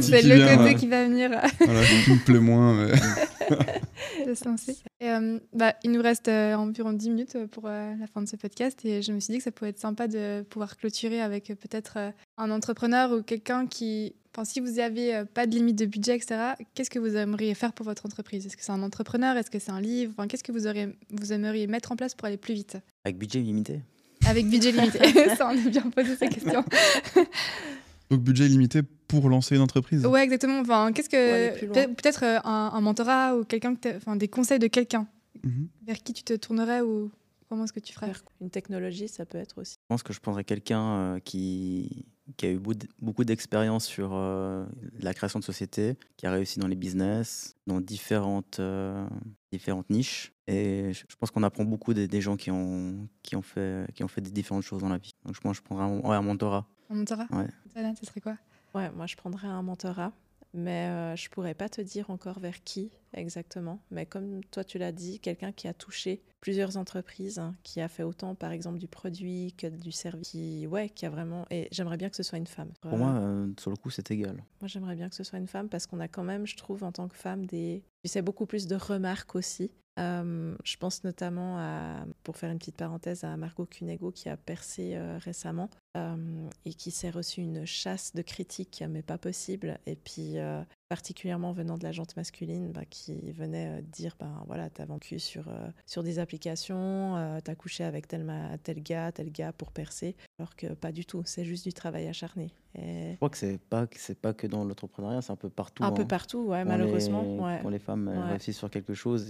c'est 0.00 0.22
le 0.22 0.56
côté 0.56 0.74
qui 0.74 0.86
va 0.86 1.04
venir. 1.04 1.30
voilà, 1.30 1.80
qui 2.04 2.10
me 2.10 2.24
plaît 2.24 2.38
moins. 2.38 2.74
Mais... 2.74 2.92
Et, 5.00 5.10
euh, 5.10 5.38
bah, 5.52 5.74
il 5.82 5.92
nous 5.92 6.02
reste 6.02 6.28
euh, 6.28 6.54
environ 6.54 6.92
10 6.92 7.10
minutes 7.10 7.38
pour 7.50 7.64
euh, 7.66 7.94
la 7.98 8.06
fin 8.06 8.22
de 8.22 8.28
ce 8.28 8.36
podcast 8.36 8.84
et 8.84 9.02
je 9.02 9.12
me 9.12 9.20
suis 9.20 9.32
dit 9.32 9.38
que 9.38 9.44
ça 9.44 9.52
pourrait 9.52 9.70
être 9.70 9.80
sympa 9.80 10.08
de 10.08 10.42
pouvoir 10.42 10.76
clôturer 10.76 11.20
avec 11.20 11.46
peut-être 11.46 12.12
un 12.36 12.50
entrepreneur 12.50 13.12
ou 13.12 13.22
quelqu'un 13.22 13.66
qui, 13.66 14.14
enfin, 14.34 14.44
si 14.44 14.60
vous 14.60 14.72
n'avez 14.72 15.22
pas 15.32 15.46
de 15.46 15.54
limite 15.54 15.78
de 15.78 15.86
budget, 15.86 16.16
etc., 16.16 16.36
qu'est-ce 16.74 16.90
que 16.90 16.98
vous 16.98 17.16
aimeriez 17.16 17.54
faire 17.54 17.72
pour 17.72 17.86
votre 17.86 18.04
entreprise? 18.06 18.46
Est-ce 18.46 18.56
que 18.56 18.64
c'est 18.64 18.72
un 18.72 18.82
entrepreneur? 18.82 19.36
Est-ce 19.36 19.50
que 19.50 19.58
c'est 19.58 19.70
un 19.70 19.80
livre? 19.80 20.12
Enfin, 20.16 20.26
Qu'est-ce 20.26 20.44
que 20.44 20.52
vous, 20.52 21.32
aimeriez 21.32 21.66
mettre 21.66 21.92
en 21.92 21.96
place 21.96 22.14
pour 22.14 22.26
aller 22.26 22.36
plus 22.36 22.54
vite? 22.54 22.76
Avec 23.04 23.18
budget 23.18 23.40
limité 23.40 23.80
Avec 24.26 24.48
budget 24.48 24.72
limité. 24.72 24.98
ça, 25.36 25.48
on 25.52 25.66
a 25.66 25.70
bien 25.70 25.90
posé 25.90 26.16
ces 26.16 26.28
questions. 26.28 26.64
Donc 28.10 28.20
budget 28.20 28.48
limité 28.48 28.80
pour 29.08 29.28
lancer 29.28 29.56
une 29.56 29.62
entreprise. 29.62 30.04
Ouais, 30.06 30.22
exactement. 30.22 30.60
Enfin, 30.60 30.92
qu'est-ce 30.92 31.08
que 31.08 31.66
peut-être 31.94 32.24
euh, 32.24 32.38
un, 32.44 32.80
mentorat 32.80 33.36
ou 33.36 33.44
quelqu'un, 33.44 33.74
enfin 33.96 34.16
des 34.16 34.28
conseils 34.28 34.58
de 34.58 34.66
quelqu'un 34.66 35.06
mhm. 35.42 35.68
vers 35.86 36.02
qui 36.02 36.12
tu 36.12 36.22
te 36.22 36.34
tournerais 36.34 36.80
ou 36.80 37.10
comment 37.48 37.64
est-ce 37.64 37.72
que 37.72 37.80
tu 37.80 37.92
ferais 37.92 38.12
Une 38.40 38.50
technologie, 38.50 39.08
ça 39.08 39.26
peut 39.26 39.38
être 39.38 39.60
aussi. 39.60 39.74
Je 39.80 39.86
pense 39.88 40.02
que 40.02 40.12
je 40.12 40.20
prendrais 40.20 40.44
quelqu'un 40.44 40.82
euh, 40.82 41.18
qui 41.20 42.06
qui 42.38 42.46
a 42.46 42.50
eu 42.52 42.60
beaucoup 43.00 43.24
d'expérience 43.24 43.84
sur 43.84 44.12
euh, 44.14 44.64
la 44.98 45.12
création 45.12 45.38
de 45.38 45.44
sociétés, 45.44 45.98
qui 46.16 46.26
a 46.26 46.30
réussi 46.30 46.58
dans 46.58 46.68
les 46.68 46.74
business, 46.74 47.54
dans 47.66 47.82
différentes, 47.82 48.62
différentes 49.52 49.90
niches. 49.90 50.32
Et 50.46 50.94
je 50.94 51.16
pense 51.16 51.30
qu'on 51.30 51.42
apprend 51.42 51.64
beaucoup 51.64 51.92
des, 51.92 52.20
gens 52.22 52.38
qui 52.38 52.50
ont, 52.50 53.06
qui, 53.22 53.36
ont 53.36 53.42
fait, 53.42 53.92
qui 53.94 54.04
ont 54.04 54.08
fait 54.08 54.22
des 54.22 54.30
différentes 54.30 54.62
choses 54.62 54.80
dans 54.80 54.88
la 54.88 54.96
vie. 54.96 55.12
Donc 55.26 55.34
je 55.34 55.40
pense 55.42 55.58
que 55.58 55.64
je 55.64 55.64
prendrais 55.64 55.84
un, 55.84 56.12
un 56.12 56.22
mentorat. 56.22 56.66
Un 56.88 56.94
mentorat 56.94 57.26
Ouais. 57.30 57.46
Ça, 57.74 58.06
serait 58.06 58.22
quoi? 58.22 58.38
Ouais, 58.74 58.90
moi 58.92 59.06
je 59.06 59.16
prendrais 59.16 59.48
un 59.48 59.60
mentorat 59.60 60.14
mais 60.54 60.88
euh, 60.88 61.16
je 61.16 61.28
pourrais 61.28 61.54
pas 61.54 61.68
te 61.68 61.80
dire 61.80 62.08
encore 62.10 62.38
vers 62.38 62.62
qui 62.62 62.90
exactement. 63.14 63.80
Mais 63.90 64.06
comme 64.06 64.44
toi 64.44 64.64
tu 64.64 64.78
l'as 64.78 64.92
dit, 64.92 65.20
quelqu'un 65.20 65.52
qui 65.52 65.68
a 65.68 65.74
touché 65.74 66.22
plusieurs 66.40 66.76
entreprises, 66.76 67.38
hein, 67.38 67.54
qui 67.62 67.80
a 67.80 67.88
fait 67.88 68.02
autant 68.02 68.34
par 68.34 68.52
exemple 68.52 68.78
du 68.78 68.88
produit 68.88 69.54
que 69.56 69.66
du 69.66 69.92
service, 69.92 70.28
qui, 70.28 70.66
ouais, 70.66 70.88
qui 70.90 71.06
a 71.06 71.10
vraiment. 71.10 71.46
Et 71.50 71.68
j'aimerais 71.72 71.96
bien 71.96 72.10
que 72.10 72.16
ce 72.16 72.22
soit 72.22 72.38
une 72.38 72.46
femme. 72.46 72.72
Pour 72.80 72.96
moi, 72.98 73.10
euh, 73.10 73.48
sur 73.58 73.70
le 73.70 73.76
coup, 73.76 73.90
c'est 73.90 74.10
égal. 74.10 74.36
Moi, 74.60 74.68
j'aimerais 74.68 74.96
bien 74.96 75.08
que 75.08 75.14
ce 75.14 75.24
soit 75.24 75.38
une 75.38 75.46
femme 75.46 75.68
parce 75.68 75.86
qu'on 75.86 76.00
a 76.00 76.08
quand 76.08 76.24
même, 76.24 76.46
je 76.46 76.56
trouve, 76.56 76.84
en 76.84 76.92
tant 76.92 77.08
que 77.08 77.16
femme, 77.16 77.46
des, 77.46 77.82
tu 78.02 78.10
sais, 78.10 78.22
beaucoup 78.22 78.46
plus 78.46 78.66
de 78.66 78.76
remarques 78.76 79.34
aussi. 79.34 79.70
Euh, 79.98 80.56
je 80.64 80.76
pense 80.76 81.04
notamment 81.04 81.58
à, 81.58 82.04
pour 82.24 82.36
faire 82.36 82.50
une 82.50 82.58
petite 82.58 82.76
parenthèse, 82.76 83.22
à 83.24 83.36
Margot 83.36 83.66
Cunego 83.66 84.10
qui 84.10 84.28
a 84.28 84.36
percé 84.36 84.94
euh, 84.96 85.18
récemment 85.18 85.70
euh, 85.96 86.48
et 86.64 86.74
qui 86.74 86.90
s'est 86.90 87.10
reçu 87.10 87.42
une 87.42 87.64
chasse 87.64 88.14
de 88.14 88.22
critiques, 88.22 88.82
mais 88.88 89.02
pas 89.02 89.18
possible. 89.18 89.78
Et 89.86 89.96
puis, 89.96 90.36
particulièrement 90.94 91.50
venant 91.50 91.76
de 91.76 91.82
la 91.82 91.90
jante 91.90 92.16
masculine, 92.16 92.70
bah, 92.70 92.84
qui 92.88 93.32
venait 93.32 93.82
dire 93.82 94.14
ben 94.20 94.44
voilà, 94.46 94.70
t'as 94.70 94.84
vendu 94.84 95.18
sur, 95.18 95.50
sur 95.86 96.04
des 96.04 96.20
applications, 96.20 97.40
t'as 97.42 97.54
couché 97.56 97.82
avec 97.82 98.06
tel, 98.06 98.24
tel 98.62 98.80
gars, 98.80 99.10
tel 99.10 99.32
gars 99.32 99.52
pour 99.52 99.72
percer, 99.72 100.14
alors 100.38 100.54
que 100.54 100.68
pas 100.68 100.92
du 100.92 101.04
tout, 101.04 101.22
c'est 101.26 101.44
juste 101.44 101.64
du 101.64 101.72
travail 101.72 102.06
acharné. 102.06 102.52
Je 102.76 103.16
crois 103.16 103.30
que 103.30 103.36
c'est 103.36 103.58
pas 103.58 103.86
c'est 103.96 104.18
pas 104.18 104.32
que 104.32 104.46
dans 104.46 104.64
l'entrepreneuriat, 104.64 105.22
c'est 105.22 105.32
un 105.32 105.36
peu 105.36 105.48
partout. 105.48 105.84
Un 105.84 105.92
peu 105.92 106.02
hein. 106.02 106.06
partout, 106.06 106.40
ouais, 106.46 106.64
malheureusement. 106.64 107.22
Les, 107.22 107.62
Quand 107.62 107.70
les 107.70 107.78
femmes 107.78 108.08
réussissent 108.08 108.58
sur 108.58 108.70
quelque 108.70 108.94
chose, 108.94 109.26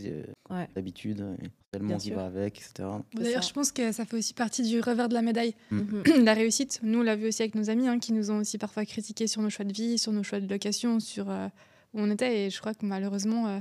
d'habitude, 0.74 1.24
tellement 1.70 1.96
qui 1.96 2.10
va 2.10 2.26
avec, 2.26 2.58
etc. 2.58 2.88
D'ailleurs, 3.14 3.42
je 3.42 3.52
pense 3.52 3.72
que 3.72 3.92
ça 3.92 4.04
fait 4.04 4.16
aussi 4.16 4.34
partie 4.34 4.62
du 4.62 4.80
revers 4.80 5.08
de 5.08 5.14
la 5.14 5.22
médaille. 5.22 5.54
Mm. 5.70 5.78
Mhm. 5.78 6.02
la 6.24 6.34
réussite, 6.34 6.80
nous, 6.82 7.00
on 7.00 7.02
l'a 7.02 7.16
vu 7.16 7.28
aussi 7.28 7.42
avec 7.42 7.54
nos 7.54 7.70
amis, 7.70 7.88
hein, 7.88 7.98
qui 7.98 8.12
nous 8.12 8.30
ont 8.30 8.38
aussi 8.38 8.58
parfois 8.58 8.84
critiqué 8.84 9.26
sur 9.26 9.42
nos 9.42 9.50
choix 9.50 9.64
de 9.64 9.72
vie, 9.72 9.98
sur 9.98 10.12
nos 10.12 10.22
choix 10.22 10.40
de 10.40 10.48
location, 10.48 11.00
sur 11.00 11.30
euh, 11.30 11.48
où 11.92 12.00
on 12.00 12.10
était. 12.10 12.46
Et 12.46 12.50
je 12.50 12.60
crois 12.60 12.74
que 12.74 12.86
malheureusement, 12.86 13.46
euh, 13.48 13.58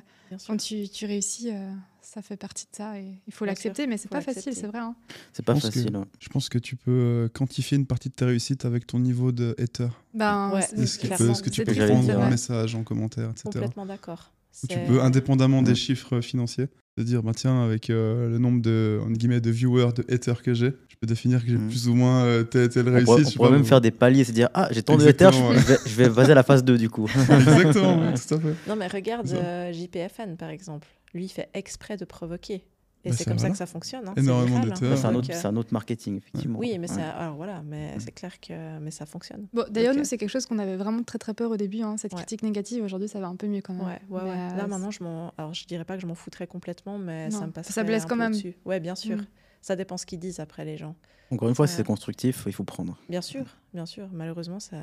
quand 0.48 0.58
tu, 0.58 0.88
tu 0.90 1.06
réussis, 1.06 1.52
euh, 1.52 1.72
ça 2.14 2.22
fait 2.22 2.38
partie 2.38 2.66
de 2.66 2.76
ça. 2.76 3.00
Et 3.00 3.16
il 3.26 3.34
faut 3.34 3.46
l'accepter, 3.46 3.88
mais 3.88 3.98
c'est 3.98 4.10
pas 4.10 4.22
facile, 4.22 4.54
c'est 4.54 4.68
vrai. 4.68 4.80
Hein. 4.80 4.96
C'est 5.32 5.46
pas 5.46 5.56
facile. 5.56 5.96
Hein. 5.96 6.06
Je 6.20 6.30
pense 6.30 6.48
que 6.48 6.60
tu 6.60 6.76
peux 6.76 7.30
quantifier 7.34 7.78
une 7.78 7.88
partie 7.88 8.10
de 8.10 8.14
ta 8.14 8.28
réussite 8.28 8.66
avec 8.66 8.86
ton 8.86 9.00
niveau 9.00 9.32
de 9.32 9.56
hater. 9.58 9.88
Ben, 10.14 10.60
ce, 10.62 10.98
que 11.42 11.50
tu 11.50 11.64
peux 11.64 11.74
prendre 11.74 12.20
en 12.20 12.30
message, 12.30 12.76
en 12.76 12.84
commentaire, 12.84 13.32
etc. 13.32 13.46
Complètement 13.46 13.86
d'accord. 13.86 14.32
Tu 14.70 14.78
peux, 14.88 15.02
indépendamment 15.02 15.64
des 15.64 15.74
chiffres 15.74 16.22
financiers, 16.22 16.68
te 16.96 17.02
dire, 17.02 17.24
bah, 17.24 17.32
tiens, 17.36 17.64
avec 17.64 17.90
euh, 17.90 18.30
le 18.30 18.38
nombre 18.38 18.62
de, 18.62 19.00
guillemets, 19.10 19.42
de 19.42 19.50
viewers, 19.50 19.94
de 19.94 20.06
haters 20.14 20.44
que 20.44 20.54
j'ai, 20.54 20.74
je 20.90 20.96
peux 21.02 21.08
définir 21.08 21.44
que 21.44 21.50
j'ai 21.50 21.58
mm. 21.58 21.68
plus 21.68 21.88
ou 21.88 21.96
moins 21.96 22.24
euh, 22.24 22.44
telle, 22.44 22.88
réussite. 22.88 23.30
On 23.30 23.38
pourrait, 23.38 23.50
même 23.50 23.66
faire 23.66 23.82
des 23.82 23.90
paliers, 23.90 24.24
se 24.24 24.32
dire, 24.32 24.50
ah, 24.54 24.68
j'ai 24.70 24.84
tant 24.84 24.96
de 24.96 25.08
haters, 25.08 25.34
je, 25.34 25.96
vais, 25.96 26.08
baser 26.08 26.34
à 26.34 26.36
la 26.36 26.44
phase 26.44 26.64
2 26.64 26.78
du 26.78 26.92
coup. 26.92 27.10
Exactement, 27.30 28.14
tout 28.14 28.36
à 28.36 28.40
fait. 28.40 28.56
Non, 28.68 28.76
mais 28.76 28.86
regarde 28.86 29.28
euh, 29.34 29.74
JPFN 29.74 30.36
par 30.38 30.50
exemple. 30.50 30.88
Lui, 31.14 31.26
il 31.26 31.30
fait 31.30 31.50
exprès 31.54 31.98
de 31.98 32.06
provoquer. 32.06 32.66
Et 33.06 33.10
bah, 33.10 33.16
c'est 33.18 33.26
comme 33.26 33.38
ça 33.38 33.50
que 33.50 33.58
ça 33.58 33.66
fonctionne. 33.66 34.08
Hein, 34.08 34.14
Énormément 34.16 34.58
hein. 34.58 34.74
C'est 34.76 35.06
un, 35.06 35.14
autre, 35.14 35.46
un 35.46 35.56
autre 35.58 35.74
marketing, 35.74 36.18
effectivement. 36.18 36.58
Oui, 36.58 36.78
mais, 36.80 36.90
alors, 36.98 37.36
voilà, 37.36 37.62
mais 37.64 37.96
c'est 38.00 38.14
clair 38.14 38.40
que 38.40 38.80
mais 38.80 38.92
ça 38.92 39.06
fonctionne. 39.06 39.48
Bon, 39.52 39.66
D'ailleurs, 39.70 39.94
nous, 39.94 40.02
euh, 40.02 40.06
c'est 40.06 40.18
quelque 40.18 40.30
chose 40.30 40.46
qu'on 40.46 40.58
avait 40.58 40.78
vraiment 40.78 41.04
très 41.04 41.18
très 41.18 41.34
peur 41.34 41.52
au 41.52 41.58
début, 41.58 41.82
hein, 41.82 41.98
cette 41.98 42.14
critique 42.14 42.44
négative. 42.44 42.84
Aujourd'hui, 42.84 43.10
ça 43.10 43.20
va 43.20 43.28
un 43.28 43.36
peu 43.36 43.48
mieux 43.48 43.62
quand 43.62 43.74
même. 43.74 43.86
Ouais, 43.86 44.22
ouais, 44.22 44.26
Là, 44.26 44.68
maintenant, 44.68 44.92
je 44.92 45.04
m'en. 45.04 45.34
Alors, 45.38 45.54
je 45.54 45.66
dirais 45.66 45.84
pas 45.84 45.96
que 45.96 46.02
je 46.02 46.08
m'en 46.08 46.16
foutrais 46.16 46.48
complètement, 46.48 46.98
mais 46.98 47.30
ça 47.30 47.46
me 47.46 47.52
passe. 47.52 47.70
Ça 47.70 47.84
blesse 47.84 48.06
quand 48.06 48.16
même. 48.16 48.34
Ouais, 48.66 48.80
bien 48.80 48.96
sûr. 48.96 49.18
Mm. 49.18 49.26
Ça 49.62 49.76
dépend 49.76 49.96
ce 49.98 50.06
qu'ils 50.06 50.20
disent 50.20 50.40
après, 50.40 50.66
les 50.66 50.78
gens. 50.78 50.96
Encore 51.32 51.50
une 51.50 51.56
fois, 51.56 51.68
si 51.68 51.76
c'est 51.76 51.86
constructif, 51.86 52.44
il 52.46 52.54
faut 52.54 52.64
prendre. 52.64 52.98
Bien 53.10 53.22
sûr, 53.22 53.46
bien 53.74 53.86
sûr. 53.86 54.08
Malheureusement, 54.12 54.60
ça 54.60 54.78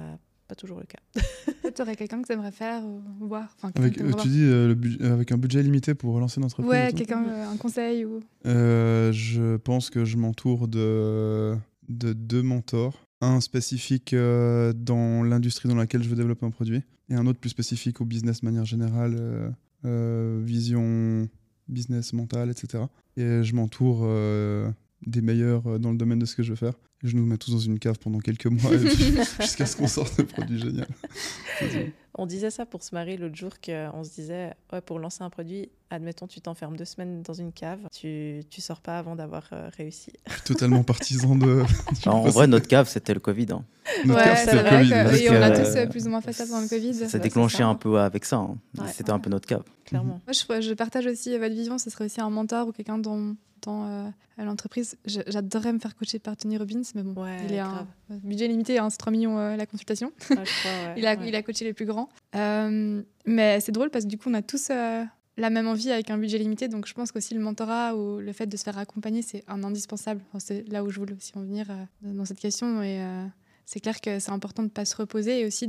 pas 0.51 0.57
toujours 0.57 0.81
le 0.81 0.87
cas. 0.87 0.99
tu 1.75 1.83
aurais 1.83 1.95
quelqu'un 1.95 2.21
que 2.21 2.27
tu 2.27 2.33
aimerais 2.33 2.51
faire 2.51 2.85
ou 2.85 3.01
voir 3.21 3.57
avec, 3.63 4.01
euh, 4.01 4.13
Tu 4.21 4.29
dis 4.29 4.43
euh, 4.43 4.75
euh, 5.01 5.15
avec 5.15 5.31
un 5.31 5.39
budget 5.39 5.63
limité 5.63 5.95
pour 5.95 6.13
relancer 6.13 6.41
une 6.41 6.45
entreprise 6.45 6.69
Ouais, 6.69 6.93
quelqu'un, 6.93 7.25
un 7.49 7.57
conseil 7.57 8.05
ou... 8.05 8.21
je 8.45 9.57
pense 9.59 9.91
que 9.91 10.05
je 10.05 10.17
m'entoure 10.17 10.67
de, 10.67 11.57
de 11.89 12.13
deux 12.13 12.43
mentors. 12.43 13.07
Un 13.21 13.41
spécifique 13.41 14.13
dans 14.15 15.23
l'industrie 15.23 15.69
dans 15.69 15.77
laquelle 15.77 16.03
je 16.03 16.09
veux 16.09 16.17
développer 16.17 16.47
un 16.47 16.51
produit 16.51 16.83
et 17.11 17.15
un 17.15 17.27
autre 17.27 17.39
plus 17.39 17.51
spécifique 17.51 18.01
au 18.01 18.05
business 18.05 18.41
de 18.41 18.47
manière 18.47 18.65
générale, 18.65 19.55
vision 19.85 21.29
business, 21.69 22.13
mental, 22.13 22.51
etc. 22.51 22.85
Et 23.17 23.45
je 23.45 23.55
m'entoure 23.55 24.09
des 25.07 25.21
meilleurs 25.21 25.79
dans 25.79 25.93
le 25.93 25.99
domaine 25.99 26.19
de 26.19 26.27
ce 26.27 26.35
que 26.35 26.43
je 26.43 26.51
veux 26.51 26.57
faire 26.57 26.75
je 27.03 27.17
nous 27.17 27.25
mets 27.25 27.39
tous 27.39 27.53
dans 27.53 27.59
une 27.59 27.79
cave 27.79 27.99
pendant 27.99 28.19
quelques 28.19 28.47
mois 28.47 28.77
jusqu'à 29.41 29.67
ce 29.67 29.77
qu'on 29.77 29.89
sorte 29.89 30.21
un 30.21 30.25
produit 30.25 30.61
génial. 30.61 30.89
On 32.21 32.27
disait 32.27 32.51
ça 32.51 32.67
pour 32.67 32.83
se 32.83 32.95
marier 32.95 33.17
l'autre 33.17 33.35
jour 33.35 33.53
qu'on 33.65 34.05
se 34.05 34.11
disait 34.11 34.53
ouais, 34.75 34.83
pour 34.83 34.99
lancer 34.99 35.25
un 35.25 35.31
produit, 35.31 35.71
admettons 35.89 36.27
tu 36.27 36.43
t'enfermes 36.43 36.77
deux 36.77 36.85
semaines 36.85 37.23
dans 37.23 37.33
une 37.33 37.51
cave, 37.51 37.79
tu 37.99 38.43
tu 38.51 38.61
sors 38.61 38.83
pas 38.83 38.99
avant 38.99 39.17
d'avoir 39.17 39.49
euh, 39.55 39.71
réussi. 39.75 40.13
Je 40.27 40.33
suis 40.35 40.43
totalement 40.43 40.83
partisan 40.83 41.35
de. 41.35 41.63
en 42.07 42.29
vrai 42.29 42.47
notre 42.47 42.69
cave 42.69 42.87
c'était 42.91 43.15
le 43.15 43.21
Covid. 43.21 43.47
Hein. 43.53 43.65
Notre 44.05 44.21
ouais, 44.21 44.37
c'était 44.37 44.63
le 44.63 44.69
Covid. 44.69 44.91
Que, 44.91 45.31
on 45.31 45.43
a 45.43 45.51
tous 45.51 45.77
euh, 45.77 45.87
plus 45.87 46.07
ou 46.07 46.11
moins 46.11 46.21
fait 46.21 46.35
ça 46.35 46.45
pendant 46.45 46.61
le 46.61 46.69
Covid. 46.69 46.93
Ça 46.93 47.09
s'est 47.09 47.21
déclenché 47.21 47.63
un 47.63 47.75
peu 47.75 47.99
avec 47.99 48.27
ça. 48.27 48.37
Hein. 48.37 48.59
c'était 48.89 49.13
un 49.13 49.19
peu 49.19 49.31
notre 49.31 49.49
cave. 49.49 49.65
Clairement. 49.87 50.21
Moi 50.27 50.61
je, 50.61 50.61
je, 50.61 50.75
partage 50.75 51.07
aussi 51.07 51.39
votre 51.39 51.55
vision. 51.55 51.79
Ce 51.79 51.89
serait 51.89 52.05
aussi 52.05 52.21
un 52.21 52.29
mentor 52.29 52.69
ou 52.69 52.73
quelqu'un 52.73 52.99
dont 52.99 53.35
euh, 53.69 54.09
à 54.39 54.45
l'entreprise. 54.45 54.97
J'adorerais 55.05 55.75
me 55.75 55.79
faire 55.79 55.95
coacher 55.95 56.19
par 56.19 56.35
Tony 56.35 56.57
Robbins, 56.57 56.81
mais 56.95 57.03
bon, 57.03 57.27
il 57.47 57.53
est 57.53 57.59
un 57.59 57.87
budget 58.09 58.49
limité, 58.49 58.79
hein, 58.79 58.89
c'est 58.89 58.97
3 58.97 59.13
millions 59.13 59.39
euh, 59.39 59.55
la 59.57 59.67
consultation. 59.67 60.13
il, 60.97 61.07
a, 61.07 61.15
il 61.15 61.35
a 61.35 61.43
coaché 61.43 61.67
les 61.67 61.75
plus 61.75 61.85
grands. 61.85 62.09
Euh, 62.35 63.03
mais 63.27 63.61
c'est 63.61 63.73
drôle 63.73 63.91
parce 63.91 64.05
que 64.05 64.11
du 64.11 64.19
coup, 64.19 64.31
on 64.31 64.35
a 64.35 64.43
tous 64.43 64.69
la 64.71 65.51
même 65.51 65.67
envie 65.67 65.91
avec 65.91 66.11
un 66.11 66.19
budget 66.19 66.39
limité. 66.39 66.69
Donc 66.69 66.87
je 66.87 66.95
pense 66.95 67.13
qu'aussi 67.13 67.35
le 67.35 67.41
mentorat 67.41 67.97
ou 67.97 68.21
le 68.21 68.33
fait 68.33 68.47
de 68.47 68.57
se 68.57 68.63
faire 68.63 68.79
accompagner, 68.79 69.23
c'est 69.23 69.45
un 69.49 69.65
indispensable. 69.65 70.21
c'est 70.39 70.69
là 70.69 70.85
où 70.85 70.91
je 70.91 70.99
voulais 70.99 71.15
aussi 71.15 71.33
en 71.37 71.43
venir 71.43 71.67
dans 72.03 72.25
cette 72.25 72.41
question. 72.41 72.83
Et 72.83 73.01
c'est 73.65 73.81
clair 73.81 74.01
que 74.01 74.19
c'est 74.19 74.33
important 74.33 74.63
de 74.63 74.69
ne 74.69 74.73
pas 74.73 74.85
se 74.85 74.97
reposer 74.97 75.41
et 75.41 75.47
aussi 75.47 75.69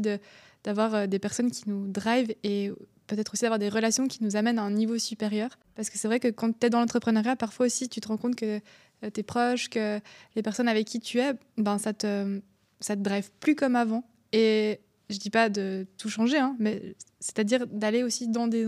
d'avoir 0.63 1.07
des 1.07 1.19
personnes 1.19 1.51
qui 1.51 1.69
nous 1.69 1.87
drive 1.87 2.33
et 2.43 2.71
peut-être 3.11 3.33
aussi 3.33 3.43
d'avoir 3.43 3.59
des 3.59 3.69
relations 3.69 4.07
qui 4.07 4.23
nous 4.23 4.35
amènent 4.35 4.59
à 4.59 4.63
un 4.63 4.71
niveau 4.71 4.97
supérieur. 4.97 5.49
Parce 5.75 5.89
que 5.89 5.97
c'est 5.97 6.07
vrai 6.07 6.19
que 6.19 6.29
quand 6.29 6.57
tu 6.57 6.67
es 6.67 6.69
dans 6.69 6.79
l'entrepreneuriat, 6.79 7.35
parfois 7.35 7.65
aussi, 7.65 7.89
tu 7.89 7.99
te 7.99 8.07
rends 8.07 8.17
compte 8.17 8.35
que 8.35 8.61
euh, 9.03 9.09
tes 9.09 9.23
proches, 9.23 9.69
que 9.69 9.99
les 10.35 10.41
personnes 10.41 10.69
avec 10.69 10.87
qui 10.87 10.99
tu 10.99 11.19
es, 11.19 11.33
ben, 11.57 11.77
ça 11.77 11.93
te, 11.93 12.39
ça 12.79 12.95
te 12.95 13.01
drive 13.01 13.29
plus 13.39 13.55
comme 13.55 13.75
avant. 13.75 14.05
Et 14.31 14.79
je 15.11 15.19
dis 15.19 15.29
pas 15.29 15.49
de 15.49 15.85
tout 15.97 16.09
changer, 16.09 16.37
hein, 16.37 16.55
mais 16.59 16.95
c'est-à-dire 17.19 17.67
d'aller 17.67 18.03
aussi 18.03 18.27
dans 18.27 18.47
des 18.47 18.67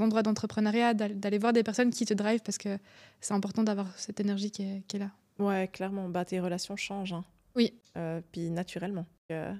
endroits 0.00 0.22
d'entrepreneuriat, 0.22 0.94
d'aller 0.94 1.38
voir 1.38 1.52
des 1.52 1.62
personnes 1.62 1.90
qui 1.90 2.04
te 2.04 2.14
drive 2.14 2.40
parce 2.44 2.58
que 2.58 2.78
c'est 3.20 3.34
important 3.34 3.62
d'avoir 3.62 3.86
cette 3.98 4.20
énergie 4.20 4.50
qui 4.50 4.62
est, 4.62 4.98
là. 4.98 5.10
Ouais, 5.38 5.68
clairement, 5.68 6.08
bah, 6.08 6.24
tes 6.24 6.40
relations 6.40 6.76
changent. 6.76 7.12
Hein. 7.12 7.24
Oui. 7.54 7.74
Euh, 7.96 8.20
puis 8.32 8.50
naturellement. 8.50 9.06
Euh... 9.30 9.54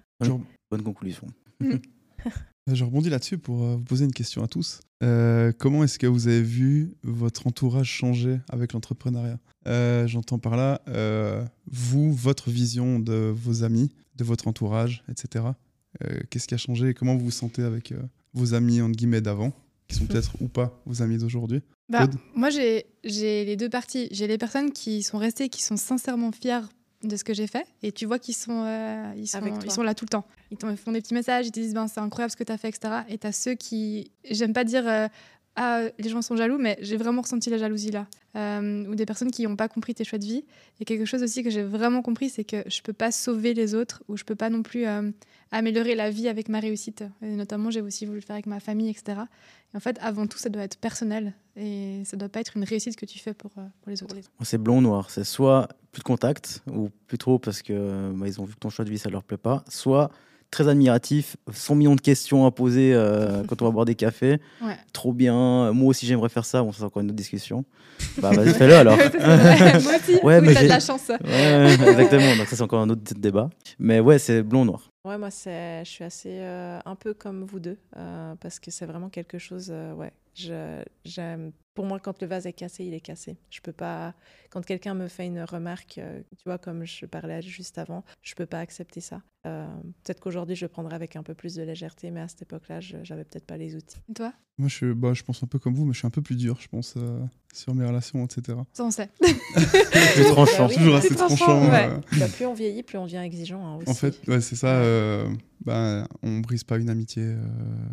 Bonne 0.71 0.83
conclusion. 0.83 1.27
Je 2.69 2.85
rebondis 2.85 3.11
là-dessus 3.11 3.39
pour 3.39 3.65
euh, 3.65 3.77
vous 3.77 3.83
poser 3.83 4.05
une 4.05 4.13
question 4.13 4.45
à 4.45 4.47
tous. 4.47 4.81
Euh, 5.03 5.51
comment 5.59 5.83
est-ce 5.83 5.99
que 5.99 6.07
vous 6.07 6.29
avez 6.29 6.43
vu 6.43 6.95
votre 7.03 7.49
entourage 7.49 7.89
changer 7.89 8.39
avec 8.49 8.73
l'entrepreneuriat? 8.73 9.39
Euh, 9.67 10.07
J'entends 10.07 10.39
par 10.39 10.57
là, 10.57 10.81
vous, 11.67 12.13
votre 12.13 12.51
vision 12.51 13.01
de 13.01 13.33
vos 13.35 13.65
amis, 13.65 13.91
de 14.15 14.23
votre 14.23 14.47
entourage, 14.47 15.03
etc. 15.09 15.45
Qu'est-ce 16.31 16.49
qui 16.49 16.55
a 16.55 16.59
changé 16.59 16.95
comment 16.95 17.17
vous 17.17 17.27
vous 17.27 17.31
sentez 17.31 17.63
avec 17.63 17.93
vos 18.35 18.55
amis, 18.55 18.81
entre 18.81 18.97
guillemets, 18.97 19.21
d'avant, 19.21 19.53
qui 19.89 19.97
sont 19.97 20.07
peut-être 20.09 20.33
ou 20.41 20.49
pas 20.49 20.81
vos 20.87 21.03
amis 21.03 21.19
d'aujourd'hui? 21.19 21.61
Bah, 21.89 22.09
Moi, 22.35 22.51
j'ai 22.51 22.85
les 23.05 23.57
deux 23.57 23.69
parties. 23.69 24.09
J'ai 24.11 24.27
les 24.27 24.39
personnes 24.39 24.73
qui 24.73 25.03
sont 25.03 25.19
restées, 25.19 25.49
qui 25.49 25.63
sont 25.63 25.77
sincèrement 25.77 26.33
fières 26.33 26.69
de 27.03 27.17
ce 27.17 27.25
que 27.25 27.35
j'ai 27.35 27.47
fait 27.47 27.67
et 27.83 27.93
tu 27.93 28.07
vois 28.07 28.19
qu'ils 28.19 28.35
sont, 28.35 28.65
euh, 28.65 29.13
ils, 29.17 29.27
sont, 29.27 29.41
ils 29.65 29.71
sont 29.71 29.83
là 29.83 29.95
tout 29.95 30.05
le 30.05 30.11
temps. 30.11 30.25
Ils 30.51 30.57
te 30.57 30.77
font 30.77 30.93
des 30.93 31.01
petits 31.01 31.15
messages, 31.15 31.47
ils 31.47 31.53
te 31.53 31.59
disent 31.59 31.75
ben, 31.75 31.89
c'est 31.89 32.01
incroyable 32.01 32.31
ce 32.31 32.37
que 32.37 32.45
tu 32.45 32.53
as 32.53 32.59
fait, 32.59 32.69
etc. 32.69 33.03
Et 33.09 33.19
tu 33.19 33.27
as 33.27 33.33
ceux 33.33 33.55
qui, 33.55 34.13
j'aime 34.31 34.53
pas 34.53 34.65
dire 34.65 34.87
euh, 34.87 35.09
ah, 35.57 35.83
les 35.99 36.09
gens 36.09 36.23
sont 36.23 36.37
jaloux, 36.37 36.59
mais 36.59 36.79
j'ai 36.81 36.97
vraiment 36.97 37.23
ressenti 37.23 37.51
la 37.51 37.59
jalousie 37.59 37.91
là. 37.91 38.07
Euh, 38.35 38.87
ou 38.87 38.95
des 38.95 39.05
personnes 39.05 39.31
qui 39.31 39.47
n'ont 39.47 39.57
pas 39.57 39.69
compris 39.69 39.95
tes 39.95 40.05
choix 40.05 40.19
de 40.19 40.25
vie. 40.25 40.45
Et 40.81 40.87
quelque 40.87 41.05
chose 41.05 41.23
aussi 41.23 41.43
que 41.43 41.51
j'ai 41.51 41.63
vraiment 41.63 42.01
compris, 42.01 42.31
c'est 42.31 42.45
que 42.45 42.63
je 42.67 42.81
peux 42.81 42.95
pas 42.95 43.13
sauver 43.13 43.53
les 43.53 43.75
autres 43.75 44.03
ou 44.09 44.17
je 44.17 44.25
peux 44.25 44.35
pas 44.35 44.49
non 44.49 44.63
plus 44.63 44.87
améliorer 45.51 45.95
la 45.95 46.09
vie 46.09 46.29
avec 46.29 46.49
ma 46.49 46.59
réussite. 46.59 47.05
Et 47.21 47.37
notamment, 47.37 47.71
j'ai 47.71 47.83
aussi 47.83 48.07
voulu 48.07 48.21
le 48.21 48.25
faire 48.25 48.35
avec 48.35 48.47
ma 48.47 48.61
famille, 48.61 48.89
etc. 48.89 49.21
Et 49.75 49.77
en 49.77 49.81
fait, 49.81 49.99
avant 50.01 50.27
tout, 50.27 50.39
ça 50.39 50.49
doit 50.49 50.63
être 50.63 50.79
personnel 50.79 51.35
et 51.57 52.03
ça 52.07 52.17
doit 52.17 52.31
pas 52.31 52.41
être 52.41 52.57
une 52.57 52.65
réussite 52.65 52.97
que 52.97 53.05
tu 53.05 53.19
fais 53.19 53.35
pour, 53.35 53.51
pour 53.51 53.89
les 53.89 54.03
autres. 54.03 54.17
C'est 54.43 54.59
blond 54.59 54.81
noir. 54.81 55.11
C'est 55.11 55.25
soit 55.25 55.69
plus 55.93 56.01
de 56.01 56.05
contact, 56.05 56.63
ou 56.73 56.89
plus 57.07 57.19
trop 57.19 57.39
parce 57.39 57.61
que 57.61 58.11
bah, 58.13 58.27
ont 58.39 58.45
vu 58.45 58.55
que 58.55 58.59
ton 58.59 58.71
choix 58.71 58.87
de 58.87 58.91
vie 58.91 58.99
ça 58.99 59.11
leur 59.11 59.23
plaît 59.23 59.37
pas, 59.37 59.63
soit 59.69 60.11
très 60.53 60.69
admiratif, 60.69 61.37
100 61.51 61.75
millions 61.75 61.97
de 61.97 62.01
questions 62.01 62.47
à 62.47 62.53
poser 62.53 62.93
euh, 62.95 63.43
quand 63.49 63.61
on 63.63 63.65
va 63.65 63.71
boire 63.73 63.85
des 63.87 63.97
cafés. 63.97 64.39
Trop 64.93 65.13
bien, 65.13 65.73
moi 65.73 65.89
aussi 65.89 66.07
j'aimerais 66.07 66.29
faire 66.29 66.45
ça, 66.45 66.63
bon, 66.63 66.71
ça 66.71 66.79
c'est 66.79 66.85
encore 66.85 67.03
une 67.03 67.09
autre 67.09 67.17
discussion. 67.17 67.65
Bah 68.21 68.31
vas-y, 68.33 68.53
fais-le 68.55 68.75
alors. 68.75 68.97
moi 69.23 69.93
aussi, 69.97 70.17
ouais, 70.25 70.41
mais 70.41 70.55
j'ai 70.55 70.65
de 70.65 70.69
la 70.69 70.81
chance. 70.81 71.09
Ouais, 71.09 71.73
exactement, 71.73 72.37
donc 72.37 72.49
ça 72.49 72.57
c'est 72.57 72.63
encore 72.63 72.81
un 72.81 72.91
autre 72.91 73.03
débat. 73.17 73.49
Mais 73.79 74.01
ouais, 74.01 74.19
c'est 74.19 74.43
blond-noir. 74.43 74.91
Ouais, 75.05 75.19
moi, 75.19 75.29
je 75.31 75.83
suis 75.85 76.05
assez 76.05 76.41
un 76.43 76.95
peu 76.97 77.15
comme 77.15 77.45
vous 77.45 77.61
deux, 77.61 77.79
parce 78.41 78.59
que 78.59 78.71
c'est 78.71 78.87
vraiment 78.87 79.09
quelque 79.09 79.39
chose, 79.39 79.73
ouais, 79.97 80.13
j'aime 80.35 81.53
pour 81.75 81.87
moi, 81.87 81.99
quand 81.99 82.21
le 82.21 82.27
vase 82.27 82.47
est 82.47 82.53
cassé, 82.53 82.85
il 82.85 82.93
est 82.95 83.01
cassé. 83.01 83.37
Je 83.51 83.61
peux 83.61 83.73
pas. 83.73 84.15
Quand 84.51 84.65
quelqu'un 84.65 84.95
me 84.95 85.09
fait 85.09 85.27
une 85.27 85.43
remarque, 85.43 85.99
euh, 85.99 86.21
tu 86.37 86.45
vois, 86.45 86.59
comme 86.59 86.85
je 86.85 87.07
parlais 87.07 87.41
juste 87.41 87.79
avant, 87.79 88.05
je 88.21 88.35
peux 88.35 88.47
pas 88.47 88.59
accepter 88.59 89.01
ça. 89.01 89.23
Euh, 89.47 89.67
peut-être 90.05 90.21
qu'aujourd'hui, 90.21 90.55
je 90.55 90.67
le 90.67 90.69
prendrais 90.69 90.95
avec 90.95 91.17
un 91.17 91.23
peu 91.23 91.35
plus 91.35 91.55
de 91.55 91.63
légèreté, 91.63 92.11
mais 92.11 92.21
à 92.21 92.29
cette 92.29 92.43
époque-là, 92.43 92.81
j'avais 92.81 93.25
peut-être 93.25 93.47
pas 93.47 93.57
les 93.57 93.75
outils. 93.75 93.97
Et 94.11 94.15
toi? 94.15 94.33
Moi, 94.59 94.69
je, 94.69 94.93
bah, 94.93 95.15
je 95.15 95.23
pense 95.23 95.43
un 95.43 95.47
peu 95.47 95.59
comme 95.59 95.75
vous, 95.75 95.87
mais 95.87 95.95
je 95.95 95.99
suis 95.99 96.07
un 96.07 96.11
peu 96.11 96.21
plus 96.21 96.37
dur, 96.37 96.59
je 96.61 96.69
pense, 96.69 96.95
euh, 96.99 97.19
sur 97.55 97.75
mes 97.75 97.87
relations, 97.87 98.23
etc. 98.25 98.59
Ça, 98.75 98.85
on 98.85 98.91
sait. 98.91 99.09
plus 99.21 100.25
tranchant. 100.27 100.69
Bah 100.69 100.75
toujours 100.75 100.97
assez 100.97 101.15
tranchant. 101.15 101.69
Bah, 101.69 102.29
plus 102.35 102.45
on 102.45 102.53
vieillit, 102.53 102.83
plus 102.83 102.99
on 102.99 103.07
devient 103.07 103.17
exigeant. 103.25 103.65
Hein, 103.67 103.77
aussi. 103.77 103.89
En 103.89 103.95
fait, 103.95 104.29
ouais, 104.29 104.43
c'est 104.43 104.57
ça. 104.57 104.83
Bah, 105.65 106.07
on 106.23 106.41
brise 106.41 106.65
pas 106.65 106.79
une 106.79 106.91
amitié. 106.91 107.35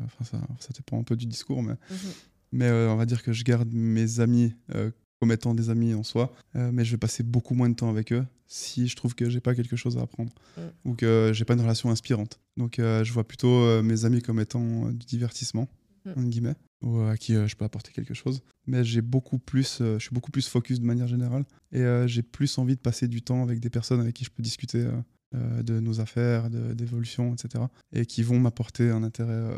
Enfin, 0.05 0.25
ça, 0.25 0.47
ça 0.59 0.69
dépend 0.75 0.99
un 0.99 1.03
peu 1.03 1.15
du 1.15 1.25
discours, 1.25 1.63
mais. 1.63 1.73
Mhm. 1.89 2.11
Mais 2.51 2.65
euh, 2.65 2.91
on 2.91 2.95
va 2.95 3.05
dire 3.05 3.23
que 3.23 3.33
je 3.33 3.43
garde 3.43 3.71
mes 3.73 4.19
amis 4.19 4.53
euh, 4.75 4.91
comme 5.19 5.31
étant 5.31 5.53
des 5.53 5.69
amis 5.69 5.93
en 5.93 6.03
soi, 6.03 6.33
euh, 6.55 6.71
mais 6.73 6.85
je 6.85 6.91
vais 6.91 6.97
passer 6.97 7.23
beaucoup 7.23 7.53
moins 7.53 7.69
de 7.69 7.75
temps 7.75 7.89
avec 7.89 8.13
eux 8.13 8.25
si 8.47 8.87
je 8.87 8.95
trouve 8.95 9.13
que 9.15 9.29
j'ai 9.29 9.41
pas 9.41 9.53
quelque 9.53 9.75
chose 9.75 9.97
à 9.97 10.01
apprendre 10.01 10.33
mm. 10.57 10.61
ou 10.85 10.95
que 10.95 11.31
j'ai 11.33 11.45
pas 11.45 11.53
une 11.53 11.61
relation 11.61 11.91
inspirante. 11.91 12.39
Donc 12.57 12.75
je 12.77 13.13
vois 13.13 13.27
plutôt 13.27 13.81
mes 13.83 14.05
amis 14.05 14.23
comme 14.23 14.39
étant 14.39 14.89
du 14.89 15.05
divertissement, 15.05 15.67
mm. 16.05 16.29
guillemets, 16.29 16.55
ou 16.81 16.99
à 17.01 17.15
qui 17.15 17.33
je 17.33 17.55
peux 17.55 17.65
apporter 17.65 17.91
quelque 17.91 18.15
chose. 18.15 18.41
Mais 18.65 18.83
j'ai 18.83 19.01
beaucoup 19.01 19.37
plus, 19.37 19.77
je 19.79 19.99
suis 19.99 20.13
beaucoup 20.13 20.31
plus 20.31 20.47
focus 20.47 20.79
de 20.79 20.85
manière 20.85 21.07
générale 21.07 21.45
et 21.71 21.83
j'ai 22.07 22.23
plus 22.23 22.57
envie 22.57 22.75
de 22.75 22.81
passer 22.81 23.07
du 23.07 23.21
temps 23.21 23.43
avec 23.43 23.59
des 23.59 23.69
personnes 23.69 23.99
avec 23.99 24.15
qui 24.15 24.23
je 24.23 24.31
peux 24.31 24.41
discuter 24.41 24.87
de 25.33 25.79
nos 25.79 26.01
affaires, 26.01 26.49
d'évolution, 26.49 27.33
etc. 27.33 27.65
et 27.91 28.05
qui 28.05 28.23
vont 28.23 28.39
m'apporter 28.39 28.89
un 28.89 29.03
intérêt 29.03 29.57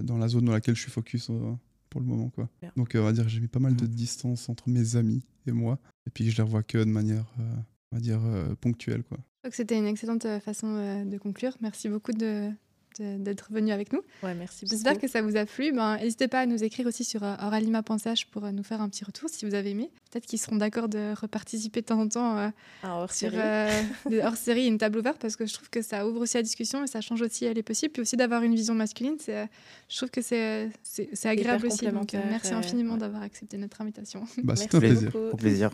dans 0.00 0.18
la 0.18 0.28
zone 0.28 0.46
dans 0.46 0.52
laquelle 0.52 0.76
je 0.76 0.80
suis 0.82 0.90
focus 0.90 1.30
pour 1.88 2.00
le 2.00 2.06
moment. 2.06 2.30
Quoi. 2.30 2.48
Donc, 2.76 2.94
euh, 2.94 3.00
on 3.00 3.04
va 3.04 3.12
dire 3.12 3.28
j'ai 3.28 3.40
mis 3.40 3.48
pas 3.48 3.58
mal 3.58 3.74
de 3.74 3.86
distance 3.86 4.48
entre 4.48 4.68
mes 4.68 4.96
amis 4.96 5.24
et 5.46 5.52
moi, 5.52 5.78
et 6.06 6.10
puis 6.10 6.30
je 6.30 6.36
les 6.36 6.42
revois 6.42 6.62
que 6.62 6.78
de 6.78 6.84
manière, 6.84 7.24
euh, 7.40 7.54
on 7.92 7.96
va 7.96 8.00
dire, 8.00 8.20
euh, 8.24 8.54
ponctuelle. 8.60 9.02
Quoi. 9.04 9.18
C'était 9.50 9.78
une 9.78 9.86
excellente 9.86 10.26
façon 10.40 11.04
de 11.04 11.16
conclure. 11.16 11.56
Merci 11.60 11.88
beaucoup 11.88 12.12
de, 12.12 12.50
d'être 12.98 13.50
venu 13.50 13.72
avec 13.72 13.92
nous. 13.92 14.00
Ouais, 14.22 14.34
merci 14.34 14.66
J'espère 14.66 14.98
que 14.98 15.08
ça 15.08 15.22
vous 15.22 15.36
a 15.36 15.46
plu. 15.46 15.72
Ben, 15.72 15.96
n'hésitez 15.96 16.28
pas 16.28 16.40
à 16.40 16.46
nous 16.46 16.62
écrire 16.62 16.86
aussi 16.86 17.04
sur 17.04 17.22
oralima.ch 17.22 18.26
pour 18.26 18.50
nous 18.52 18.62
faire 18.62 18.82
un 18.82 18.88
petit 18.90 19.04
retour 19.04 19.30
si 19.30 19.46
vous 19.46 19.54
avez 19.54 19.70
aimé. 19.70 19.90
Peut-être 20.10 20.26
qu'ils 20.26 20.38
seront 20.38 20.56
d'accord 20.56 20.88
de 20.88 21.14
reparticiper 21.20 21.82
de 21.82 21.86
temps 21.86 22.00
en 22.00 22.08
temps 22.08 22.38
euh, 22.38 22.48
hors 22.82 23.12
sur 23.12 23.32
hors 24.22 24.36
série, 24.36 24.66
une 24.66 24.78
table 24.78 24.98
ouverte, 24.98 25.18
parce 25.18 25.36
que 25.36 25.46
je 25.46 25.52
trouve 25.52 25.68
que 25.70 25.82
ça 25.82 26.06
ouvre 26.06 26.20
aussi 26.20 26.36
la 26.36 26.42
discussion 26.42 26.82
et 26.82 26.86
ça 26.86 27.00
change 27.00 27.22
aussi 27.22 27.52
les 27.52 27.62
possibles. 27.62 27.92
Puis 27.92 28.02
aussi 28.02 28.16
d'avoir 28.16 28.42
une 28.42 28.54
vision 28.54 28.74
masculine, 28.74 29.16
c'est, 29.18 29.48
je 29.88 29.96
trouve 29.96 30.10
que 30.10 30.22
c'est, 30.22 30.70
c'est, 30.82 31.26
agréable 31.26 31.66
aussi. 31.66 31.86
Donc, 31.88 32.14
merci 32.30 32.52
infiniment 32.52 32.96
d'avoir 32.96 33.22
accepté 33.22 33.56
notre 33.58 33.80
invitation. 33.80 34.24
Bah, 34.42 34.56
c'était 34.56 34.76
un 34.76 34.80
plaisir. 34.80 35.14
Au 35.14 35.36
plaisir. 35.36 35.70